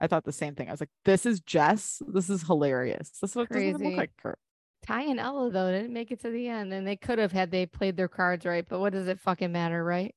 I 0.00 0.06
thought 0.06 0.24
the 0.24 0.32
same 0.32 0.54
thing. 0.54 0.68
I 0.68 0.70
was 0.70 0.80
like, 0.80 0.90
this 1.04 1.26
is 1.26 1.40
Jess. 1.40 2.00
This 2.06 2.30
is 2.30 2.42
hilarious. 2.42 3.10
This 3.20 3.32
doesn't 3.32 3.48
Crazy. 3.50 3.72
look 3.72 3.96
like 3.96 4.10
her. 4.22 4.38
Ty 4.86 5.02
and 5.04 5.18
Ella 5.20 5.50
though 5.50 5.70
didn't 5.72 5.92
make 5.92 6.10
it 6.10 6.20
to 6.20 6.30
the 6.30 6.48
end, 6.48 6.72
and 6.72 6.86
they 6.86 6.96
could 6.96 7.18
have 7.18 7.32
had 7.32 7.50
they 7.50 7.64
played 7.66 7.96
their 7.96 8.08
cards 8.08 8.44
right. 8.44 8.66
But 8.68 8.80
what 8.80 8.92
does 8.92 9.08
it 9.08 9.18
fucking 9.20 9.50
matter, 9.50 9.82
right? 9.82 10.14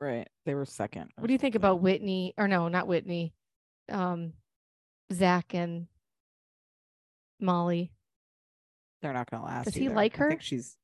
Right. 0.00 0.28
They 0.46 0.54
were 0.54 0.64
second. 0.64 1.10
What 1.16 1.26
do 1.26 1.32
you 1.32 1.38
think 1.38 1.54
about 1.54 1.80
Whitney? 1.80 2.34
Or 2.36 2.46
no, 2.48 2.68
not 2.68 2.86
Whitney. 2.86 3.34
Um, 3.88 4.32
Zach 5.12 5.54
and 5.54 5.86
Molly. 7.40 7.92
They're 9.02 9.12
not 9.12 9.30
gonna 9.30 9.44
last. 9.44 9.66
Does 9.66 9.74
he 9.74 9.86
either. 9.86 9.94
like 9.94 10.20
I 10.20 10.28
think 10.28 10.42
she's 10.42 10.76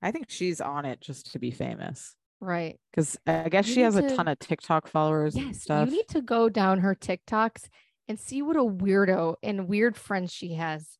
I 0.00 0.10
think 0.10 0.26
she's 0.30 0.60
on 0.60 0.84
it 0.84 1.00
just 1.00 1.32
to 1.32 1.38
be 1.38 1.50
famous. 1.50 2.14
Right. 2.40 2.78
Because 2.90 3.18
I 3.26 3.48
guess 3.48 3.66
You 3.66 3.74
she 3.74 3.80
has 3.80 3.96
a 3.96 4.14
ton 4.14 4.28
of 4.28 4.38
TikTok 4.38 4.86
followers 4.86 5.34
and 5.34 5.46
Yes. 5.46 5.62
stuff. 5.62 5.88
You 5.88 5.96
need 5.96 6.08
to 6.08 6.22
go 6.22 6.48
down 6.48 6.80
her 6.80 6.94
TikToks 6.94 7.68
and 8.06 8.18
see 8.18 8.42
what 8.42 8.56
a 8.56 8.60
weirdo 8.62 9.34
and 9.42 9.68
weird 9.68 9.96
friends 9.96 10.32
she 10.32 10.54
has. 10.54 10.98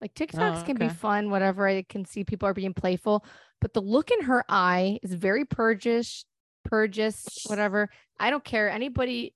Like 0.00 0.14
TikToks 0.14 0.62
oh, 0.62 0.64
can 0.64 0.76
be 0.76 0.86
Oh, 0.86 0.90
fun, 0.90 1.30
whatever. 1.30 1.68
I 1.68 1.82
can 1.82 2.04
see 2.04 2.24
people 2.24 2.48
are 2.48 2.54
being 2.54 2.74
playful, 2.74 3.24
but 3.60 3.72
the 3.72 3.80
look 3.80 4.10
in 4.10 4.22
her 4.22 4.44
eye 4.48 4.98
is 5.04 5.14
very 5.14 5.44
purgish, 5.44 6.24
purges, 6.64 7.24
whatever. 7.46 7.88
I 8.18 8.30
don't 8.30 8.44
care. 8.44 8.68
Anybody 8.68 9.34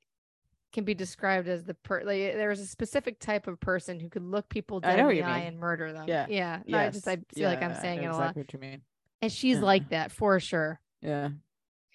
can 0.76 0.84
be 0.84 0.92
described 0.92 1.48
as 1.48 1.64
the 1.64 1.72
per 1.72 2.02
like 2.04 2.34
there's 2.34 2.60
a 2.60 2.66
specific 2.66 3.18
type 3.18 3.46
of 3.46 3.58
person 3.58 3.98
who 3.98 4.10
could 4.10 4.22
look 4.22 4.46
people 4.50 4.78
dead 4.78 4.98
in 4.98 5.08
the 5.08 5.22
eye 5.22 5.38
mean. 5.38 5.46
and 5.48 5.58
murder 5.58 5.90
them. 5.90 6.04
Yeah. 6.06 6.26
Yeah. 6.28 6.60
no, 6.66 6.76
I 6.78 6.90
just 6.90 7.08
I 7.08 7.12
Yes. 7.12 7.20
feel 7.34 7.48
like 7.48 7.62
I'm 7.62 7.74
saying 7.80 8.02
it 8.02 8.06
a 8.08 8.12
lot. 8.12 8.18
exactly 8.36 8.42
what 8.42 8.52
you 8.52 8.58
mean. 8.58 8.82
And 9.22 9.32
she's 9.32 9.56
Yeah. 9.56 9.64
like 9.64 9.88
that 9.88 10.12
for 10.12 10.38
sure. 10.38 10.78
Yeah. 11.00 11.30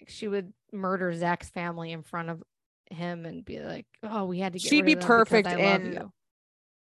Like, 0.00 0.08
She 0.08 0.26
would 0.26 0.52
murder 0.72 1.14
Zach's 1.14 1.48
family 1.48 1.92
in 1.92 2.02
front 2.02 2.28
of 2.28 2.42
him 2.90 3.24
and 3.24 3.44
be 3.44 3.60
like, 3.60 3.86
"Oh, 4.02 4.24
we 4.24 4.40
had 4.40 4.52
to 4.54 4.58
get 4.58 4.68
She'd 4.68 4.78
rid 4.80 4.86
be 4.86 4.92
of 4.94 4.98
them 4.98 5.06
perfect 5.06 5.48
in. 5.48 6.10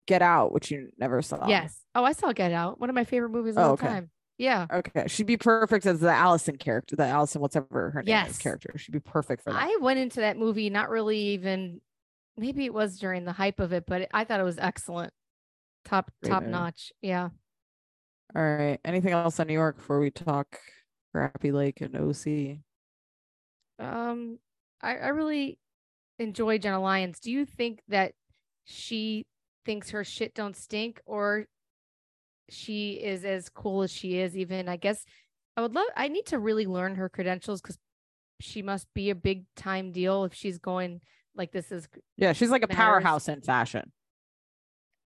Get 0.07 0.22
Out, 0.22 0.53
which 0.53 0.70
you 0.70 0.90
never 0.96 1.22
saw. 1.22 1.48
Yes. 1.48 1.76
Oh, 1.96 2.05
I 2.05 2.12
saw 2.12 2.33
Get 2.33 2.53
Out. 2.53 2.79
One 2.81 2.88
of 2.88 2.94
my 2.94 3.05
favorite 3.05 3.31
movies 3.31 3.57
of 3.57 3.62
Oh, 3.62 3.66
all 3.66 3.72
okay. 3.72 3.88
time. 3.88 4.11
Yeah. 4.40 4.66
Okay. 4.72 5.05
She'd 5.07 5.26
be 5.26 5.37
perfect 5.37 5.85
as 5.85 6.00
the 6.00 6.11
Allison 6.11 6.57
character, 6.57 6.96
the 6.96 7.05
Allison, 7.05 7.42
whatever 7.42 7.90
her 7.90 8.03
name 8.03 8.09
Yes. 8.09 8.31
is, 8.31 8.38
character. 8.38 8.72
She'd 8.79 8.92
be 8.92 8.98
perfect 8.98 9.42
for 9.44 9.53
that. 9.53 9.62
I 9.62 9.76
went 9.83 9.98
into 9.98 10.20
that 10.20 10.38
movie 10.38 10.70
not 10.70 10.88
really 10.88 11.18
even 11.35 11.83
maybe 12.38 12.64
it 12.64 12.72
was 12.72 12.98
during 12.98 13.26
the 13.26 13.33
hype 13.33 13.61
of 13.61 13.74
it, 13.74 13.85
but 13.87 14.09
I 14.14 14.24
thought 14.24 14.40
it 14.40 14.44
was 14.44 14.57
excellent. 14.57 15.12
Top 15.85 16.11
Great 16.22 16.31
top 16.31 16.42
movie. 16.44 16.53
notch. 16.53 16.90
Yeah. 17.03 17.29
All 18.35 18.42
right. 18.42 18.81
Anything 18.83 19.12
else 19.12 19.38
on 19.40 19.46
New 19.46 19.53
York 19.53 19.76
before 19.76 20.00
we 20.00 20.11
talk 20.11 20.59
Crappie 21.14 21.53
Lake 21.53 21.83
and 21.83 21.94
OC? 21.94 22.61
Um 23.79 24.38
I, 24.81 24.96
I 24.96 25.09
really 25.09 25.59
enjoy 26.18 26.57
Jenna 26.57 26.81
Lyons. 26.81 27.20
Do 27.20 27.31
you 27.31 27.44
think 27.44 27.83
that 27.88 28.12
she 28.64 29.26
thinks 29.66 29.90
her 29.90 30.03
shit 30.03 30.35
don't 30.35 30.57
stink 30.57 31.00
or 31.05 31.46
she 32.50 32.92
is 32.92 33.24
as 33.24 33.48
cool 33.48 33.82
as 33.82 33.90
she 33.92 34.18
is 34.18 34.36
even 34.36 34.68
I 34.68 34.76
guess 34.76 35.04
I 35.56 35.62
would 35.62 35.74
love 35.74 35.86
I 35.96 36.08
need 36.08 36.26
to 36.26 36.38
really 36.38 36.66
learn 36.66 36.96
her 36.96 37.08
credentials 37.08 37.60
because 37.60 37.78
she 38.40 38.62
must 38.62 38.86
be 38.94 39.10
a 39.10 39.14
big 39.14 39.44
time 39.56 39.92
deal 39.92 40.24
if 40.24 40.34
she's 40.34 40.58
going 40.58 41.00
like 41.34 41.52
this 41.52 41.70
is 41.70 41.88
Yeah, 42.16 42.32
she's 42.32 42.50
like 42.50 42.62
a 42.62 42.68
powerhouse 42.68 43.28
in 43.28 43.40
fashion. 43.42 43.92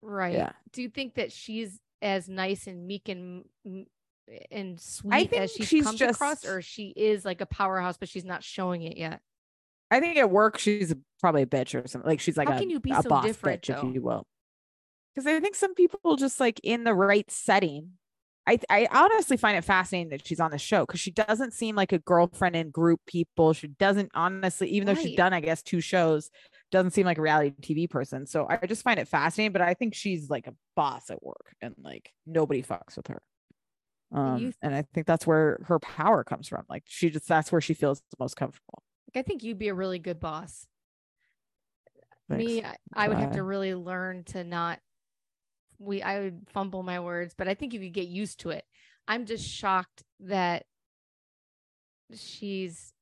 right. 0.02 0.34
Yeah. 0.34 0.52
Do 0.72 0.82
you 0.82 0.88
think 0.88 1.14
that 1.14 1.32
she's 1.32 1.80
as 2.02 2.28
nice 2.28 2.66
and 2.66 2.86
meek 2.86 3.08
and 3.08 3.44
and 4.50 4.80
sweet 4.80 5.32
as 5.32 5.52
she 5.52 5.64
she's 5.64 5.84
comes 5.84 6.00
across, 6.00 6.44
or 6.44 6.62
she 6.62 6.92
is 6.96 7.24
like 7.24 7.40
a 7.40 7.46
powerhouse, 7.46 7.96
but 7.96 8.08
she's 8.08 8.24
not 8.24 8.42
showing 8.42 8.82
it 8.82 8.96
yet? 8.96 9.20
I 9.90 10.00
think 10.00 10.16
at 10.16 10.30
work 10.30 10.58
she's 10.58 10.94
probably 11.20 11.42
a 11.42 11.46
bitch 11.46 11.80
or 11.80 11.86
something. 11.86 12.08
Like 12.08 12.20
she's 12.20 12.36
like 12.36 12.48
How 12.48 12.56
a, 12.56 12.58
can 12.58 12.70
you 12.70 12.80
be 12.80 12.90
a 12.90 13.02
so 13.02 13.08
boss 13.08 13.24
different, 13.24 13.62
bitch, 13.62 13.80
though? 13.80 13.88
if 13.88 13.94
you 13.94 14.02
will. 14.02 14.26
Because 15.16 15.26
I 15.26 15.40
think 15.40 15.54
some 15.54 15.74
people 15.74 16.16
just 16.16 16.38
like 16.38 16.60
in 16.62 16.84
the 16.84 16.92
right 16.92 17.30
setting. 17.30 17.92
I 18.46 18.58
I 18.70 18.86
honestly 18.92 19.36
find 19.36 19.56
it 19.56 19.64
fascinating 19.64 20.10
that 20.10 20.26
she's 20.26 20.40
on 20.40 20.50
the 20.50 20.58
show 20.58 20.84
because 20.86 21.00
she 21.00 21.10
doesn't 21.10 21.52
seem 21.52 21.74
like 21.74 21.92
a 21.92 21.98
girlfriend 21.98 22.54
in 22.54 22.70
group 22.70 23.00
people. 23.06 23.54
She 23.54 23.68
doesn't 23.68 24.10
honestly, 24.14 24.68
even 24.68 24.86
though 24.86 24.94
she's 24.94 25.16
done, 25.16 25.32
I 25.32 25.40
guess, 25.40 25.62
two 25.62 25.80
shows, 25.80 26.30
doesn't 26.70 26.92
seem 26.92 27.06
like 27.06 27.18
a 27.18 27.22
reality 27.22 27.52
TV 27.60 27.90
person. 27.90 28.26
So 28.26 28.46
I 28.48 28.58
just 28.66 28.82
find 28.82 29.00
it 29.00 29.08
fascinating. 29.08 29.52
But 29.52 29.62
I 29.62 29.74
think 29.74 29.94
she's 29.94 30.30
like 30.30 30.46
a 30.46 30.54
boss 30.76 31.10
at 31.10 31.22
work 31.22 31.56
and 31.60 31.74
like 31.82 32.12
nobody 32.24 32.62
fucks 32.62 32.96
with 32.96 33.08
her. 33.08 33.22
Um, 34.12 34.54
and 34.62 34.74
I 34.74 34.84
think 34.94 35.06
that's 35.06 35.26
where 35.26 35.58
her 35.64 35.80
power 35.80 36.22
comes 36.22 36.46
from. 36.46 36.64
Like 36.68 36.84
she 36.86 37.10
just 37.10 37.26
that's 37.26 37.50
where 37.50 37.60
she 37.60 37.74
feels 37.74 38.00
the 38.10 38.16
most 38.20 38.36
comfortable. 38.36 38.82
Like, 39.12 39.24
I 39.24 39.26
think 39.26 39.42
you'd 39.42 39.58
be 39.58 39.68
a 39.68 39.74
really 39.74 39.98
good 39.98 40.20
boss. 40.20 40.66
Thanks. 42.28 42.44
Me, 42.44 42.62
I, 42.62 42.76
I 42.94 43.08
would 43.08 43.18
have 43.18 43.32
to 43.32 43.42
really 43.42 43.74
learn 43.74 44.24
to 44.24 44.44
not. 44.44 44.78
We, 45.78 46.02
I 46.02 46.20
would 46.20 46.46
fumble 46.48 46.82
my 46.82 47.00
words, 47.00 47.34
but 47.36 47.48
I 47.48 47.54
think 47.54 47.72
you 47.74 47.80
could 47.80 47.92
get 47.92 48.08
used 48.08 48.40
to 48.40 48.50
it. 48.50 48.64
I'm 49.08 49.26
just 49.26 49.46
shocked 49.48 50.02
that 50.20 50.66
she's 52.14 52.92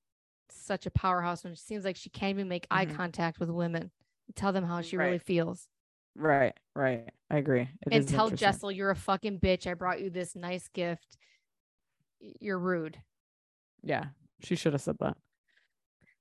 such 0.51 0.87
a 0.87 0.91
powerhouse 0.91 1.45
when 1.45 1.53
it 1.53 1.59
seems 1.59 1.85
like 1.85 1.97
she 1.97 2.11
can't 2.11 2.31
even 2.31 2.49
make 2.49 2.67
eye 2.71 2.87
Mhm. 2.87 2.95
contact 2.97 3.39
with 3.39 3.51
women. 3.51 3.91
Tell 4.35 4.53
them 4.53 4.65
how 4.65 4.81
she 4.81 4.97
really 4.97 5.19
feels. 5.19 5.69
Right, 6.17 6.55
right. 6.75 7.11
I 7.31 7.37
agree. 7.39 7.63
It 7.63 7.93
and 7.93 8.09
tell. 8.09 8.31
Jessel 8.31 8.71
you're 8.71 8.91
a 8.91 8.97
fucking 8.97 9.41
bitch. 9.41 9.67
I 9.67 9.75
brought 9.75 10.01
you 10.01 10.11
this 10.11 10.35
nice 10.37 10.69
gift. 10.69 11.17
You're 12.41 12.59
rude. 12.59 13.03
Yeah, 13.83 14.07
she 14.41 14.57
should 14.57 14.73
have 14.73 14.81
said 14.83 14.97
that. 15.01 15.17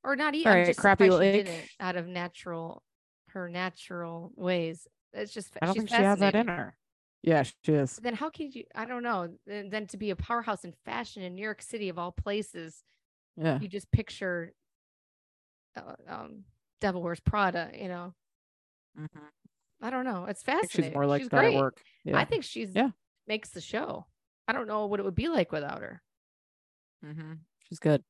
Or 0.04 0.16
not 0.18 0.36
even 0.36 0.52
right, 0.52 0.66
just 0.66 0.80
Crappy 0.80 1.10
she 1.10 1.18
didn't 1.44 1.70
out 1.80 1.96
of 1.96 2.08
natural 2.08 2.84
her 3.30 3.48
natural 3.50 4.32
ways. 4.36 4.88
It's 5.14 5.34
just 5.34 5.56
I 5.62 5.66
don't 5.68 5.76
think 5.76 5.90
she 5.90 5.96
has 5.96 6.20
that 6.20 6.36
in 6.36 6.48
her. 6.48 6.76
Yeah, 7.22 7.44
she 7.44 7.72
is. 7.74 7.98
Then 7.98 8.16
how 8.16 8.30
can 8.30 8.52
you 8.52 8.66
I 8.76 8.86
don't 8.86 9.04
know. 9.04 9.30
Then, 9.48 9.70
then 9.70 9.88
to 9.88 9.98
be 9.98 10.10
a 10.10 10.16
powerhouse 10.16 10.64
in 10.66 10.74
fashion 10.86 11.24
in 11.24 11.36
New 11.36 11.42
York 11.44 11.62
City 11.62 11.90
of 11.90 11.98
all 11.98 12.12
places, 12.12 12.84
Yeah. 13.38 13.60
you 13.60 13.68
just 13.68 13.92
picture 13.92 14.54
uh, 15.76 15.94
um 16.08 16.44
Devil 16.82 17.02
Wears 17.02 17.20
Prada, 17.20 17.72
you 17.74 17.88
know. 17.88 18.14
Mhm. 19.00 19.08
I 19.82 19.90
don't 19.90 20.06
know. 20.06 20.26
It's 20.26 20.44
I 20.48 20.54
fascinating. 20.54 20.84
she's 20.92 20.94
more 20.94 21.06
like 21.06 21.22
she's 21.22 21.30
that 21.30 21.40
great. 21.40 21.56
at 21.56 21.62
work. 21.62 21.82
Yeah. 22.04 22.18
I 22.18 22.26
think 22.26 22.44
she's 22.44 22.74
Yeah. 22.76 22.90
makes 23.28 23.50
the 23.52 23.62
show. 23.62 24.06
I 24.48 24.54
don't 24.54 24.68
know 24.68 24.86
what 24.88 25.00
it 25.00 25.04
would 25.04 25.16
be 25.16 25.30
like 25.30 25.52
without 25.52 25.82
her. 25.82 26.02
Mm-hmm. 27.06 27.34
She's 27.70 27.80
good. 27.80 28.04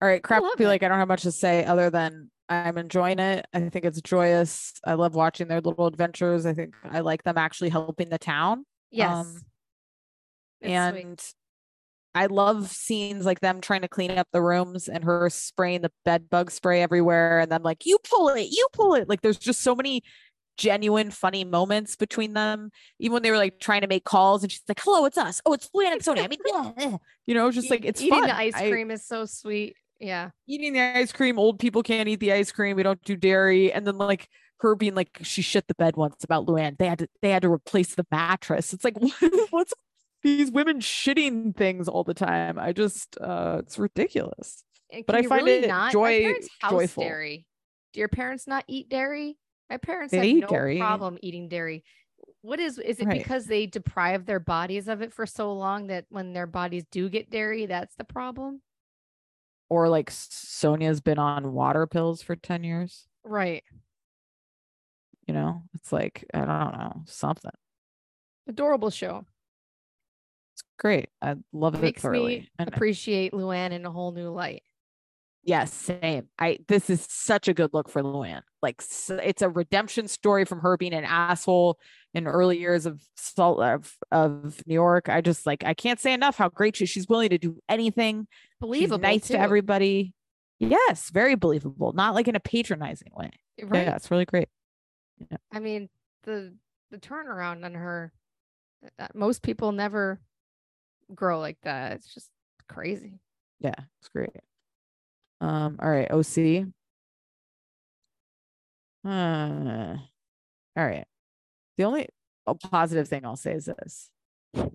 All 0.00 0.08
right, 0.08 0.22
crap. 0.22 0.42
love 0.42 0.52
feel 0.58 0.66
it. 0.66 0.70
like 0.70 0.82
I 0.82 0.88
don't 0.88 0.98
have 0.98 1.08
much 1.08 1.22
to 1.22 1.32
say 1.32 1.64
other 1.64 1.88
than 1.88 2.30
I'm 2.48 2.76
enjoying 2.78 3.18
it. 3.18 3.46
I 3.52 3.68
think 3.68 3.84
it's 3.84 4.00
joyous. 4.00 4.74
I 4.84 4.94
love 4.94 5.14
watching 5.14 5.48
their 5.48 5.60
little 5.60 5.86
adventures. 5.86 6.44
I 6.44 6.54
think 6.54 6.74
I 6.84 7.00
like 7.00 7.22
them 7.22 7.38
actually 7.38 7.70
helping 7.70 8.08
the 8.08 8.18
town. 8.18 8.66
Yes. 8.90 9.10
Um, 9.10 9.40
and 10.60 11.20
sweet. 11.20 11.34
I 12.14 12.26
love 12.26 12.68
scenes 12.68 13.24
like 13.24 13.40
them 13.40 13.60
trying 13.60 13.82
to 13.82 13.88
clean 13.88 14.10
up 14.12 14.28
the 14.32 14.42
rooms 14.42 14.88
and 14.88 15.02
her 15.04 15.30
spraying 15.30 15.80
the 15.80 15.92
bed 16.04 16.28
bug 16.28 16.50
spray 16.50 16.82
everywhere. 16.82 17.40
And 17.40 17.50
then 17.50 17.62
like, 17.62 17.86
you 17.86 17.98
pull 18.08 18.28
it, 18.30 18.48
you 18.50 18.66
pull 18.72 18.94
it. 18.94 19.08
Like 19.08 19.22
there's 19.22 19.38
just 19.38 19.62
so 19.62 19.74
many 19.74 20.02
genuine 20.58 21.10
funny 21.10 21.44
moments 21.44 21.96
between 21.96 22.34
them. 22.34 22.70
Even 22.98 23.14
when 23.14 23.22
they 23.22 23.30
were 23.30 23.38
like 23.38 23.60
trying 23.60 23.80
to 23.80 23.86
make 23.86 24.04
calls 24.04 24.42
and 24.42 24.52
she's 24.52 24.62
like, 24.68 24.80
hello, 24.82 25.06
it's 25.06 25.16
us. 25.16 25.40
Oh, 25.46 25.54
it's 25.54 25.70
Luann 25.70 25.92
and 25.92 26.02
Sonja. 26.02 26.24
I 26.24 26.28
mean, 26.28 26.40
yeah, 26.46 26.72
yeah." 26.78 26.96
you 27.26 27.34
know, 27.34 27.50
just 27.50 27.70
like 27.70 27.84
it's 27.84 28.00
eating 28.00 28.18
fun. 28.18 28.28
the 28.28 28.36
ice 28.36 28.54
I- 28.54 28.68
cream 28.68 28.90
is 28.90 29.06
so 29.06 29.24
sweet. 29.24 29.76
Yeah. 30.02 30.30
eating 30.46 30.72
the 30.74 30.80
ice 30.80 31.12
cream. 31.12 31.38
Old 31.38 31.58
people 31.58 31.82
can't 31.82 32.08
eat 32.08 32.20
the 32.20 32.32
ice 32.32 32.52
cream. 32.52 32.76
We 32.76 32.82
don't 32.82 33.02
do 33.04 33.16
dairy. 33.16 33.72
And 33.72 33.86
then 33.86 33.96
like 33.98 34.28
her 34.60 34.74
being 34.74 34.94
like, 34.94 35.18
she 35.22 35.40
shit 35.42 35.66
the 35.68 35.74
bed 35.74 35.96
once 35.96 36.22
about 36.24 36.46
Luann. 36.46 36.76
They 36.78 36.86
had 36.88 36.98
to 36.98 37.08
they 37.22 37.30
had 37.30 37.42
to 37.42 37.50
replace 37.52 37.94
the 37.94 38.06
mattress. 38.10 38.72
It's 38.72 38.84
like 38.84 38.96
what's 39.50 39.72
these 40.22 40.50
women 40.50 40.80
shitting 40.80 41.56
things 41.56 41.88
all 41.88 42.04
the 42.04 42.14
time. 42.14 42.58
I 42.58 42.72
just 42.72 43.16
uh 43.20 43.58
it's 43.60 43.78
ridiculous. 43.78 44.64
And 44.92 45.04
But 45.06 45.16
I 45.16 45.22
find 45.22 45.46
really 45.46 45.64
it 45.64 45.68
not? 45.68 45.92
Joy- 45.92 46.34
house 46.60 46.70
joyful. 46.70 47.04
dairy. 47.04 47.46
Do 47.92 48.00
your 48.00 48.08
parents 48.08 48.46
not 48.46 48.64
eat 48.68 48.88
dairy? 48.88 49.38
My 49.70 49.76
parents 49.78 50.10
They 50.10 50.18
have 50.18 50.26
eat 50.26 50.40
no 50.42 50.46
dairy. 50.48 50.78
problem 50.78 51.16
eating 51.22 51.48
dairy. 51.48 51.82
What 52.42 52.60
is 52.60 52.78
is 52.78 52.98
it 53.00 53.06
Right. 53.06 53.18
because 53.18 53.46
they 53.46 53.66
deprive 53.66 54.26
their 54.26 54.40
bodies 54.40 54.88
of 54.88 55.00
it 55.00 55.12
for 55.12 55.26
so 55.26 55.52
long 55.54 55.86
that 55.88 56.06
when 56.08 56.32
their 56.32 56.46
bodies 56.46 56.84
do 56.90 57.08
get 57.08 57.30
dairy, 57.30 57.66
that's 57.66 57.94
the 57.96 58.04
problem? 58.04 58.60
Or 59.72 59.88
like 59.88 60.10
Sonja's 60.10 61.00
been 61.00 61.18
on 61.18 61.54
water 61.54 61.86
pills 61.86 62.20
for 62.20 62.36
10 62.36 62.62
years. 62.62 63.08
Right. 63.24 63.64
You 65.26 65.32
know, 65.32 65.62
it's 65.72 65.90
like, 65.90 66.26
I 66.34 66.40
don't 66.40 66.48
know, 66.76 67.02
something. 67.06 67.52
Adorable 68.46 68.90
show. 68.90 69.24
It's 70.54 70.62
great. 70.78 71.08
I 71.22 71.36
love 71.54 71.74
it 71.76 71.80
Makes 71.80 72.02
thoroughly. 72.02 72.40
me 72.40 72.50
And 72.58 72.68
appreciate 72.68 73.32
Luann 73.32 73.70
in 73.70 73.86
a 73.86 73.90
whole 73.90 74.12
new 74.12 74.28
light. 74.28 74.62
Yes, 75.44 75.72
same. 75.72 76.28
I 76.38 76.58
this 76.68 76.88
is 76.88 77.04
such 77.10 77.48
a 77.48 77.54
good 77.54 77.70
look 77.72 77.88
for 77.88 78.00
Luann. 78.02 78.42
Like 78.62 78.80
it's 79.08 79.42
a 79.42 79.48
redemption 79.48 80.06
story 80.06 80.44
from 80.44 80.60
her 80.60 80.76
being 80.76 80.94
an 80.94 81.04
asshole 81.04 81.78
in 82.14 82.28
early 82.28 82.58
years 82.60 82.86
of 82.86 83.02
salt 83.16 83.60
of, 83.60 83.96
of 84.12 84.62
New 84.66 84.74
York. 84.74 85.08
I 85.08 85.20
just 85.20 85.44
like 85.44 85.64
I 85.64 85.74
can't 85.74 85.98
say 85.98 86.12
enough 86.12 86.36
how 86.36 86.48
great 86.48 86.76
she 86.76 86.86
she's 86.86 87.08
willing 87.08 87.30
to 87.30 87.38
do 87.38 87.58
anything. 87.68 88.28
Believable. 88.60 88.98
she's 88.98 89.02
nice 89.02 89.26
too. 89.28 89.34
to 89.34 89.40
everybody. 89.40 90.14
Yes, 90.60 91.10
very 91.10 91.34
believable, 91.34 91.92
not 91.92 92.14
like 92.14 92.28
in 92.28 92.36
a 92.36 92.40
patronizing 92.40 93.10
way. 93.12 93.30
Right. 93.60 93.86
Yeah, 93.86 93.96
it's 93.96 94.12
really 94.12 94.26
great. 94.26 94.48
Yeah. 95.28 95.38
I 95.50 95.58
mean, 95.58 95.88
the 96.22 96.54
the 96.92 96.98
turnaround 96.98 97.64
on 97.64 97.74
her. 97.74 98.12
uh, 98.96 99.08
Most 99.12 99.42
people 99.42 99.72
never 99.72 100.20
grow 101.12 101.40
like 101.40 101.58
that. 101.64 101.94
It's 101.94 102.14
just 102.14 102.30
crazy. 102.68 103.18
Yeah, 103.58 103.74
it's 104.00 104.08
great. 104.08 104.30
Um, 105.42 105.76
all 105.82 105.90
right, 105.90 106.08
OC. 106.08 106.68
Uh, 109.04 109.96
all 110.76 110.86
right. 110.86 111.04
The 111.76 111.84
only 111.84 112.08
uh, 112.46 112.54
positive 112.54 113.08
thing 113.08 113.26
I'll 113.26 113.34
say 113.34 113.54
is 113.54 113.64
this. 113.64 114.08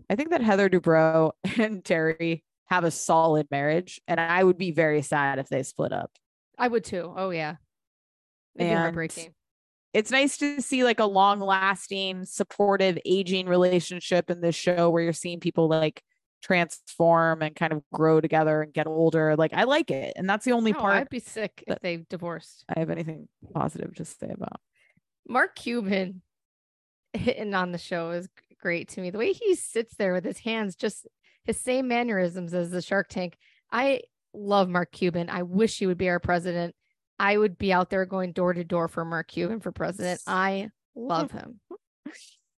I 0.10 0.16
think 0.16 0.32
that 0.32 0.42
Heather 0.42 0.70
Dubrow 0.70 1.32
and 1.58 1.86
Terry 1.86 2.44
have 2.66 2.84
a 2.84 2.92
solid 2.92 3.48
marriage, 3.50 4.02
and 4.10 4.20
I 4.20 4.44
would 4.44 4.58
be 4.58 4.72
very 4.72 5.02
sad 5.02 5.40
if 5.40 5.48
they 5.48 5.64
split 5.64 5.94
up. 5.94 6.12
I 6.58 6.68
would 6.68 6.84
too. 6.84 7.14
Oh 7.16 7.30
yeah. 7.30 7.56
It'd 8.58 8.70
And 8.70 8.80
heartbreaking. 8.80 9.34
It's 9.94 10.12
nice 10.12 10.38
to 10.40 10.62
see 10.62 10.84
like 10.84 11.00
a 11.00 11.06
long 11.06 11.40
lasting, 11.40 12.26
supportive, 12.26 12.98
aging 13.06 13.48
relationship 13.48 14.30
in 14.30 14.42
this 14.42 14.56
show 14.56 14.90
where 14.90 15.02
you're 15.02 15.14
seeing 15.14 15.40
people 15.40 15.70
like 15.70 16.04
transform 16.48 17.42
and 17.42 17.56
kind 17.56 17.74
of 17.74 17.84
grow 17.94 18.22
together 18.22 18.62
and 18.62 18.74
get 18.74 18.88
older. 18.88 19.36
Like 19.36 19.54
I 19.54 19.64
like 19.64 19.92
it. 19.92 20.14
And 20.16 20.30
that's 20.30 20.46
the 20.46 20.54
only 20.54 20.72
No, 20.72 20.80
part 20.80 20.96
I'd 20.96 21.10
be 21.10 21.20
sick 21.20 21.64
if 21.68 21.80
they 21.80 21.98
divorced. 22.10 22.64
I 22.74 22.80
have 22.80 22.90
anything 22.90 23.28
positive 23.54 23.94
to 23.96 24.06
say 24.06 24.30
about. 24.30 24.62
Mark 25.28 25.56
Cuban 25.56 26.22
hitting 27.14 27.54
on 27.54 27.72
the 27.72 27.78
show 27.78 28.12
is 28.12 28.30
great 28.62 28.88
to 28.90 29.02
me. 29.02 29.10
The 29.10 29.18
way 29.18 29.34
he 29.34 29.56
sits 29.56 29.96
there 29.96 30.14
with 30.14 30.24
his 30.24 30.40
hands, 30.40 30.76
just 30.76 31.06
his 31.44 31.60
same 31.60 31.88
mannerisms 31.88 32.54
as 32.54 32.72
the 32.72 32.82
Shark 32.82 33.10
Tank. 33.10 33.38
I 33.72 34.02
love 34.34 34.70
Mark 34.70 34.92
Cuban. 34.94 35.30
I 35.30 35.44
wish 35.44 35.78
he 35.78 35.88
would 35.88 35.98
be 35.98 36.10
our 36.10 36.20
president. 36.20 36.76
I 37.20 37.38
would 37.38 37.58
be 37.58 37.74
out 37.74 37.90
there 37.90 38.06
going 38.06 38.32
door 38.32 38.54
to 38.54 38.64
door 38.64 38.88
for 38.88 39.04
Mark 39.04 39.28
Cuban 39.28 39.60
for 39.60 39.72
president. 39.72 40.22
I 40.28 40.70
love 40.96 41.32
him. 41.32 41.60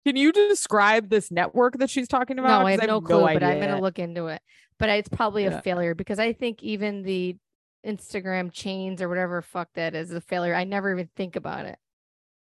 Can 0.09 0.15
you 0.15 0.31
describe 0.31 1.09
this 1.09 1.29
network 1.29 1.77
that 1.77 1.89
she's 1.91 2.07
talking 2.07 2.39
about? 2.39 2.61
No, 2.61 2.67
I 2.67 2.73
'Cause 2.73 2.81
have 2.81 2.89
no 2.89 2.99
clue, 3.01 3.21
but 3.21 3.43
I'm 3.43 3.59
going 3.59 3.69
to 3.75 3.79
look 3.79 3.99
into 3.99 4.25
it. 4.25 4.41
But 4.79 4.89
it's 4.89 5.07
probably 5.09 5.43
Yeah. 5.43 5.59
a 5.59 5.61
failure 5.61 5.93
because 5.93 6.17
I 6.17 6.33
think 6.33 6.63
even 6.63 7.03
the 7.03 7.37
Instagram 7.85 8.51
chains 8.51 9.03
or 9.03 9.07
whatever 9.09 9.41
fuck 9.43 9.69
that 9.75 9.93
is 9.93 10.11
a 10.11 10.19
failure. 10.19 10.55
I 10.55 10.63
never 10.63 10.91
even 10.91 11.09
think 11.15 11.35
about 11.35 11.67
it. 11.67 11.77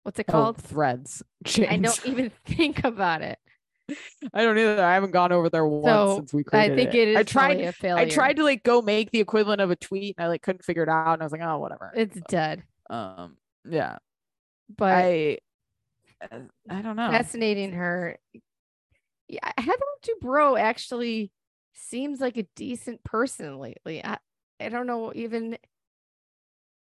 What's 0.04 0.20
it 0.20 0.26
Oh, 0.30 0.32
called? 0.32 0.58
threads. 0.62 1.22
I 1.70 1.76
don't 1.76 2.06
even 2.06 2.30
think 2.46 2.86
about 2.86 3.24
it. 3.24 3.38
I 4.34 4.44
don't 4.44 4.58
either. 4.58 4.82
I 4.82 4.94
haven't 4.94 5.12
gone 5.12 5.34
over 5.34 5.50
there 5.50 5.68
once 5.68 5.86
So, 5.86 6.16
since 6.18 6.34
we 6.34 6.46
created 6.46 6.72
I 6.72 6.76
think 6.78 6.96
it 6.96 7.08
is 7.10 7.18
I 7.18 7.24
tried. 7.24 7.60
a 7.60 7.74
failure. 7.74 8.02
I 8.06 8.08
tried 8.08 8.38
to 8.38 8.44
like 8.46 8.64
go 8.64 8.82
make 8.82 9.12
the 9.12 9.20
equivalent 9.20 9.60
of 9.60 9.70
a 9.70 9.76
tweet, 9.76 10.16
and 10.18 10.24
I 10.26 10.30
like 10.30 10.42
couldn't 10.44 10.64
figure 10.64 10.84
it 10.84 10.90
out. 10.90 11.14
And 11.14 11.22
I 11.22 11.26
was 11.26 11.34
like, 11.34 11.42
oh, 11.42 11.58
whatever. 11.58 11.92
It's 11.94 12.18
dead. 12.30 12.64
um, 12.90 13.36
yeah. 13.70 13.98
But 14.78 14.94
I, 14.96 15.38
uh, 16.22 16.40
I 16.70 16.82
don't 16.82 16.96
know. 16.96 17.10
fascinating 17.12 17.74
her. 17.74 18.18
Yeah, 19.28 19.52
Heather 19.58 19.78
Dubrow 20.04 20.60
actually 20.60 21.32
seems 21.74 22.20
like 22.20 22.38
a 22.38 22.48
decent 22.56 23.04
person 23.04 23.60
lately. 23.60 24.04
I, 24.04 24.18
I 24.60 24.70
don't 24.70 24.88
know 24.88 25.12
even 25.16 25.58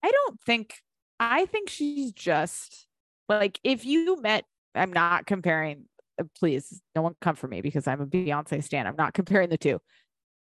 I 0.02 0.10
don't 0.10 0.40
think. 0.42 0.74
I 1.18 1.46
think 1.46 1.70
she's 1.70 2.12
just 2.12 2.86
like 3.28 3.58
if 3.64 3.84
you 3.84 4.20
met. 4.20 4.44
I'm 4.74 4.92
not 4.92 5.26
comparing. 5.26 5.86
uh, 6.20 6.24
Please, 6.38 6.82
no 6.94 7.02
one 7.02 7.14
come 7.20 7.34
for 7.34 7.48
me 7.48 7.62
because 7.62 7.86
I'm 7.86 8.00
a 8.02 8.06
Beyonce 8.06 8.62
stan. 8.62 8.86
I'm 8.86 8.96
not 8.96 9.14
comparing 9.14 9.48
the 9.48 9.58
two. 9.58 9.80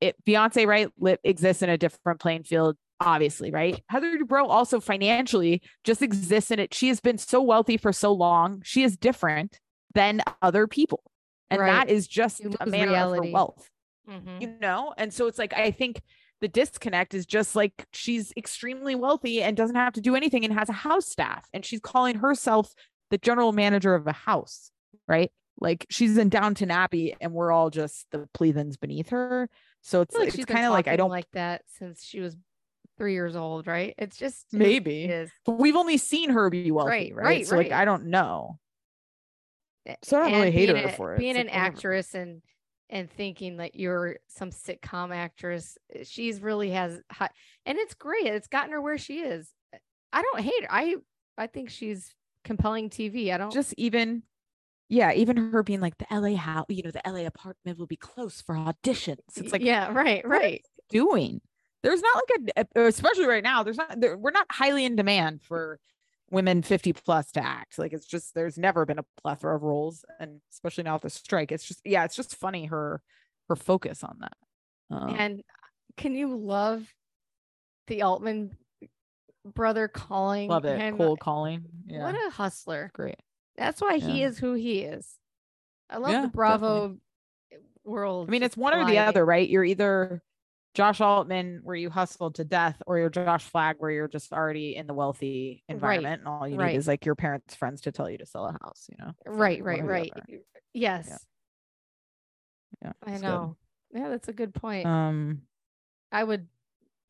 It 0.01 0.17
Beyonce 0.27 0.67
right 0.67 0.89
lip 0.99 1.21
exists 1.25 1.63
in 1.63 1.71
a 1.71 1.79
different 1.79 2.21
playing 2.21 2.43
field, 2.45 2.77
obviously, 3.01 3.51
right? 3.51 3.83
Heather 3.89 4.17
Dubrow 4.19 4.49
also 4.49 4.81
financially 4.81 5.63
just 5.85 6.03
exists 6.03 6.51
in 6.51 6.59
it. 6.59 6.73
She 6.75 6.89
has 6.89 7.01
been 7.01 7.19
so 7.19 7.43
wealthy 7.43 7.77
for 7.77 7.93
so 7.93 8.13
long. 8.13 8.63
She 8.65 8.83
is 8.83 8.97
different 8.97 9.59
than 9.95 10.21
other 10.43 10.67
people, 10.67 11.03
and 11.51 11.61
Right. 11.61 11.87
that 11.87 11.89
is 11.93 12.07
just 12.09 12.41
a 12.45 12.49
of 12.63 12.73
reality. 12.73 13.29
her 13.29 13.33
wealth 13.33 13.71
Mhm. 14.09 14.43
you 14.43 14.49
know 14.61 14.93
and 14.99 15.15
so 15.15 15.27
it's 15.29 15.39
like 15.39 15.55
i 15.55 15.71
think 15.71 16.03
the 16.43 16.49
disconnect 16.49 17.15
is 17.15 17.25
just 17.25 17.57
like 17.57 17.87
she's 17.95 18.35
extremely 18.37 18.95
wealthy 18.95 19.41
and 19.43 19.57
doesn't 19.57 19.77
have 19.77 19.95
to 19.95 20.03
do 20.03 20.15
anything 20.15 20.45
and 20.45 20.53
has 20.53 20.69
a 20.69 20.75
house 20.75 21.07
staff 21.09 21.49
and 21.55 21.65
she's 21.65 21.81
calling 21.81 22.17
herself 22.17 22.75
the 23.11 23.17
general 23.17 23.53
manager 23.53 23.95
of 23.95 24.07
a 24.07 24.13
house 24.13 24.71
right 25.09 25.33
like 25.59 25.87
she's 25.89 26.19
in 26.19 26.29
downton 26.29 26.71
abbey 26.71 27.17
and 27.19 27.33
we're 27.33 27.51
all 27.51 27.71
just 27.71 28.07
the 28.11 28.29
plebeians 28.35 28.77
beneath 28.77 29.09
her 29.09 29.49
so 29.81 30.03
it's 30.03 30.15
like 30.15 30.35
it's 30.35 30.45
kind 30.45 30.67
of 30.67 30.73
like 30.73 30.87
i 30.89 30.97
don't 30.97 31.09
like 31.09 31.31
that 31.33 31.63
since 31.67 32.05
she 32.05 32.21
was 32.21 32.37
three 32.99 33.13
years 33.15 33.37
old, 33.37 33.67
right? 33.67 33.95
It's 33.99 34.17
just 34.17 34.47
Maybe. 34.53 35.07
but 35.45 35.53
we've 35.59 35.77
only 35.77 35.97
seen 35.99 36.31
her 36.31 36.51
be 36.51 36.71
wealthy 36.71 37.13
Right, 37.13 37.15
right, 37.15 37.25
right, 37.25 37.47
so 37.47 37.57
like 37.57 37.73
i 37.73 37.85
don't 37.85 38.07
know 38.07 38.59
so 40.03 40.19
i 40.19 40.23
don't 40.23 40.33
really 40.33 40.51
hate 40.51 40.69
her 40.69 40.77
a- 40.77 40.89
for 40.89 41.15
it 41.15 41.19
being 41.19 41.31
It's 41.31 41.39
an 41.41 41.47
like, 41.49 41.55
whatever. 41.55 41.77
actress 41.77 42.15
and 42.15 42.43
and 42.91 43.11
thinking 43.11 43.57
that 43.57 43.75
you're 43.75 44.19
some 44.29 44.51
sitcom 44.51 45.13
actress. 45.15 45.79
uh, 45.99 46.05
She's 46.05 46.41
really 46.43 46.71
has 46.71 47.01
high, 47.11 47.31
and 47.65 47.79
it's 47.79 47.95
great. 47.95 48.27
It's 48.27 48.47
gotten 48.47 48.73
her 48.73 48.81
where 48.81 48.99
she 48.99 49.21
is. 49.21 49.55
I 50.13 50.21
don't 50.23 50.41
hate 50.41 50.63
her. 50.63 50.69
I 50.71 50.97
I 51.39 51.47
think 51.47 51.71
she's 51.71 52.15
compelling 52.45 52.91
TV. 52.91 53.33
I 53.33 53.39
don't 53.39 53.53
just 53.53 53.75
even 53.79 54.23
yeah 54.89 55.13
even 55.13 55.37
her 55.37 55.63
being 55.63 55.81
like 55.81 55.97
the 55.99 56.07
la 56.11 56.37
house 56.37 56.67
you 56.69 56.83
know 56.83 56.91
the 56.91 57.03
la 57.07 57.27
apartment 57.27 57.79
will 57.79 57.87
be 57.87 57.97
close 57.97 58.41
for 58.43 58.55
auditions 58.55 59.19
it's 59.37 59.53
like 59.53 59.63
yeah, 59.63 59.93
right, 59.93 60.27
right. 60.27 60.65
doing 60.91 61.41
there's 61.85 62.03
not 62.03 62.17
like 62.17 62.67
a 62.75 62.81
especially 62.87 63.27
right 63.27 63.45
now 63.45 63.63
there's 63.63 63.77
not 63.77 64.01
there, 64.01 64.17
we're 64.17 64.31
not 64.33 64.47
highly 64.51 64.85
in 64.85 64.97
demand 64.97 65.43
for 65.43 65.79
women 66.31 66.63
50 66.63 66.93
plus 66.95 67.31
to 67.33 67.45
act 67.45 67.79
like 67.79 67.93
it's 67.93 68.07
just 68.07 68.35
there's 68.35 68.59
never 68.59 68.85
been 68.87 68.99
a 68.99 69.05
plethora 69.23 69.55
of 69.55 69.63
roles 69.63 70.05
and 70.19 70.41
especially 70.53 70.83
now 70.83 70.95
with 70.95 71.03
the 71.03 71.11
strike 71.11 71.53
it's 71.53 71.65
just 71.65 71.81
yeah 71.85 72.05
it's 72.05 72.17
just 72.17 72.35
funny 72.35 72.65
her 72.67 73.01
her 73.49 73.55
focus 73.57 74.03
on 74.03 74.17
that 74.21 74.97
um, 74.97 75.15
And 75.17 75.43
can 75.97 76.15
you 76.17 76.35
love 76.37 76.93
the 77.87 78.03
Altman 78.03 78.57
brother 79.45 79.87
calling 79.89 80.49
love 80.49 80.65
it 80.65 80.79
him? 80.81 80.97
cold 80.97 81.21
calling 81.21 81.65
yeah 81.87 82.05
What 82.05 82.15
a 82.27 82.31
hustler. 82.31 82.91
great 82.95 83.21
That's 83.57 83.81
why 83.81 83.99
he 83.99 84.23
is 84.23 84.39
who 84.39 84.55
he 84.55 84.81
is. 84.81 85.19
I 85.91 85.99
love 85.99 86.11
Yeah, 86.13 86.23
the 86.23 86.29
Bravo 86.29 86.97
world. 87.85 88.29
i 88.29 88.31
mean 88.31 88.43
it's 88.43 88.57
one 88.57 88.75
or 88.75 88.85
the 88.87 88.99
other 88.99 89.25
right 89.25 89.49
you're 89.49 89.65
either 89.65 90.23
josh 90.75 91.01
altman 91.01 91.61
where 91.63 91.77
you 91.77 91.89
hustled 91.89 92.35
to 92.35 92.45
death 92.45 92.83
or 92.87 92.99
you're 92.99 93.09
josh 93.11 93.45
Flagg 93.45 93.77
where 93.79 93.91
you're 93.91 94.09
just 94.09 94.33
already 94.33 94.75
in 94.77 94.87
the 94.87 94.95
wealthy 94.95 95.63
environment 95.69 96.21
and 96.21 96.29
all 96.29 96.47
you 96.49 96.57
right. 96.57 96.73
need 96.73 96.79
is 96.79 96.89
like 96.89 97.05
your 97.07 97.15
parents 97.15 97.55
friends 97.55 97.81
to 97.83 97.93
tell 97.93 98.11
you 98.11 98.19
to 98.19 98.27
sell 98.27 98.47
a 98.47 98.53
house 98.63 98.87
you 98.91 98.97
know 99.05 99.13
Right, 99.27 99.63
right, 99.63 99.85
right. 99.85 100.13
Yes. 100.73 101.25
yeah 102.83 102.93
I 103.07 103.13
it's 103.13 103.21
good. 103.21 103.27
know. 103.29 103.57
Yeah, 103.93 104.09
that's 104.09 104.27
a 104.29 104.33
good 104.33 104.53
point. 104.55 104.87
um 104.87 105.43
I 106.11 106.25
would 106.25 106.49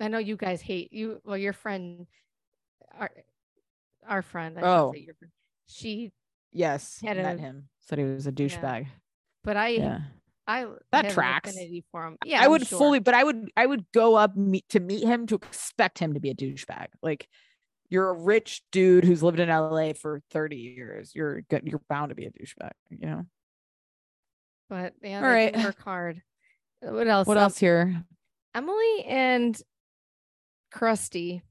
I 0.01 0.09
know 0.09 0.19
you 0.19 0.37
guys 0.37 0.61
hate 0.61 0.93
you 0.93 1.21
well 1.25 1.39
your 1.39 1.53
friend 1.55 2.07
our 2.99 3.11
our 4.07 4.21
friend, 4.23 4.59
I 4.59 4.63
Oh. 4.63 4.93
say 4.93 5.01
your 5.01 5.15
friend. 5.15 5.33
She 5.67 6.13
Yes, 6.53 7.01
Had 7.03 7.17
met 7.17 7.37
a- 7.37 7.41
him. 7.41 7.69
Said 7.81 7.99
he 7.99 8.05
was 8.05 8.27
a 8.27 8.33
douchebag. 8.33 8.87
but 9.43 9.57
I 9.57 9.69
Yeah, 9.69 10.01
I 10.47 10.67
That 10.93 11.11
tracks. 11.11 11.57
for 11.91 12.07
him. 12.07 12.19
Yeah. 12.25 12.43
I 12.43 12.49
would 12.49 12.67
sure. 12.67 12.79
fully, 12.79 12.99
but 12.99 13.15
I 13.15 13.25
would, 13.25 13.49
I 13.57 13.65
would 13.67 13.85
go 13.93 14.15
up 14.15 14.37
meet, 14.37 14.69
to 14.71 14.81
meet 14.81 15.05
him 15.05 15.27
to 15.29 15.37
expect 15.37 15.99
him 15.99 16.15
to 16.15 16.21
be 16.21 16.31
a 16.31 16.35
douchebag. 16.35 16.89
Like, 17.03 17.29
you're 17.89 18.11
a 18.11 18.15
rich 18.15 18.63
dude 18.73 19.05
who's 19.05 19.23
lived 19.23 19.41
in 19.41 19.49
LA 19.49 19.93
for 19.93 20.21
30 20.31 20.57
years. 20.57 21.15
You're 21.15 21.43
good. 21.43 21.63
You're 21.67 21.81
bound 21.89 22.11
to 22.11 22.15
be 22.15 22.27
a 22.27 22.31
douchebag. 22.31 22.73
You 22.91 23.07
know. 23.07 23.27
but 24.69 24.95
yeah, 25.03 25.19
All 25.19 25.23
do 25.53 25.65
work 25.65 25.81
hard. 25.83 26.23
What 26.81 27.07
else? 27.09 27.27
What 27.27 27.37
Um, 27.37 27.43
else 27.45 27.59
here? 27.59 28.03
Emily 28.55 29.05
and 29.07 29.61
Krusty. 30.75 31.43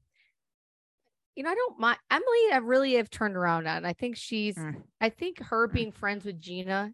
You 1.34 1.42
know, 1.42 1.50
I 1.50 1.54
don't 1.54 1.78
mind 1.80 1.98
Emily. 2.10 2.52
I 2.52 2.58
really 2.62 2.94
have 2.94 3.10
turned 3.10 3.36
around 3.36 3.66
on. 3.66 3.84
I 3.84 3.92
think 3.92 4.16
she's. 4.16 4.54
Mm. 4.56 4.82
I 5.00 5.08
think 5.08 5.40
her 5.40 5.66
Mm. 5.68 5.72
being 5.72 5.92
friends 5.92 6.24
with 6.24 6.40
Gina 6.40 6.92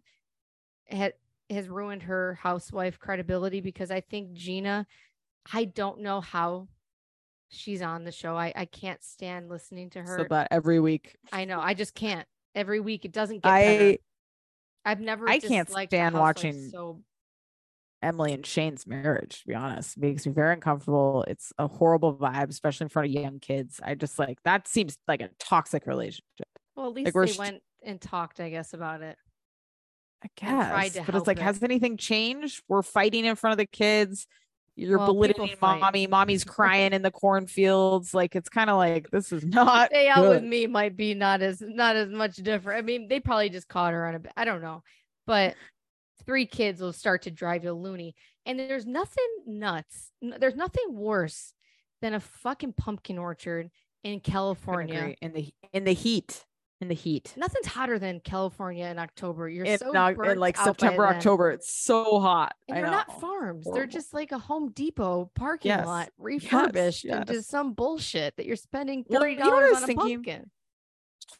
had 0.87 1.13
has 1.51 1.67
ruined 1.69 2.03
her 2.03 2.35
housewife 2.41 2.99
credibility 2.99 3.61
because 3.61 3.91
I 3.91 4.01
think 4.01 4.33
Gina. 4.33 4.85
I 5.51 5.65
don't 5.65 6.01
know 6.01 6.21
how 6.21 6.67
she's 7.49 7.81
on 7.81 8.03
the 8.03 8.11
show. 8.11 8.35
I 8.35 8.53
I 8.55 8.65
can't 8.65 9.03
stand 9.03 9.49
listening 9.49 9.89
to 9.91 10.01
her. 10.01 10.17
So 10.17 10.25
that 10.29 10.49
every 10.51 10.79
week, 10.79 11.15
I 11.31 11.45
know. 11.45 11.59
I 11.59 11.73
just 11.73 11.93
can't. 11.95 12.27
Every 12.53 12.79
week 12.79 13.05
it 13.05 13.11
doesn't 13.11 13.37
get 13.37 13.49
better. 13.49 13.83
I 13.83 13.97
I've 14.85 14.99
never. 14.99 15.29
I 15.29 15.39
can't 15.39 15.69
stand 15.69 16.15
watching 16.15 16.69
So 16.69 17.01
Emily 18.01 18.33
and 18.33 18.45
Shane's 18.45 18.87
marriage. 18.87 19.41
To 19.41 19.47
be 19.47 19.55
honest, 19.55 19.97
It 19.97 20.01
makes 20.01 20.25
me 20.25 20.33
very 20.33 20.53
uncomfortable. 20.53 21.23
It's 21.27 21.53
a 21.57 21.67
horrible 21.67 22.15
vibe, 22.15 22.49
especially 22.49 22.85
in 22.85 22.89
front 22.89 23.07
of 23.07 23.13
young 23.13 23.39
kids. 23.39 23.79
I 23.83 23.95
just 23.95 24.17
like 24.17 24.39
that 24.43 24.67
seems 24.67 24.97
like 25.07 25.21
a 25.21 25.29
toxic 25.39 25.85
relationship. 25.85 26.47
well, 26.75 26.87
at 26.87 26.93
least 26.93 27.13
we're 27.13 27.27
they 27.27 27.37
went 27.37 27.61
and 27.83 28.01
talked. 28.01 28.39
I 28.39 28.49
guess 28.49 28.73
about 28.73 29.01
it. 29.01 29.17
I 30.23 30.89
guess, 30.89 31.05
but 31.05 31.15
it's 31.15 31.27
like, 31.27 31.37
it. 31.37 31.43
has 31.43 31.63
anything 31.63 31.97
changed? 31.97 32.63
We're 32.67 32.83
fighting 32.83 33.25
in 33.25 33.35
front 33.35 33.53
of 33.53 33.57
the 33.57 33.65
kids. 33.65 34.27
You're 34.75 34.99
Well, 34.99 35.07
belittling 35.07 35.55
mommy. 35.61 36.07
Mommy's 36.07 36.43
crying 36.43 36.93
in 36.93 37.01
the 37.01 37.11
cornfields. 37.11 38.13
Like 38.13 38.35
it's 38.35 38.49
kind 38.49 38.69
of 38.69 38.77
like 38.77 39.09
this 39.11 39.31
is 39.31 39.43
not. 39.45 39.89
Stay 39.89 40.07
out 40.07 40.27
with 40.29 40.43
me 40.43 40.67
might 40.67 40.95
be 40.95 41.13
not 41.13 41.41
as 41.41 41.61
not 41.61 41.95
as 41.95 42.09
much 42.09 42.37
different. 42.37 42.79
I 42.79 42.81
mean, 42.81 43.07
they 43.07 43.19
probably 43.19 43.49
just 43.49 43.67
caught 43.67 43.93
her 43.93 44.07
on 44.07 44.15
a. 44.15 44.21
I 44.37 44.45
don't 44.45 44.61
know, 44.61 44.83
but 45.27 45.55
three 46.25 46.45
kids 46.45 46.81
will 46.81 46.93
start 46.93 47.23
to 47.23 47.31
drive 47.31 47.63
you 47.63 47.73
loony. 47.73 48.15
And 48.45 48.59
there's 48.59 48.85
nothing 48.85 49.27
nuts. 49.45 50.11
There's 50.21 50.55
nothing 50.55 50.95
worse 50.95 51.53
than 52.01 52.13
a 52.13 52.19
fucking 52.19 52.73
pumpkin 52.73 53.17
orchard 53.17 53.69
in 54.03 54.19
California. 54.19 55.15
in 55.21 55.33
the 55.33 55.53
in 55.73 55.83
the 55.83 55.93
heat 55.93 56.45
in 56.81 56.87
the 56.87 56.93
heat. 56.95 57.33
Nothing's 57.37 57.67
hotter 57.67 57.99
than 57.99 58.19
California 58.19 58.85
in 58.87 58.97
October. 58.99 59.47
You're 59.47 59.65
In, 59.65 59.77
so 59.77 59.95
Oc- 59.95 60.25
in 60.25 60.37
like 60.39 60.57
September. 60.57 61.07
October, 61.07 61.51
it's 61.51 61.71
so 61.71 62.19
hot. 62.19 62.53
And 62.67 62.77
I 62.77 62.81
they're 62.81 62.89
know. 62.91 62.97
not 62.97 63.21
farms. 63.21 63.67
They're 63.71 63.85
just 63.85 64.13
like 64.13 64.31
a 64.31 64.39
Home 64.39 64.71
Depot 64.71 65.31
parking 65.35 65.69
Yes. 65.69 65.85
lot 65.85 66.09
refurbished 66.17 67.05
into 67.05 67.35
yes. 67.35 67.47
some 67.47 67.73
bullshit 67.73 68.35
that 68.37 68.45
you're 68.45 68.55
spending 68.55 69.05
Well, 69.07 69.21
thirty 69.21 69.33
you 69.33 69.39
know 69.39 69.45
I 69.45 69.49
dollars 69.49 69.69
was 69.69 69.77
on 69.77 69.83
a 69.83 69.87
thinking? 69.87 70.15
pumpkin. 70.17 70.51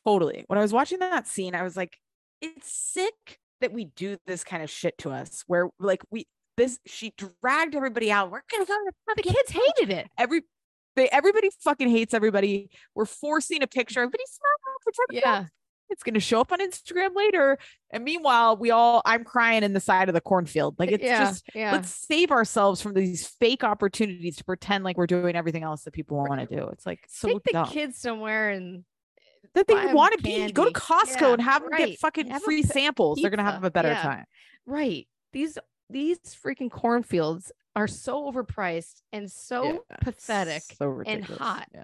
totally. 0.05 0.43
When 0.47 0.59
I 0.59 0.61
was 0.61 0.73
watching 0.73 0.99
that 0.99 1.27
scene, 1.27 1.55
I 1.55 1.63
was 1.63 1.75
like, 1.75 1.97
it's 2.41 2.71
sick 2.71 3.39
that 3.61 3.73
we 3.73 3.85
do 3.85 4.17
this 4.25 4.43
kind 4.43 4.63
of 4.63 4.69
shit 4.69 4.97
to 4.99 5.11
us 5.11 5.43
where 5.47 5.69
like 5.79 6.01
we 6.11 6.25
this 6.57 6.79
she 6.85 7.13
dragged 7.41 7.75
everybody 7.75 8.11
out. 8.11 8.31
We're 8.31 8.41
gonna 8.51 8.65
go 8.65 8.73
to 8.73 8.91
the 9.07 9.13
The 9.17 9.23
kids 9.23 9.51
hated 9.51 9.89
it. 9.91 10.07
every 10.17 10.41
They 10.95 11.07
everybody 11.09 11.49
fucking 11.63 11.89
hates 11.89 12.13
everybody. 12.13 12.69
We're 12.95 13.05
forcing 13.05 13.63
a 13.63 13.67
picture. 13.67 14.01
Everybody 14.01 14.23
smile, 14.27 14.75
pretend 14.83 15.23
Yeah. 15.23 15.45
it's 15.89 16.03
going 16.03 16.13
to 16.15 16.19
show 16.19 16.41
up 16.41 16.51
on 16.51 16.59
Instagram 16.59 17.15
later. 17.15 17.57
And 17.91 18.03
meanwhile, 18.03 18.57
we 18.57 18.71
all, 18.71 19.01
I'm 19.05 19.23
crying 19.23 19.63
in 19.63 19.73
the 19.73 19.79
side 19.79 20.07
of 20.09 20.13
the 20.13 20.21
cornfield. 20.21 20.75
Like 20.79 20.91
it's 20.91 21.03
yeah. 21.03 21.25
just, 21.25 21.43
yeah. 21.53 21.71
let's 21.73 21.89
save 21.93 22.31
ourselves 22.31 22.81
from 22.81 22.93
these 22.93 23.27
fake 23.27 23.63
opportunities 23.63 24.37
to 24.37 24.43
pretend 24.43 24.83
like 24.83 24.97
we're 24.97 25.07
doing 25.07 25.35
everything 25.35 25.63
else 25.63 25.83
that 25.83 25.91
people 25.91 26.17
want 26.17 26.39
to 26.49 26.55
do. 26.55 26.67
It's 26.73 26.85
like 26.85 27.05
so 27.09 27.27
Take 27.27 27.43
the 27.43 27.51
dumb. 27.53 27.67
kids 27.67 27.97
somewhere 27.97 28.49
and 28.51 28.83
that 29.53 29.67
they 29.67 29.93
want 29.93 30.13
to 30.17 30.23
be. 30.23 30.51
Go 30.51 30.65
to. 30.65 30.71
Costco 30.71 31.21
Yeah, 31.21 31.33
and 31.33 31.41
have 31.41 31.61
them 31.63 31.71
right. 31.71 31.89
get 31.89 31.99
fucking 31.99 32.27
Have 32.27 32.43
free 32.43 32.63
samples. 32.63 33.19
They're 33.21 33.29
going 33.31 33.45
to 33.45 33.51
have 33.51 33.63
a 33.63 33.71
better 33.71 33.93
time. 33.95 34.25
right. 34.65 35.07
These 35.33 35.57
these 35.89 36.19
freaking 36.45 36.71
cornfields 36.71 37.51
are 37.75 37.87
so 37.87 38.31
overpriced 38.31 39.01
and 39.11 39.31
so 39.31 39.63
Yeah, 39.89 39.95
pathetic. 40.01 40.63
So 40.77 40.87
ridiculous. 40.87 41.37
hot. 41.39 41.67
Yeah. 41.73 41.83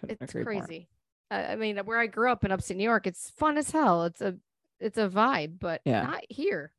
Couldn't 0.00 0.18
It's 0.22 0.34
more. 0.34 0.44
crazy. 0.44 0.88
Uh, 1.30 1.34
I 1.48 1.56
mean, 1.56 1.78
where 1.78 1.98
I 1.98 2.06
grew 2.06 2.30
up 2.30 2.44
in 2.44 2.52
upstate 2.52 2.76
New 2.76 2.84
York, 2.84 3.06
it's 3.06 3.30
fun 3.30 3.58
as 3.58 3.70
hell. 3.70 4.04
It's 4.04 4.20
a 4.20 4.36
it's 4.78 4.98
a 4.98 5.08
vibe, 5.08 5.58
but 5.58 5.80
Yeah. 5.86 6.02
not 6.02 6.22
here. 6.28 6.72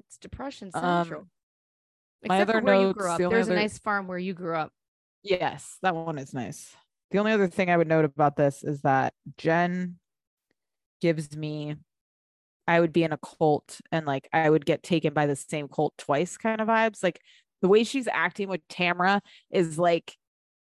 It's 0.00 0.18
depression 0.18 0.70
Um, 0.74 0.82
central. 1.04 1.28
my 2.28 2.34
Except 2.36 2.50
for 2.50 2.56
other 2.58 2.64
where 2.66 2.80
you 2.88 2.92
grew 2.92 3.08
up. 3.10 3.18
the 3.18 3.28
There's 3.28 3.48
a 3.48 3.54
nice 3.54 3.78
farm 3.78 4.08
where 4.08 4.18
you 4.18 4.34
grew 4.34 4.56
up. 4.56 4.72
Yes, 5.22 5.78
that 5.82 5.94
one 5.94 6.18
is 6.18 6.34
nice. 6.34 6.74
The 7.10 7.18
only 7.18 7.32
other 7.32 7.46
thing 7.48 7.70
I 7.70 7.76
would 7.76 7.88
note 7.88 8.04
about 8.04 8.36
this 8.36 8.62
is 8.64 8.82
that 8.82 9.14
Jen 9.36 9.98
gives 11.00 11.36
me 11.36 11.76
I 12.68 12.80
would 12.80 12.92
be 12.92 13.02
in 13.02 13.12
a 13.12 13.18
cult 13.18 13.80
and 13.90 14.06
like 14.06 14.28
I 14.32 14.48
would 14.48 14.66
get 14.66 14.82
taken 14.82 15.14
by 15.14 15.26
the 15.26 15.34
same 15.34 15.68
cult 15.68 15.94
twice 15.96 16.36
kind 16.36 16.60
of 16.60 16.68
vibes. 16.68 17.02
Like 17.02 17.20
the 17.62 17.68
way 17.68 17.82
she's 17.82 18.06
acting 18.06 18.48
with 18.48 18.60
Tamara 18.68 19.22
is 19.50 19.78
like 19.78 20.14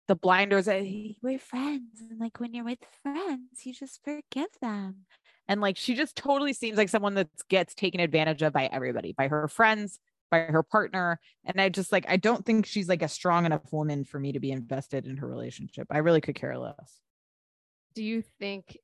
the 0.08 0.16
blinders 0.16 0.66
we're 0.66 1.38
friends 1.38 2.02
and 2.10 2.20
like 2.20 2.38
when 2.38 2.52
you're 2.52 2.64
with 2.64 2.84
friends 3.02 3.64
you 3.64 3.72
just 3.72 4.00
forgive 4.04 4.50
them. 4.60 5.06
And 5.46 5.60
like 5.60 5.76
she 5.76 5.94
just 5.94 6.16
totally 6.16 6.52
seems 6.52 6.76
like 6.76 6.88
someone 6.88 7.14
that 7.14 7.28
gets 7.48 7.74
taken 7.74 8.00
advantage 8.00 8.42
of 8.42 8.52
by 8.52 8.66
everybody, 8.66 9.12
by 9.12 9.28
her 9.28 9.46
friends, 9.46 10.00
by 10.32 10.40
her 10.40 10.64
partner. 10.64 11.20
And 11.44 11.60
I 11.60 11.68
just 11.68 11.92
like, 11.92 12.06
I 12.08 12.16
don't 12.16 12.44
think 12.44 12.66
she's 12.66 12.88
like 12.88 13.02
a 13.02 13.08
strong 13.08 13.46
enough 13.46 13.72
woman 13.72 14.04
for 14.04 14.18
me 14.18 14.32
to 14.32 14.40
be 14.40 14.50
invested 14.50 15.06
in 15.06 15.18
her 15.18 15.28
relationship. 15.28 15.86
I 15.90 15.98
really 15.98 16.20
could 16.20 16.34
care 16.34 16.58
less. 16.58 16.98
Do 17.94 18.02
you 18.02 18.22
think? 18.40 18.78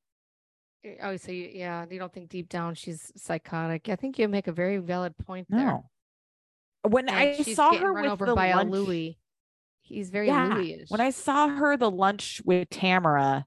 Eh, 0.84 0.94
Oh, 1.02 1.16
so 1.16 1.32
you, 1.32 1.50
yeah, 1.52 1.84
you 1.90 1.98
don't 1.98 2.12
think 2.12 2.28
deep 2.28 2.48
down 2.48 2.74
she's 2.74 3.12
psychotic? 3.16 3.88
I 3.88 3.96
think 3.96 4.18
you 4.18 4.28
make 4.28 4.46
a 4.46 4.52
very 4.52 4.78
valid 4.78 5.16
point 5.18 5.46
there. 5.50 5.66
No. 5.66 5.90
When 6.88 7.08
And 7.08 7.16
I 7.18 7.42
saw 7.42 7.74
her 7.74 7.92
run 7.92 8.04
with 8.04 8.12
over 8.12 8.34
by 8.34 8.54
lunch, 8.54 8.68
a 8.68 8.72
Louis. 8.72 9.18
He's 9.82 10.10
very 10.10 10.28
Yeah, 10.28 10.54
Louis-ish. 10.54 10.90
when 10.90 11.00
I 11.00 11.10
saw 11.10 11.48
her 11.48 11.76
the 11.76 11.90
lunch 11.90 12.40
with 12.44 12.70
Tamara, 12.70 13.44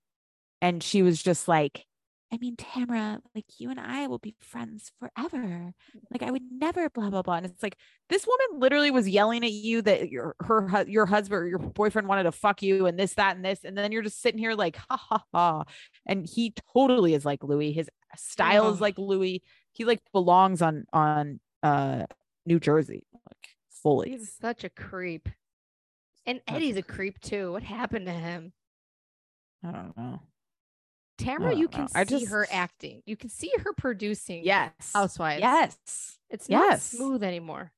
and 0.62 0.84
she 0.84 1.02
was 1.02 1.22
just 1.22 1.48
like, 1.48 1.86
I 2.34 2.38
mean, 2.38 2.56
Tamara, 2.56 3.22
like 3.36 3.46
you 3.60 3.70
and 3.70 3.80
I 3.80 4.08
will 4.08 4.18
be 4.18 4.34
friends 4.40 4.92
forever. 5.00 5.72
Like 6.10 6.24
I 6.24 6.32
would 6.32 6.42
never, 6.52 6.90
blah 6.90 7.12
blah 7.12 7.22
blah. 7.22 7.36
And 7.36 7.46
it's 7.46 7.62
like 7.62 7.78
this 8.10 8.26
woman 8.26 8.60
literally 8.60 8.90
was 8.90 9.08
yelling 9.08 9.46
at 9.46 9.52
you 9.52 9.84
that 9.84 10.10
your 10.10 10.36
her 10.40 10.84
your 10.88 11.06
husband 11.06 11.44
or 11.44 11.48
your 11.48 11.60
boyfriend 11.60 12.08
wanted 12.08 12.24
to 12.24 12.32
fuck 12.32 12.64
you 12.64 12.88
and 12.88 12.98
this 12.98 13.14
that 13.14 13.36
and 13.36 13.46
this, 13.46 13.64
and 13.64 13.78
then 13.78 13.92
you're 13.92 14.02
just 14.02 14.20
sitting 14.20 14.40
here 14.40 14.56
like 14.56 14.78
ha 14.78 14.98
ha 14.98 15.24
ha. 15.32 15.64
And 16.08 16.28
he 16.28 16.56
totally 16.74 17.14
is 17.14 17.24
like 17.24 17.44
Louis. 17.44 17.72
His 17.72 17.88
style 18.16 18.74
is 18.74 18.82
like 18.82 18.98
Louis. 18.98 19.44
He 19.74 19.86
like 19.86 20.02
belongs 20.12 20.64
on 20.64 20.86
on 20.92 21.40
uh 21.62 22.08
New 22.48 22.60
Jersey, 22.60 23.06
like 23.14 23.50
fully. 23.70 24.10
He's 24.10 24.34
such 24.42 24.64
a 24.64 24.70
creep. 24.70 25.30
And 26.26 26.42
Eddie's 26.48 26.78
a 26.78 26.82
creep. 26.82 27.20
creep 27.20 27.20
too. 27.20 27.52
What 27.52 27.62
happened 27.62 28.08
to 28.08 28.12
him? 28.12 28.54
I 29.64 29.72
don't 29.72 29.96
know. 29.96 30.20
Tamara, 31.18 31.56
you 31.56 31.68
can 31.68 31.88
I 31.96 32.04
see 32.06 32.26
her 32.26 32.48
acting. 32.52 33.02
You 33.06 33.16
can 33.16 33.30
see 33.30 33.52
her 33.64 33.74
producing 33.74 34.44
Yes. 34.44 34.72
Housewives. 34.94 35.42
Yes. 35.42 36.18
It's 36.30 36.50
not 36.50 36.72
yes. 36.72 36.84
smooth 36.92 37.24
anymore. 37.24 37.72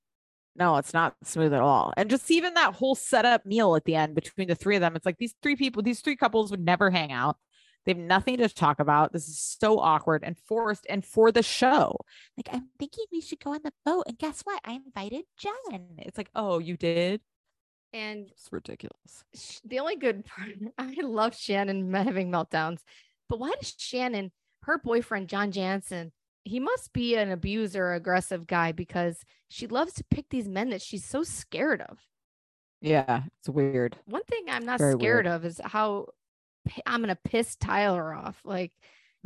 No, 0.55 0.77
it's 0.77 0.93
not 0.93 1.15
smooth 1.23 1.53
at 1.53 1.61
all. 1.61 1.93
And 1.97 2.09
just 2.09 2.31
even 2.31 2.53
that 2.53 2.73
whole 2.75 2.95
setup 2.95 3.45
meal 3.45 3.75
at 3.75 3.83
the 3.83 3.95
end 3.95 4.15
between 4.15 4.47
the 4.47 4.55
three 4.55 4.75
of 4.77 4.81
them, 4.81 4.95
it's 4.95 5.05
like 5.05 5.17
these 5.17 5.35
three 5.43 5.57
people, 5.57 5.83
these 5.83 5.99
three 5.99 6.15
couples 6.15 6.49
would 6.51 6.63
never 6.63 6.89
hang 6.89 7.11
out. 7.11 7.37
They 7.85 7.91
have 7.91 7.99
nothing 7.99 8.37
to 8.37 8.47
talk 8.49 8.79
about. 8.79 9.11
This 9.11 9.27
is 9.27 9.39
so 9.59 9.79
awkward 9.79 10.23
and 10.23 10.37
forced 10.47 10.85
and 10.89 11.05
for 11.05 11.31
the 11.31 11.43
show. 11.43 11.97
Like, 12.37 12.47
I'm 12.51 12.69
thinking 12.79 13.03
we 13.11 13.21
should 13.21 13.41
go 13.43 13.53
on 13.53 13.59
the 13.63 13.73
boat. 13.85 14.05
And 14.07 14.17
guess 14.17 14.41
what? 14.43 14.59
I 14.65 14.79
invited 14.85 15.25
Jen. 15.37 15.87
It's 15.99 16.17
like, 16.17 16.29
oh, 16.33 16.59
you 16.59 16.77
did? 16.77 17.21
And 17.93 18.27
It's 18.31 18.47
ridiculous. 18.51 19.23
the 19.65 19.79
only 19.79 19.97
good 19.97 20.25
part, 20.25 20.49
I 20.77 20.95
love 21.01 21.35
Shannon 21.35 21.93
having 21.93 22.31
meltdowns, 22.31 22.79
but 23.29 23.39
why 23.39 23.53
does 23.59 23.73
Shannon, 23.77 24.31
her 24.63 24.77
boyfriend, 24.77 25.29
John 25.29 25.51
Janssen, 25.51 26.11
he 26.43 26.59
must 26.59 26.93
be 26.93 27.15
an 27.15 27.31
abuser, 27.31 27.93
aggressive 27.93 28.45
guy 28.45 28.71
because 28.71 29.23
she 29.49 29.67
loves 29.67 29.93
to 29.93 30.03
pick 30.11 30.29
these 30.29 30.47
men 30.47 30.69
that 30.69 30.81
she's 30.81 31.03
so 31.05 31.23
scared 31.23 31.81
of. 31.81 31.99
Yeah, 32.81 33.23
it's 33.39 33.49
weird. 33.49 33.97
One 34.05 34.23
thing 34.23 34.45
I'm 34.49 34.65
not 34.65 34.79
Very 34.79 34.93
scared 34.93 35.25
weird. 35.25 35.35
of 35.35 35.45
is 35.45 35.59
how 35.63 36.07
I'm 36.85 37.01
going 37.01 37.09
to 37.09 37.29
piss 37.29 37.55
Tyler 37.55 38.13
off. 38.13 38.39
Like, 38.43 38.71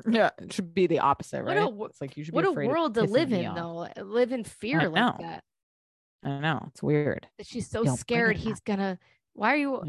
Yeah, 0.09 0.29
it 0.41 0.53
should 0.53 0.73
be 0.73 0.87
the 0.87 0.99
opposite, 0.99 1.43
right? 1.43 1.57
a 1.57 1.83
it's 1.85 1.99
like 1.99 2.15
you 2.15 2.23
should 2.23 2.33
what 2.33 2.45
a 2.45 2.51
world 2.51 2.93
to 2.95 3.03
live 3.03 3.33
in, 3.33 3.45
off. 3.47 3.55
though. 3.97 4.03
Live 4.03 4.31
in 4.31 4.45
fear 4.45 4.87
like 4.89 5.17
that. 5.19 5.43
I 6.23 6.27
don't 6.29 6.41
know. 6.41 6.63
It's 6.67 6.83
weird. 6.83 7.27
She's 7.41 7.69
so 7.69 7.83
Don't 7.83 7.97
scared 7.97 8.37
he's 8.37 8.59
gonna. 8.61 8.97
Why 9.33 9.53
are 9.53 9.57
you? 9.57 9.81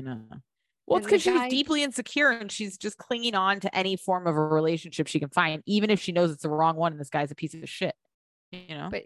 Well, 0.90 0.98
it's 0.98 1.06
because 1.06 1.22
she's 1.22 1.34
guy- 1.34 1.48
deeply 1.48 1.84
insecure 1.84 2.30
and 2.30 2.50
she's 2.50 2.76
just 2.76 2.98
clinging 2.98 3.36
on 3.36 3.60
to 3.60 3.74
any 3.74 3.96
form 3.96 4.26
of 4.26 4.36
a 4.36 4.40
relationship 4.44 5.06
she 5.06 5.20
can 5.20 5.28
find, 5.30 5.62
even 5.64 5.88
if 5.88 6.00
she 6.00 6.10
knows 6.10 6.32
it's 6.32 6.42
the 6.42 6.50
wrong 6.50 6.74
one 6.74 6.90
and 6.90 7.00
this 7.00 7.10
guy's 7.10 7.30
a 7.30 7.36
piece 7.36 7.54
of 7.54 7.68
shit. 7.68 7.94
You 8.50 8.74
know? 8.74 8.88
But 8.90 9.04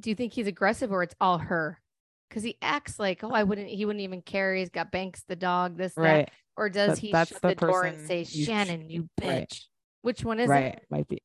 do 0.00 0.10
you 0.10 0.14
think 0.14 0.32
he's 0.32 0.46
aggressive 0.46 0.92
or 0.92 1.02
it's 1.02 1.16
all 1.20 1.38
her? 1.38 1.80
Because 2.28 2.44
he 2.44 2.56
acts 2.62 3.00
like, 3.00 3.24
oh, 3.24 3.32
I 3.32 3.42
wouldn't. 3.42 3.68
He 3.68 3.84
wouldn't 3.84 4.02
even 4.02 4.22
care. 4.22 4.54
He's 4.54 4.70
got 4.70 4.92
Banks 4.92 5.24
the 5.28 5.36
dog. 5.36 5.76
This 5.76 5.94
that. 5.94 6.02
right. 6.02 6.30
Or 6.56 6.68
does 6.68 6.90
That- 6.90 6.98
he 6.98 7.10
shut 7.10 7.28
the 7.42 7.48
the, 7.48 7.54
door 7.56 7.82
and 7.82 8.06
say, 8.06 8.20
you 8.20 8.44
sh- 8.44 8.46
Shannon, 8.46 8.88
you 8.88 9.08
bitch? 9.20 9.28
right. 9.28 9.60
Which 10.02 10.24
one 10.24 10.38
is 10.38 10.48
right. 10.48 10.66
it? 10.74 10.86
Might 10.90 11.08
be. 11.08 11.20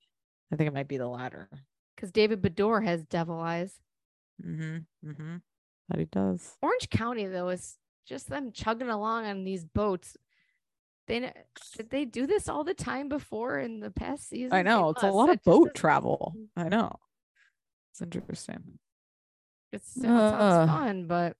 I 0.52 0.56
think 0.56 0.68
it 0.68 0.74
might 0.74 0.88
be 0.88 0.98
the 0.98 1.08
latter. 1.08 1.50
Because 1.96 2.12
David 2.12 2.42
Beador 2.42 2.84
has 2.84 3.04
devil 3.04 3.40
eyes. 3.40 3.76
Mm-hmm. 4.44 5.10
Mm-hmm. 5.10 5.36
That 5.90 6.00
he 6.00 6.06
does. 6.06 6.58
Orange 6.64 6.90
County 6.90 7.28
though 7.28 7.50
is 7.50 7.78
just 8.10 8.28
them 8.30 8.52
chugging 8.52 8.90
along 8.90 9.26
on 9.28 9.44
these 9.46 9.64
boats. 9.64 10.18
They 11.08 11.20
did 11.78 11.90
they 11.90 12.06
do 12.06 12.28
this 12.28 12.50
all 12.50 12.64
the 12.64 12.74
time 12.74 13.08
before 13.10 13.58
in 13.60 13.80
the 13.80 13.90
past 13.92 14.28
season? 14.30 14.54
I 14.54 14.62
know. 14.64 14.90
It's 14.90 15.04
a 15.04 15.08
lot 15.12 15.30
of 15.30 15.42
boat 15.44 15.74
travel. 15.74 16.36
I 16.58 16.70
know. 16.70 16.98
It's 17.92 18.02
interesting. 18.02 18.80
It's, 19.72 19.96
it 19.98 20.02
sounds 20.02 20.34
Uh, 20.34 20.68
fun, 20.68 21.08
but 21.08 21.36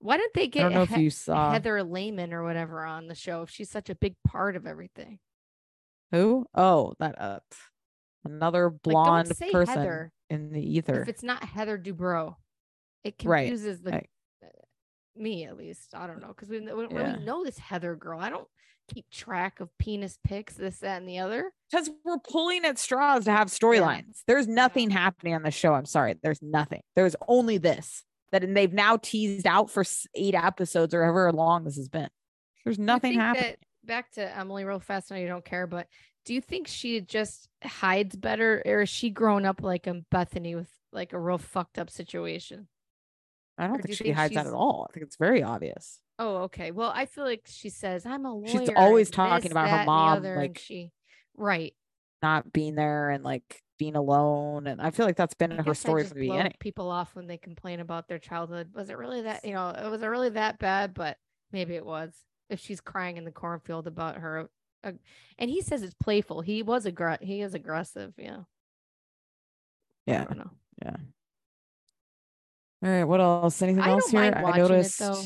why 0.00 0.16
didn't 0.16 0.34
they 0.34 0.42
I 0.44 0.46
get 0.46 0.62
don't 0.62 0.74
know 0.74 0.82
if 0.82 0.90
He- 0.90 1.02
you 1.02 1.10
saw 1.10 1.52
Heather 1.52 1.82
Lehman 1.84 2.32
or 2.32 2.42
whatever 2.44 2.84
on 2.84 3.06
the 3.06 3.14
show 3.14 3.42
if 3.42 3.50
she's 3.50 3.70
such 3.70 3.88
a 3.90 3.94
big 3.94 4.16
part 4.26 4.56
of 4.56 4.66
everything? 4.66 5.18
who? 6.10 6.46
Oh, 6.54 6.94
that 6.98 7.20
uh 7.20 7.40
another 8.24 8.68
blonde 8.70 9.28
don't 9.38 9.52
person 9.52 9.74
Heather 9.78 10.12
in 10.30 10.52
the 10.52 10.60
ether. 10.60 11.02
if 11.02 11.08
it's 11.08 11.22
not 11.22 11.42
Heather 11.44 11.78
Dubrow. 11.78 12.36
It 13.02 13.16
Right. 13.24 13.48
confuses 13.48 13.80
the 13.82 13.96
I- 13.96 14.08
me 15.16 15.44
at 15.44 15.56
least. 15.56 15.94
I 15.94 16.06
don't 16.06 16.20
know 16.20 16.28
because 16.28 16.48
we, 16.48 16.60
we 16.60 16.66
don't 16.66 16.90
Yeah. 16.90 17.12
really 17.12 17.24
know 17.24 17.44
this 17.44 17.58
Heather 17.58 17.94
girl. 17.96 18.18
I 18.20 18.30
don't 18.30 18.48
keep 18.92 19.08
track 19.10 19.60
of 19.60 19.68
penis 19.78 20.18
pics, 20.24 20.54
this, 20.54 20.78
that, 20.80 20.98
and 21.00 21.08
the 21.08 21.18
other. 21.18 21.52
because 21.70 21.88
we're 22.04 22.18
pulling 22.18 22.64
at 22.64 22.78
straws 22.78 23.24
to 23.24 23.30
have 23.32 23.48
storylines. 23.48 24.22
There's 24.26 24.48
nothing 24.48 24.90
happening 24.90 25.34
on 25.34 25.42
the 25.42 25.50
show. 25.50 25.74
I'm 25.74 25.86
sorry. 25.86 26.16
There's 26.22 26.42
nothing. 26.42 26.82
There's 26.96 27.16
only 27.28 27.58
this 27.58 28.04
that 28.32 28.42
and 28.42 28.56
they've 28.56 28.72
now 28.72 28.96
teased 28.96 29.46
out 29.46 29.70
for 29.70 29.84
eight 30.14 30.34
episodes 30.34 30.94
or 30.94 31.02
however 31.04 31.32
long 31.32 31.64
this 31.64 31.76
has 31.76 31.88
been. 31.88 32.08
There's 32.64 32.78
nothing 32.78 33.14
happening. 33.14 33.56
back 33.84 34.10
to 34.12 34.36
Emily 34.36 34.64
real 34.64 34.80
fast. 34.80 35.10
I 35.12 35.16
know 35.16 35.20
you 35.22 35.28
don't 35.28 35.44
care, 35.44 35.66
but 35.66 35.86
do 36.24 36.32
you 36.34 36.40
think 36.40 36.66
she 36.68 37.00
just 37.00 37.48
hides 37.64 38.14
better, 38.16 38.62
or 38.64 38.82
is 38.82 38.88
she 38.88 39.10
grown 39.10 39.44
up 39.44 39.60
like 39.62 39.86
a 39.86 40.02
Bethany 40.10 40.54
with 40.54 40.70
like 40.92 41.12
a 41.12 41.18
real 41.18 41.38
fucked 41.38 41.78
up 41.78 41.90
situation? 41.90 42.68
I 43.62 43.66
don't 43.68 43.76
do 43.76 43.82
think 43.82 43.88
you 43.90 43.94
she 43.96 44.04
think 44.04 44.16
hides 44.16 44.34
that 44.34 44.46
at 44.46 44.52
all. 44.52 44.86
I 44.88 44.92
think 44.92 45.06
it's 45.06 45.16
very 45.16 45.42
obvious. 45.42 46.00
Oh, 46.18 46.36
okay. 46.44 46.70
Well, 46.70 46.92
I 46.94 47.06
feel 47.06 47.24
like 47.24 47.42
she 47.46 47.68
says 47.70 48.04
I'm 48.06 48.24
a 48.26 48.34
lawyer. 48.34 48.48
She's 48.48 48.70
always 48.76 49.10
talking 49.10 49.50
about 49.50 49.68
her 49.68 49.76
that, 49.76 49.80
and 49.80 49.88
the 49.88 49.92
mom, 49.92 50.16
other," 50.18 50.36
like- 50.36 50.58
she, 50.58 50.90
right. 51.36 51.74
Not 52.22 52.52
being 52.52 52.74
there 52.76 53.10
and 53.10 53.24
like 53.24 53.62
being 53.78 53.96
alone. 53.96 54.68
And 54.68 54.80
I 54.80 54.90
feel 54.90 55.06
like 55.06 55.16
that's 55.16 55.34
been 55.34 55.52
I 55.52 55.62
her 55.62 55.74
story 55.74 56.04
from 56.04 56.18
the 56.18 56.28
beginning. 56.28 56.52
people 56.60 56.88
off 56.90 57.16
when 57.16 57.26
they 57.26 57.36
complain 57.38 57.80
about 57.80 58.06
their 58.06 58.20
childhood. 58.20 58.68
Was 58.74 58.90
it 58.90 58.96
really 58.98 59.22
that? 59.22 59.44
You 59.44 59.54
know, 59.54 59.70
it 59.70 59.90
was 59.90 60.02
it 60.02 60.06
really 60.06 60.28
that 60.30 60.58
bad? 60.60 60.94
But 60.94 61.16
maybe 61.50 61.74
it 61.74 61.84
was. 61.84 62.14
If 62.48 62.60
she's 62.60 62.80
crying 62.80 63.16
in 63.16 63.24
the 63.24 63.32
cornfield 63.32 63.86
about 63.88 64.18
her, 64.18 64.48
uh, 64.84 64.92
and 65.38 65.50
he 65.50 65.62
says 65.62 65.82
it's 65.82 65.94
playful. 65.94 66.42
He 66.42 66.62
was 66.62 66.84
aggr- 66.86 67.22
He 67.22 67.40
is 67.40 67.54
aggressive. 67.54 68.12
Yeah. 68.16 68.40
I 70.06 70.12
Yeah. 70.12 70.24
don't 70.24 70.38
know. 70.38 70.50
Yeah. 70.84 70.96
All 72.82 72.88
right. 72.90 73.04
What 73.04 73.20
else? 73.20 73.60
Anything 73.62 73.82
I 73.82 73.90
else 73.90 74.10
here? 74.10 74.20
I 74.34 74.42
watching 74.42 74.64
it, 74.64 74.68
noticed. 74.68 74.98
though. 74.98 75.22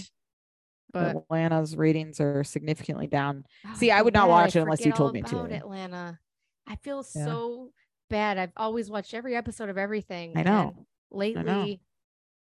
but 0.92 1.16
Atlanta's 1.16 1.76
ratings 1.76 2.20
are 2.20 2.44
significantly 2.44 3.06
down. 3.06 3.44
Oh, 3.66 3.74
See, 3.76 3.90
I 3.90 4.02
would 4.02 4.14
not 4.14 4.28
watch 4.28 4.56
it 4.56 4.60
unless 4.60 4.84
you 4.84 4.92
told 4.92 5.12
me 5.14 5.22
to. 5.22 5.40
Atlanta. 5.44 6.18
I 6.66 6.76
feel 6.76 7.04
Yeah. 7.14 7.24
so 7.24 7.70
bad. 8.10 8.38
I've 8.38 8.52
always 8.56 8.90
watched 8.90 9.14
every 9.14 9.34
episode 9.36 9.68
of 9.68 9.78
everything. 9.78 10.32
I 10.36 10.40
and 10.40 10.48
know. 10.48 10.86
lately, 11.10 11.80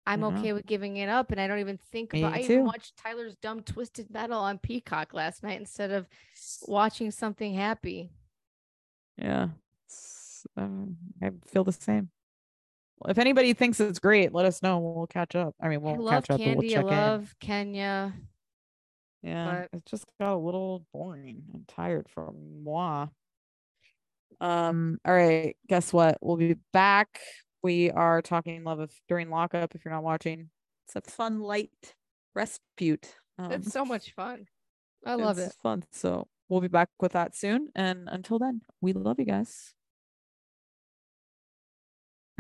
I'm 0.06 0.24
I 0.24 0.30
know. 0.30 0.38
okay 0.38 0.54
with 0.54 0.66
giving 0.66 0.98
it 0.98 1.08
up, 1.10 1.32
and 1.32 1.40
I 1.40 1.48
don't 1.48 1.60
even 1.60 1.78
think 1.92 2.14
Me 2.14 2.22
about. 2.24 2.34
I 2.36 2.40
even 2.42 2.66
watched 2.66 2.98
Tyler's 2.98 3.36
Dumb 3.42 3.62
Twisted 3.62 4.10
Metal 4.12 4.40
on 4.40 4.58
Peacock 4.58 5.14
last 5.14 5.44
night 5.44 5.60
instead 5.60 5.92
of 5.92 6.08
watching 6.68 7.12
something 7.12 7.54
happy. 7.54 8.12
Yeah. 9.18 9.50
Um, 10.58 10.98
I 11.22 11.32
feel 11.48 11.64
the 11.64 11.72
same. 11.74 12.10
If 13.08 13.18
anybody 13.18 13.54
thinks 13.54 13.80
it's 13.80 14.00
great, 14.00 14.34
let 14.34 14.46
us 14.46 14.62
know. 14.62 14.80
We'll 14.80 15.08
catch 15.08 15.36
up. 15.36 15.56
I 15.62 15.70
mean, 15.70 15.82
we'll 15.82 15.98
love 16.02 16.28
catch 16.28 16.32
up. 16.32 16.40
Kandi. 16.42 16.76
We'll 16.76 16.90
I 16.90 16.96
love 16.96 17.36
Kenya. 17.40 18.14
Yeah, 19.22 19.66
but- 19.72 19.78
it 19.78 19.86
just 19.86 20.06
got 20.20 20.34
a 20.34 20.38
little 20.38 20.86
boring. 20.94 21.44
I'm 21.54 21.66
tired 21.68 22.08
from 22.10 22.64
moi. 22.64 23.08
Um. 24.42 25.00
All 25.06 25.14
right. 25.14 25.56
Guess 25.68 25.92
what? 25.94 26.18
We'll 26.22 26.38
be 26.38 26.56
back. 26.74 27.20
We 27.62 27.92
are 27.92 28.22
talking 28.22 28.64
love 28.64 28.80
if 28.80 28.92
during 29.10 29.30
lockup. 29.30 29.76
If 29.76 29.84
you're 29.84 29.94
not 29.94 30.04
watching, 30.04 30.50
it's 30.86 30.96
a 30.96 31.12
fun 31.12 31.40
light 31.42 31.72
respite. 32.36 33.16
Um, 33.38 33.52
It's 33.52 33.72
so 33.72 33.84
much 33.84 34.14
fun. 34.14 34.46
I 35.06 35.16
love 35.16 35.38
it's 35.38 35.56
it. 35.56 35.60
Fun. 35.62 35.84
So 35.92 36.28
we'll 36.48 36.62
be 36.62 36.68
back 36.68 36.90
with 37.00 37.14
that 37.14 37.36
soon. 37.36 37.70
And 37.76 38.08
until 38.10 38.40
then, 38.40 38.62
we 38.82 38.94
love 38.94 39.20
you 39.20 39.26
guys. 39.26 39.74